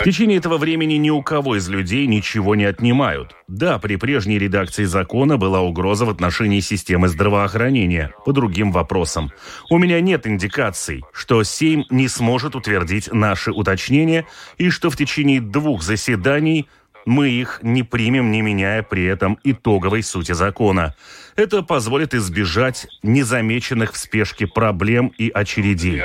В 0.00 0.04
течение 0.04 0.38
этого 0.38 0.58
времени 0.58 0.94
ни 0.94 1.10
у 1.10 1.22
кого 1.22 1.56
из 1.56 1.68
людей 1.68 2.06
ничего 2.06 2.54
не 2.54 2.64
отнимают. 2.64 3.34
Да, 3.48 3.78
при 3.78 3.96
прежней 3.96 4.38
редакции 4.38 4.84
закона 4.84 5.38
была 5.38 5.60
угроза 5.60 6.04
в 6.04 6.10
отношении 6.10 6.60
системы 6.60 7.08
здравоохранения 7.08 8.12
по 8.24 8.32
другим 8.32 8.70
вопросам. 8.70 9.32
У 9.70 9.78
меня 9.78 10.00
нет 10.00 10.26
индикаций, 10.26 11.04
что 11.12 11.42
Сейм 11.42 11.84
не 11.90 12.06
сможет 12.08 12.54
утвердить 12.54 13.12
наши 13.12 13.50
уточнения 13.50 14.26
и 14.58 14.70
что 14.70 14.90
в 14.90 14.96
течение 14.96 15.40
двух 15.40 15.82
заседаний 15.82 16.68
мы 17.06 17.28
их 17.30 17.60
не 17.62 17.82
примем, 17.82 18.30
не 18.30 18.42
меняя 18.42 18.82
при 18.82 19.04
этом 19.04 19.38
итоговой 19.44 20.02
сути 20.02 20.32
закона. 20.32 20.94
Это 21.36 21.62
позволит 21.62 22.14
избежать 22.14 22.86
незамеченных 23.02 23.92
в 23.92 23.96
спешке 23.96 24.46
проблем 24.46 25.12
и 25.16 25.30
очередей. 25.30 26.02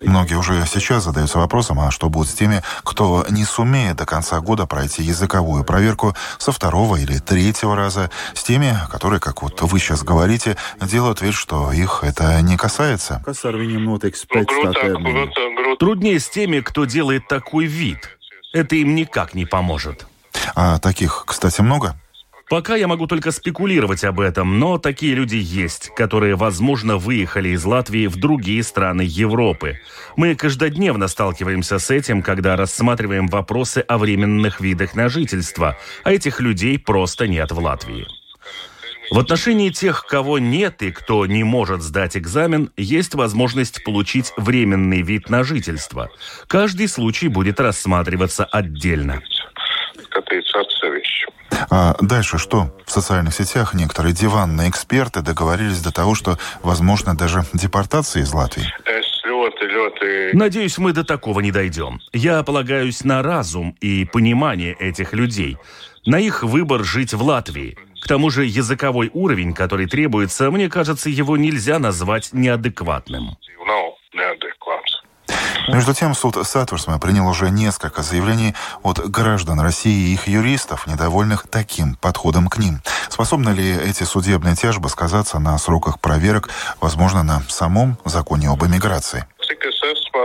Многие 0.00 0.34
уже 0.34 0.64
сейчас 0.66 1.04
задаются 1.04 1.38
вопросом, 1.38 1.80
а 1.80 1.90
что 1.90 2.08
будет 2.08 2.28
с 2.28 2.34
теми, 2.34 2.62
кто 2.84 3.26
не 3.28 3.44
сумеет 3.44 3.96
до 3.96 4.06
конца 4.06 4.40
года 4.40 4.66
пройти 4.66 5.02
языковую 5.02 5.64
проверку 5.64 6.14
со 6.38 6.52
второго 6.52 6.96
или 6.96 7.18
третьего 7.18 7.76
раза, 7.76 8.10
с 8.34 8.42
теми, 8.42 8.74
которые, 8.90 9.20
как 9.20 9.42
вот 9.42 9.60
вы 9.60 9.78
сейчас 9.78 10.02
говорите, 10.02 10.56
делают 10.80 11.20
вид, 11.20 11.34
что 11.34 11.72
их 11.72 12.00
это 12.02 12.40
не 12.40 12.56
касается. 12.56 13.22
Труднее 15.78 16.20
с 16.20 16.28
теми, 16.30 16.60
кто 16.60 16.84
делает 16.84 17.28
такой 17.28 17.66
вид. 17.66 18.19
Это 18.52 18.76
им 18.76 18.94
никак 18.94 19.34
не 19.34 19.46
поможет. 19.46 20.06
А 20.54 20.78
таких, 20.78 21.24
кстати, 21.26 21.60
много? 21.60 21.96
Пока 22.50 22.74
я 22.74 22.88
могу 22.88 23.06
только 23.06 23.30
спекулировать 23.30 24.02
об 24.02 24.18
этом, 24.18 24.58
но 24.58 24.76
такие 24.76 25.14
люди 25.14 25.36
есть, 25.36 25.92
которые, 25.94 26.34
возможно, 26.34 26.96
выехали 26.96 27.50
из 27.50 27.64
Латвии 27.64 28.08
в 28.08 28.16
другие 28.16 28.64
страны 28.64 29.02
Европы. 29.02 29.78
Мы 30.16 30.34
каждодневно 30.34 31.06
сталкиваемся 31.06 31.78
с 31.78 31.92
этим, 31.92 32.22
когда 32.22 32.56
рассматриваем 32.56 33.28
вопросы 33.28 33.84
о 33.86 33.98
временных 33.98 34.60
видах 34.60 34.96
на 34.96 35.08
жительство, 35.08 35.78
а 36.02 36.12
этих 36.12 36.40
людей 36.40 36.76
просто 36.76 37.28
нет 37.28 37.52
в 37.52 37.60
Латвии. 37.60 38.08
В 39.10 39.18
отношении 39.18 39.70
тех, 39.70 40.06
кого 40.06 40.38
нет 40.38 40.82
и 40.82 40.92
кто 40.92 41.26
не 41.26 41.42
может 41.42 41.82
сдать 41.82 42.16
экзамен, 42.16 42.70
есть 42.76 43.14
возможность 43.14 43.82
получить 43.82 44.32
временный 44.36 45.02
вид 45.02 45.28
на 45.28 45.42
жительство. 45.42 46.10
Каждый 46.46 46.86
случай 46.86 47.26
будет 47.26 47.58
рассматриваться 47.58 48.44
отдельно. 48.44 49.20
А 51.70 51.96
дальше 52.00 52.38
что? 52.38 52.74
В 52.86 52.90
социальных 52.90 53.34
сетях 53.34 53.74
некоторые 53.74 54.14
диванные 54.14 54.70
эксперты 54.70 55.22
договорились 55.22 55.80
до 55.80 55.92
того, 55.92 56.14
что 56.14 56.38
возможно 56.62 57.16
даже 57.16 57.44
депортация 57.52 58.22
из 58.22 58.32
Латвии. 58.32 58.66
Надеюсь, 60.32 60.78
мы 60.78 60.92
до 60.92 61.04
такого 61.04 61.40
не 61.40 61.50
дойдем. 61.50 62.00
Я 62.12 62.42
полагаюсь 62.42 63.04
на 63.04 63.22
разум 63.22 63.76
и 63.80 64.04
понимание 64.04 64.74
этих 64.74 65.12
людей, 65.12 65.58
на 66.06 66.18
их 66.18 66.42
выбор 66.42 66.84
жить 66.84 67.12
в 67.12 67.22
Латвии. 67.22 67.76
К 68.00 68.08
тому 68.08 68.30
же 68.30 68.44
языковой 68.44 69.10
уровень, 69.12 69.52
который 69.52 69.86
требуется, 69.86 70.50
мне 70.50 70.68
кажется, 70.68 71.10
его 71.10 71.36
нельзя 71.36 71.78
назвать 71.78 72.30
неадекватным. 72.32 73.36
Между 75.68 75.94
тем, 75.94 76.14
суд 76.14 76.36
Сатурсма 76.46 76.98
принял 76.98 77.28
уже 77.28 77.48
несколько 77.50 78.02
заявлений 78.02 78.54
от 78.82 78.98
граждан 79.08 79.60
России 79.60 80.08
и 80.08 80.14
их 80.14 80.26
юристов, 80.26 80.86
недовольных 80.88 81.46
таким 81.48 81.94
подходом 81.94 82.48
к 82.48 82.58
ним. 82.58 82.80
Способны 83.08 83.50
ли 83.50 83.70
эти 83.76 84.02
судебные 84.02 84.56
тяжбы 84.56 84.88
сказаться 84.88 85.38
на 85.38 85.56
сроках 85.58 86.00
проверок, 86.00 86.48
возможно, 86.80 87.22
на 87.22 87.42
самом 87.48 87.98
законе 88.04 88.48
об 88.48 88.64
эмиграции? 88.64 89.26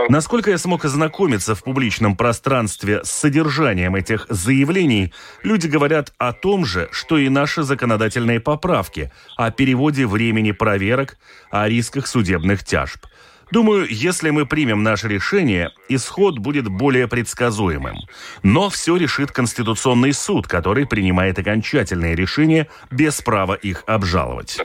Насколько 0.08 0.50
я 0.50 0.58
смог 0.58 0.84
ознакомиться 0.84 1.54
в 1.54 1.62
публичном 1.62 2.16
пространстве 2.16 3.02
с 3.04 3.10
содержанием 3.10 3.94
этих 3.94 4.26
заявлений, 4.28 5.12
люди 5.42 5.66
говорят 5.66 6.12
о 6.18 6.32
том 6.32 6.64
же, 6.64 6.88
что 6.92 7.18
и 7.18 7.28
наши 7.28 7.62
законодательные 7.62 8.40
поправки, 8.40 9.10
о 9.36 9.50
переводе 9.50 10.06
времени 10.06 10.52
проверок, 10.52 11.18
о 11.50 11.68
рисках 11.68 12.06
судебных 12.06 12.64
тяжб. 12.64 13.06
Думаю, 13.52 13.86
если 13.88 14.30
мы 14.30 14.44
примем 14.44 14.82
наше 14.82 15.06
решение, 15.08 15.70
исход 15.88 16.38
будет 16.38 16.66
более 16.66 17.06
предсказуемым. 17.06 17.96
Но 18.42 18.70
все 18.70 18.96
решит 18.96 19.30
Конституционный 19.30 20.12
суд, 20.12 20.48
который 20.48 20.84
принимает 20.84 21.38
окончательные 21.38 22.16
решения 22.16 22.68
без 22.90 23.22
права 23.22 23.54
их 23.54 23.84
обжаловать. 23.86 24.58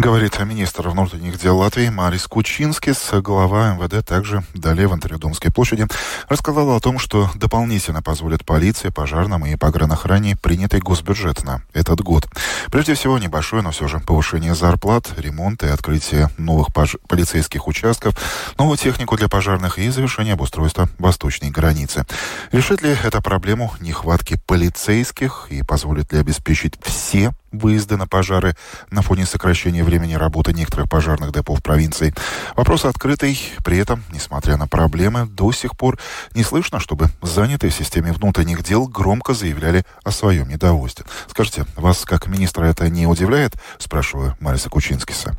Говорит 0.00 0.40
министр 0.40 0.88
внутренних 0.88 1.38
дел 1.38 1.58
Латвии 1.58 1.90
Марис 1.90 2.26
Кучинскис, 2.26 3.10
глава 3.12 3.74
МВД, 3.74 4.02
также 4.02 4.42
далее 4.54 4.88
в 4.88 4.94
интервью 4.94 5.20
площади, 5.52 5.86
рассказал 6.30 6.70
о 6.70 6.80
том, 6.80 6.98
что 6.98 7.28
дополнительно 7.34 8.00
позволит 8.00 8.46
полиции, 8.46 8.88
пожарным 8.88 9.44
и 9.44 9.56
погранохране 9.56 10.36
принятый 10.40 10.80
госбюджет 10.80 11.44
на 11.44 11.60
этот 11.74 12.00
год. 12.00 12.26
Прежде 12.72 12.94
всего, 12.94 13.18
небольшое, 13.18 13.62
но 13.62 13.72
все 13.72 13.88
же 13.88 13.98
повышение 13.98 14.54
зарплат, 14.54 15.10
ремонт 15.18 15.64
и 15.64 15.66
открытие 15.66 16.30
новых 16.38 16.68
пож- 16.68 16.98
полицейских 17.06 17.68
участков, 17.68 18.14
новую 18.56 18.78
технику 18.78 19.18
для 19.18 19.28
пожарных 19.28 19.78
и 19.78 19.90
завершение 19.90 20.32
обустройства 20.32 20.88
восточной 20.98 21.50
границы. 21.50 22.06
Решит 22.52 22.80
ли 22.80 22.96
это 23.04 23.20
проблему 23.20 23.74
нехватки 23.80 24.40
полицейских 24.46 25.48
и 25.50 25.62
позволит 25.62 26.10
ли 26.12 26.20
обеспечить 26.20 26.74
все 26.82 27.32
выезды 27.52 27.96
на 27.96 28.06
пожары 28.06 28.54
на 28.90 28.99
фоне 29.02 29.26
сокращения 29.26 29.84
времени 29.84 30.14
работы 30.14 30.52
некоторых 30.52 30.88
пожарных 30.88 31.32
депо 31.32 31.54
в 31.54 31.62
провинции. 31.62 32.14
Вопрос 32.56 32.84
открытый. 32.84 33.38
При 33.64 33.78
этом, 33.78 34.02
несмотря 34.12 34.56
на 34.56 34.66
проблемы, 34.66 35.26
до 35.26 35.52
сих 35.52 35.76
пор 35.76 35.98
не 36.34 36.42
слышно, 36.42 36.80
чтобы 36.80 37.06
занятые 37.22 37.70
в 37.70 37.74
системе 37.74 38.12
внутренних 38.12 38.62
дел 38.62 38.86
громко 38.86 39.34
заявляли 39.34 39.84
о 40.04 40.10
своем 40.10 40.48
недовольстве. 40.48 41.06
Скажите, 41.28 41.64
вас 41.76 42.04
как 42.04 42.26
министра 42.26 42.64
это 42.64 42.88
не 42.88 43.06
удивляет? 43.06 43.52
Спрашиваю 43.78 44.36
Мариса 44.40 44.68
Кучинскиса. 44.68 45.36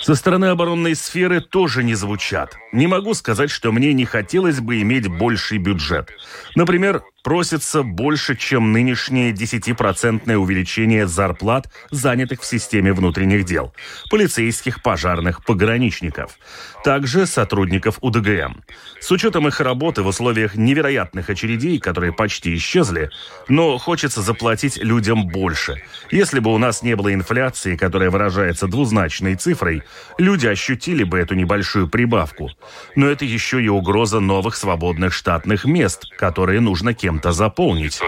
Со 0.00 0.14
стороны 0.14 0.46
оборонной 0.46 0.94
сферы 0.94 1.40
тоже 1.40 1.84
не 1.84 1.94
звучат. 1.94 2.56
Не 2.72 2.86
могу 2.86 3.12
сказать, 3.14 3.50
что 3.50 3.72
мне 3.72 3.92
не 3.92 4.06
хотелось 4.06 4.60
бы 4.60 4.80
иметь 4.80 5.08
больший 5.08 5.58
бюджет. 5.58 6.10
Например, 6.54 7.02
просится 7.24 7.82
больше, 7.82 8.36
чем 8.36 8.70
нынешнее 8.70 9.32
10% 9.32 10.32
увеличение 10.34 11.08
зарплат 11.08 11.68
занятых 11.90 12.42
в 12.42 12.46
системе 12.46 12.92
внутренних 12.92 13.44
дел, 13.44 13.74
полицейских, 14.10 14.82
пожарных, 14.82 15.42
пограничников, 15.44 16.38
также 16.84 17.26
сотрудников 17.26 17.98
УДГМ. 18.02 18.62
С 19.00 19.10
учетом 19.10 19.48
их 19.48 19.60
работы 19.60 20.02
в 20.02 20.06
условиях 20.06 20.54
невероятных 20.54 21.30
очередей, 21.30 21.78
которые 21.78 22.12
почти 22.12 22.54
исчезли, 22.54 23.10
но 23.48 23.78
хочется 23.78 24.20
заплатить 24.20 24.76
людям 24.76 25.26
больше. 25.26 25.82
Если 26.10 26.40
бы 26.40 26.52
у 26.52 26.58
нас 26.58 26.82
не 26.82 26.94
было 26.94 27.12
инфляции, 27.12 27.76
которая 27.76 28.10
выражается 28.10 28.66
двузначной 28.66 29.36
цифрой, 29.36 29.82
люди 30.18 30.46
ощутили 30.46 31.04
бы 31.04 31.18
эту 31.18 31.34
небольшую 31.34 31.88
прибавку. 31.88 32.50
Но 32.96 33.06
это 33.06 33.24
еще 33.24 33.62
и 33.62 33.68
угроза 33.68 34.20
новых 34.20 34.56
свободных 34.56 35.14
штатных 35.14 35.64
мест, 35.64 36.04
которые 36.18 36.60
нужно 36.60 36.92
кем-то 37.14 37.32
заполнить. 37.32 38.00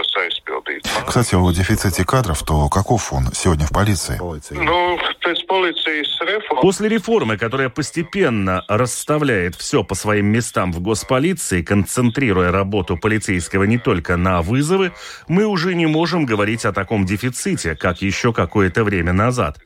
Кстати, 1.05 1.35
о 1.35 1.51
дефиците 1.51 2.03
кадров, 2.03 2.43
то 2.43 2.67
каков 2.67 3.13
он 3.13 3.31
сегодня 3.33 3.65
в 3.65 3.71
полиции? 3.71 4.17
Ну, 4.51 4.97
После 6.61 6.89
реформы, 6.89 7.37
которая 7.37 7.69
постепенно 7.69 8.63
расставляет 8.67 9.55
все 9.55 9.83
по 9.83 9.95
своим 9.95 10.27
местам 10.27 10.73
в 10.73 10.81
госполиции, 10.81 11.61
концентрируя 11.61 12.51
работу 12.51 12.97
полицейского 12.97 13.63
не 13.63 13.77
только 13.77 14.17
на 14.17 14.41
вызовы, 14.41 14.91
мы 15.27 15.45
уже 15.45 15.75
не 15.75 15.85
можем 15.85 16.25
говорить 16.25 16.65
о 16.65 16.73
таком 16.73 17.05
дефиците, 17.05 17.75
как 17.75 18.01
еще 18.01 18.33
какое-то 18.33 18.83
время 18.83 19.13
назад. 19.13 19.57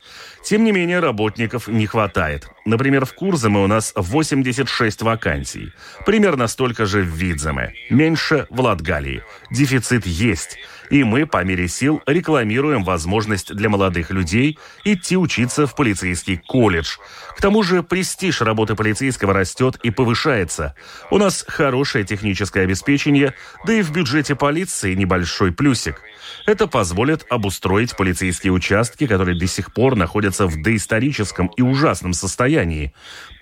Тем 0.44 0.64
не 0.64 0.72
менее, 0.72 1.00
работников 1.00 1.68
не 1.68 1.86
хватает. 1.86 2.48
Например, 2.64 3.04
в 3.04 3.14
Курзаме 3.14 3.58
у 3.58 3.66
нас 3.66 3.92
86 3.96 5.02
вакансий. 5.02 5.72
Примерно 6.06 6.46
столько 6.46 6.86
же 6.86 7.02
в 7.02 7.08
Видземе. 7.08 7.74
Меньше 7.90 8.46
в 8.50 8.60
Латгалии. 8.60 9.22
Дефицит 9.50 10.06
есть. 10.06 10.58
И 10.88 11.04
мы, 11.04 11.26
по 11.26 11.42
мере 11.42 11.68
сил, 11.68 12.02
рекламируем 12.06 12.84
возможность 12.84 13.54
для 13.54 13.68
молодых 13.68 14.10
людей 14.10 14.58
идти 14.84 15.16
учиться 15.16 15.66
в 15.66 15.74
полицейский 15.74 16.36
колледж. 16.36 16.98
К 17.36 17.40
тому 17.40 17.62
же 17.62 17.82
престиж 17.82 18.42
работы 18.42 18.76
полицейского 18.76 19.32
растет 19.32 19.76
и 19.82 19.90
повышается. 19.90 20.74
У 21.10 21.18
нас 21.18 21.44
хорошее 21.48 22.04
техническое 22.04 22.62
обеспечение, 22.62 23.34
да 23.66 23.72
и 23.72 23.82
в 23.82 23.90
бюджете 23.90 24.36
полиции 24.36 24.94
небольшой 24.94 25.50
плюсик. 25.50 26.00
Это 26.46 26.66
позволит 26.66 27.24
обустроить 27.28 27.96
полицейские 27.96 28.52
участки, 28.52 29.06
которые 29.06 29.38
до 29.38 29.46
сих 29.46 29.72
пор 29.72 29.96
находятся 29.96 30.46
в 30.46 30.60
доисторическом 30.62 31.48
и 31.56 31.62
ужасном 31.62 32.12
состоянии. 32.12 32.51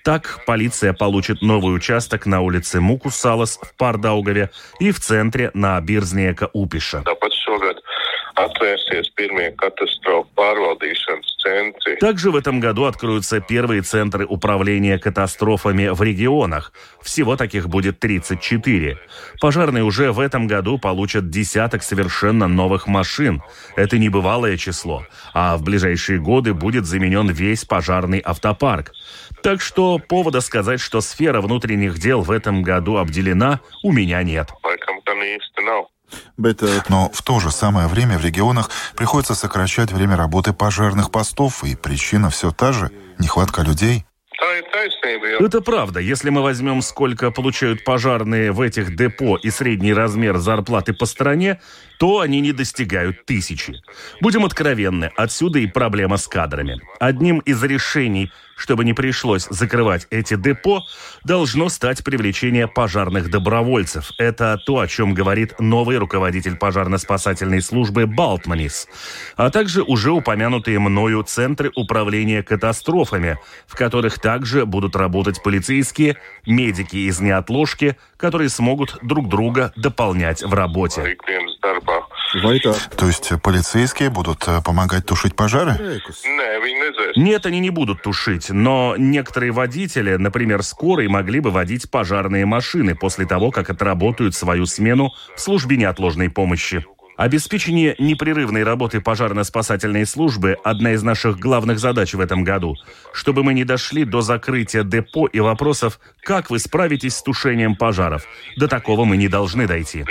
Так, 0.03 0.39
полиция 0.47 0.93
получит 0.93 1.41
новый 1.41 1.75
участок 1.75 2.25
на 2.25 2.41
улице 2.41 2.81
Мукусалас 2.81 3.59
в 3.61 3.75
Пардаугаве 3.77 4.49
и 4.79 4.91
в 4.91 4.99
центре 4.99 5.51
на 5.53 5.79
Бирзнека 5.79 6.49
Упиша. 6.53 7.03
Также 11.99 12.31
в 12.31 12.35
этом 12.35 12.59
году 12.59 12.85
откроются 12.85 13.39
первые 13.39 13.81
центры 13.81 14.25
управления 14.25 14.97
катастрофами 14.97 15.87
в 15.89 16.01
регионах. 16.01 16.73
Всего 17.01 17.35
таких 17.35 17.67
будет 17.67 17.99
34. 17.99 18.97
Пожарные 19.39 19.83
уже 19.83 20.11
в 20.11 20.19
этом 20.19 20.47
году 20.47 20.77
получат 20.77 21.29
десяток 21.29 21.83
совершенно 21.83 22.47
новых 22.47 22.87
машин. 22.87 23.41
Это 23.75 23.97
небывалое 23.97 24.57
число. 24.57 25.05
А 25.33 25.57
в 25.57 25.63
ближайшие 25.63 26.19
годы 26.19 26.53
будет 26.53 26.85
заменен 26.85 27.29
весь 27.29 27.65
пожарный 27.65 28.19
автопарк. 28.19 28.91
Так 29.43 29.61
что 29.61 29.97
повода 29.97 30.41
сказать, 30.41 30.79
что 30.79 31.01
сфера 31.01 31.41
внутренних 31.41 31.97
дел 31.97 32.21
в 32.21 32.31
этом 32.31 32.61
году 32.61 32.97
обделена, 32.97 33.59
у 33.83 33.91
меня 33.91 34.21
нет. 34.23 34.49
Но 36.89 37.09
в 37.13 37.21
то 37.21 37.39
же 37.39 37.51
самое 37.51 37.87
время 37.87 38.17
в 38.17 38.25
регионах 38.25 38.69
приходится 38.95 39.35
сокращать 39.35 39.91
время 39.91 40.15
работы 40.15 40.53
пожарных 40.53 41.11
постов, 41.11 41.63
и 41.63 41.75
причина 41.75 42.29
все 42.29 42.51
та 42.51 42.73
же– 42.73 42.91
нехватка 43.19 43.61
людей. 43.61 44.05
Это 45.39 45.61
правда. 45.61 45.99
Если 45.99 46.29
мы 46.31 46.41
возьмем, 46.41 46.81
сколько 46.81 47.29
получают 47.31 47.83
пожарные 47.83 48.51
в 48.51 48.61
этих 48.61 48.95
депо 48.95 49.37
и 49.37 49.51
средний 49.51 49.93
размер 49.93 50.37
зарплаты 50.37 50.93
по 50.93 51.05
стране, 51.05 51.59
то 52.01 52.21
они 52.21 52.41
не 52.41 52.51
достигают 52.51 53.27
тысячи. 53.27 53.79
Будем 54.21 54.43
откровенны, 54.43 55.11
отсюда 55.15 55.59
и 55.59 55.67
проблема 55.67 56.17
с 56.17 56.27
кадрами. 56.27 56.81
Одним 56.99 57.37
из 57.37 57.63
решений, 57.63 58.31
чтобы 58.57 58.85
не 58.85 58.93
пришлось 58.93 59.45
закрывать 59.51 60.07
эти 60.09 60.35
депо, 60.35 60.83
должно 61.23 61.69
стать 61.69 62.03
привлечение 62.03 62.67
пожарных 62.67 63.29
добровольцев. 63.29 64.13
Это 64.17 64.57
то, 64.65 64.79
о 64.79 64.87
чем 64.87 65.13
говорит 65.13 65.59
новый 65.59 65.99
руководитель 65.99 66.57
пожарно-спасательной 66.57 67.61
службы 67.61 68.07
Балтманис, 68.07 68.87
а 69.35 69.51
также 69.51 69.83
уже 69.83 70.11
упомянутые 70.11 70.79
мною 70.79 71.21
центры 71.21 71.71
управления 71.75 72.41
катастрофами, 72.41 73.37
в 73.67 73.75
которых 73.75 74.17
также 74.17 74.65
будут 74.65 74.95
работать 74.95 75.43
полицейские, 75.43 76.17
медики 76.47 76.95
из 76.95 77.19
неотложки, 77.19 77.95
которые 78.21 78.49
смогут 78.49 78.97
друг 79.01 79.27
друга 79.27 79.73
дополнять 79.75 80.43
в 80.43 80.53
работе. 80.53 81.17
То 82.97 83.07
есть 83.07 83.33
полицейские 83.41 84.09
будут 84.09 84.47
э, 84.47 84.61
помогать 84.63 85.05
тушить 85.05 85.35
пожары? 85.35 85.99
Нет, 87.17 87.45
они 87.45 87.59
не 87.59 87.71
будут 87.71 88.03
тушить, 88.03 88.49
но 88.49 88.95
некоторые 88.97 89.51
водители, 89.51 90.15
например, 90.15 90.63
скорой, 90.63 91.09
могли 91.09 91.41
бы 91.41 91.51
водить 91.51 91.91
пожарные 91.91 92.45
машины 92.45 92.95
после 92.95 93.25
того, 93.25 93.51
как 93.51 93.69
отработают 93.69 94.35
свою 94.35 94.65
смену 94.65 95.11
в 95.35 95.41
службе 95.41 95.75
неотложной 95.75 96.29
помощи. 96.29 96.85
Обеспечение 97.21 97.95
непрерывной 97.99 98.63
работы 98.63 98.99
пожарно-спасательной 98.99 100.07
службы– 100.07 100.57
одна 100.63 100.93
из 100.93 101.03
наших 101.03 101.37
главных 101.37 101.77
задач 101.77 102.15
в 102.15 102.19
этом 102.19 102.43
году. 102.43 102.77
Чтобы 103.13 103.43
мы 103.43 103.53
не 103.53 103.63
дошли 103.63 104.05
до 104.05 104.21
закрытия 104.21 104.81
депо 104.81 105.27
и 105.27 105.39
вопросов, 105.39 105.99
как 106.23 106.49
вы 106.49 106.57
справитесь 106.57 107.15
с 107.15 107.21
тушением 107.21 107.75
пожаров. 107.75 108.23
До 108.57 108.67
такого 108.67 109.05
мы 109.05 109.17
не 109.17 109.27
должны 109.27 109.67
дойти. 109.67 110.03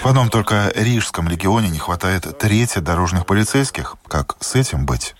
В 0.00 0.06
одном 0.06 0.30
только 0.30 0.72
Рижском 0.74 1.28
регионе 1.28 1.68
не 1.68 1.78
хватает 1.78 2.38
трети 2.38 2.78
дорожных 2.78 3.26
полицейских. 3.26 3.96
Как 4.08 4.36
с 4.40 4.54
этим 4.54 4.86
быть? 4.86 5.14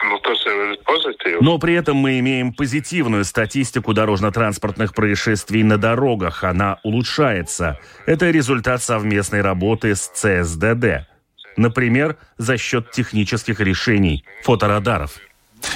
Но 1.41 1.59
при 1.59 1.75
этом 1.75 1.97
мы 1.97 2.19
имеем 2.19 2.53
позитивную 2.53 3.25
статистику 3.25 3.95
дорожно-транспортных 3.95 4.95
происшествий 4.95 5.63
на 5.63 5.79
дорогах. 5.79 6.45
Она 6.45 6.79
улучшается. 6.83 7.79
Это 8.07 8.31
результат 8.31 8.83
совместной 8.83 9.43
работы 9.43 9.95
с 9.95 10.09
ЦСДД. 10.09 11.07
Например, 11.57 12.17
за 12.37 12.57
счет 12.57 12.91
технических 12.93 13.61
решений, 13.61 14.25
фоторадаров. 14.45 15.19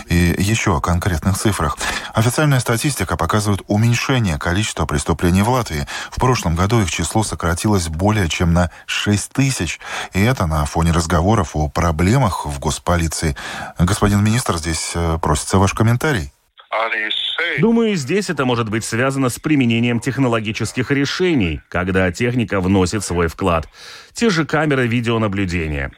И 0.09 0.35
еще 0.39 0.77
о 0.77 0.81
конкретных 0.81 1.39
цифрах. 1.39 1.77
Официальная 2.15 2.61
статистика 2.61 3.17
показывает 3.17 3.63
уменьшение 3.67 4.39
количества 4.39 4.87
преступлений 4.87 5.43
в 5.43 5.49
Латвии. 5.49 5.87
В 6.11 6.21
прошлом 6.21 6.55
году 6.55 6.81
их 6.81 6.91
число 6.91 7.23
сократилось 7.23 7.89
более 7.89 8.29
чем 8.29 8.53
на 8.53 8.71
6 8.87 9.33
тысяч. 9.33 9.81
И 10.13 10.21
это 10.21 10.47
на 10.47 10.65
фоне 10.67 10.93
разговоров 10.93 11.51
о 11.55 11.69
проблемах 11.69 12.47
в 12.47 12.59
госполиции. 12.59 13.37
Господин 13.79 14.23
министр, 14.23 14.57
здесь 14.59 14.93
э, 14.95 15.19
просится 15.21 15.59
ваш 15.59 15.73
комментарий. 15.75 16.33
Думаю, 17.59 17.97
здесь 17.97 18.31
это 18.31 18.45
может 18.45 18.71
быть 18.71 18.85
связано 18.85 19.29
с 19.29 19.39
применением 19.39 20.01
технологических 20.01 20.91
решений, 20.91 21.61
когда 21.69 22.11
техника 22.11 22.61
вносит 22.61 23.05
свой 23.05 23.29
вклад. 23.29 23.69
Те 24.15 24.31
же 24.31 24.47
камеры 24.47 24.87
видеонаблюдения. 24.87 25.93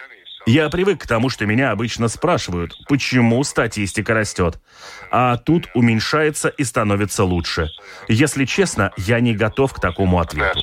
Я 0.46 0.68
привык 0.68 1.02
к 1.02 1.06
тому, 1.06 1.30
что 1.30 1.46
меня 1.46 1.70
обычно 1.70 2.08
спрашивают, 2.08 2.76
почему 2.86 3.42
статистика 3.44 4.12
растет. 4.12 4.60
А 5.10 5.38
тут 5.38 5.68
уменьшается 5.74 6.48
и 6.48 6.64
становится 6.64 7.24
лучше. 7.24 7.70
Если 8.08 8.44
честно, 8.44 8.92
я 8.98 9.20
не 9.20 9.34
готов 9.34 9.72
к 9.72 9.80
такому 9.80 10.20
ответу. 10.20 10.60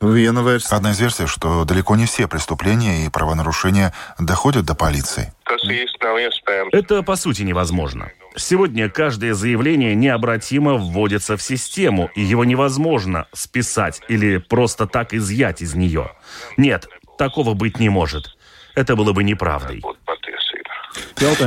Одна 0.00 0.90
из 0.92 1.00
версий, 1.00 1.26
что 1.26 1.64
далеко 1.64 1.94
не 1.94 2.06
все 2.06 2.26
преступления 2.26 3.04
и 3.04 3.10
правонарушения 3.10 3.92
доходят 4.18 4.64
до 4.64 4.74
полиции. 4.74 5.32
Это 6.72 7.02
по 7.02 7.16
сути 7.16 7.42
невозможно. 7.42 8.10
Сегодня 8.36 8.88
каждое 8.88 9.34
заявление 9.34 9.94
необратимо 9.94 10.74
вводится 10.74 11.36
в 11.36 11.42
систему, 11.42 12.10
и 12.14 12.22
его 12.22 12.44
невозможно 12.44 13.26
списать 13.32 14.00
или 14.08 14.38
просто 14.38 14.86
так 14.86 15.12
изъять 15.12 15.60
из 15.62 15.74
нее. 15.74 16.12
Нет, 16.56 16.88
Такого 17.20 17.52
быть 17.52 17.78
не 17.78 17.90
может. 17.90 18.34
Это 18.74 18.96
было 18.96 19.12
бы 19.12 19.22
неправдой. 19.22 19.82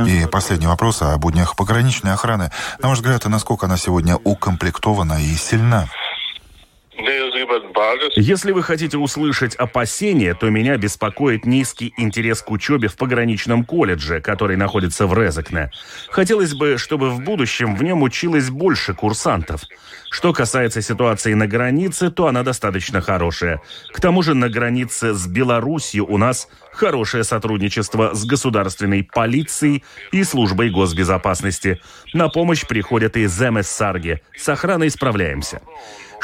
И 0.06 0.26
последний 0.30 0.68
вопрос 0.68 1.02
о 1.02 1.18
буднях 1.18 1.56
пограничной 1.56 2.12
охраны. 2.12 2.52
На 2.78 2.90
ваш 2.90 2.98
взгляд, 2.98 3.24
насколько 3.24 3.66
она 3.66 3.76
сегодня 3.76 4.14
укомплектована 4.22 5.14
и 5.14 5.34
сильна? 5.34 5.88
Если 8.16 8.52
вы 8.52 8.62
хотите 8.62 8.98
услышать 8.98 9.54
опасения, 9.56 10.34
то 10.34 10.48
меня 10.48 10.76
беспокоит 10.76 11.44
низкий 11.44 11.92
интерес 11.96 12.42
к 12.42 12.50
учебе 12.50 12.88
в 12.88 12.96
пограничном 12.96 13.64
колледже, 13.64 14.20
который 14.20 14.56
находится 14.56 15.06
в 15.06 15.18
Резекне. 15.18 15.70
Хотелось 16.10 16.54
бы, 16.54 16.78
чтобы 16.78 17.10
в 17.10 17.20
будущем 17.20 17.76
в 17.76 17.82
нем 17.82 18.02
училось 18.02 18.50
больше 18.50 18.94
курсантов. 18.94 19.62
Что 20.10 20.32
касается 20.32 20.80
ситуации 20.80 21.34
на 21.34 21.48
границе, 21.48 22.10
то 22.10 22.28
она 22.28 22.44
достаточно 22.44 23.00
хорошая. 23.00 23.60
К 23.92 24.00
тому 24.00 24.22
же 24.22 24.34
на 24.34 24.48
границе 24.48 25.12
с 25.12 25.26
Белоруссией 25.26 26.02
у 26.02 26.18
нас 26.18 26.48
хорошее 26.72 27.24
сотрудничество 27.24 28.14
с 28.14 28.24
государственной 28.24 29.02
полицией 29.02 29.82
и 30.12 30.22
службой 30.22 30.70
госбезопасности. 30.70 31.80
На 32.12 32.28
помощь 32.28 32.64
приходят 32.66 33.16
и 33.16 33.26
Сарги. 33.26 34.20
С 34.36 34.48
охраной 34.48 34.90
справляемся. 34.90 35.60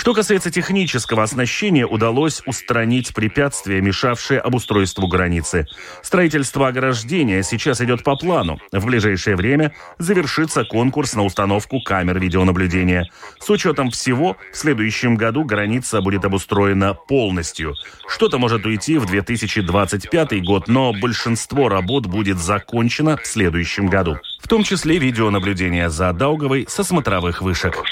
Что 0.01 0.15
касается 0.15 0.51
технического 0.51 1.23
оснащения, 1.41 1.87
удалось 1.87 2.43
устранить 2.45 3.15
препятствия, 3.15 3.81
мешавшие 3.81 4.41
обустройству 4.41 5.09
границы. 5.09 5.67
Строительство 6.03 6.69
ограждения 6.69 7.43
сейчас 7.43 7.81
идет 7.81 8.05
по 8.05 8.15
плану. 8.15 8.59
В 8.73 8.85
ближайшее 8.85 9.37
время 9.37 9.73
завершится 9.99 10.65
конкурс 10.65 11.15
на 11.15 11.25
установку 11.25 11.81
камер 11.81 12.19
видеонаблюдения. 12.19 13.09
С 13.39 13.49
учетом 13.49 13.91
всего, 13.91 14.37
в 14.53 14.57
следующем 14.57 15.17
году 15.17 15.45
граница 15.45 16.03
будет 16.03 16.27
обустроена 16.27 16.93
полностью. 16.93 17.75
Что-то 18.07 18.39
может 18.39 18.67
уйти 18.67 18.99
в 18.99 19.07
2025 19.07 20.45
год, 20.45 20.69
но 20.69 20.93
большинство 20.93 21.71
работ 21.71 22.05
будет 22.07 22.39
закончено 22.39 23.17
в 23.17 23.27
следующем 23.27 23.87
году. 23.87 24.19
В 24.43 24.49
том 24.49 24.63
числе 24.63 24.99
видеонаблюдение 24.99 25.89
за 25.89 26.13
Даугавой 26.13 26.67
со 26.69 26.85
смотровых 26.85 27.41
вышек. 27.41 27.83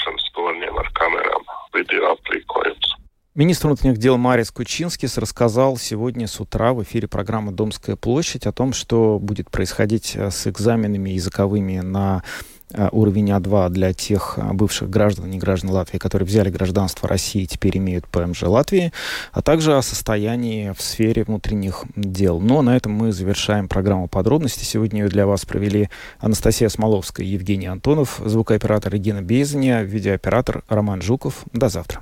Министр 3.39 3.67
внутренних 3.67 3.99
дел 3.99 4.17
Марис 4.17 4.51
Кучинскис 4.51 5.17
рассказал 5.17 5.77
сегодня 5.77 6.27
с 6.27 6.41
утра 6.41 6.73
в 6.73 6.83
эфире 6.83 7.07
программы 7.07 7.53
«Домская 7.53 7.95
площадь» 7.95 8.45
о 8.45 8.51
том, 8.51 8.73
что 8.73 9.17
будет 9.17 9.49
происходить 9.49 10.11
э, 10.17 10.29
с 10.29 10.45
экзаменами 10.47 11.11
языковыми 11.11 11.79
на 11.79 12.21
э, 12.73 12.89
уровень 12.91 13.31
А2 13.31 13.69
для 13.69 13.93
тех 13.93 14.33
э, 14.35 14.51
бывших 14.51 14.89
граждан, 14.89 15.29
не 15.29 15.37
граждан 15.39 15.69
Латвии, 15.69 15.99
которые 15.99 16.25
взяли 16.25 16.49
гражданство 16.49 17.07
России 17.07 17.43
и 17.43 17.47
теперь 17.47 17.77
имеют 17.77 18.09
ПМЖ 18.09 18.41
Латвии, 18.41 18.91
а 19.31 19.41
также 19.41 19.77
о 19.77 19.81
состоянии 19.81 20.73
в 20.77 20.81
сфере 20.81 21.23
внутренних 21.23 21.85
дел. 21.95 22.41
Но 22.41 22.61
на 22.61 22.75
этом 22.75 22.91
мы 22.91 23.13
завершаем 23.13 23.69
программу 23.69 24.09
подробности. 24.09 24.65
Сегодня 24.65 25.03
ее 25.03 25.07
для 25.07 25.25
вас 25.25 25.45
провели 25.45 25.89
Анастасия 26.19 26.67
Смоловская 26.67 27.25
и 27.25 27.29
Евгений 27.29 27.67
Антонов, 27.67 28.19
звукооператор 28.21 28.91
Регина 28.91 29.21
Безаня, 29.21 29.83
видеооператор 29.83 30.65
Роман 30.67 31.01
Жуков. 31.01 31.45
До 31.53 31.69
завтра. 31.69 32.01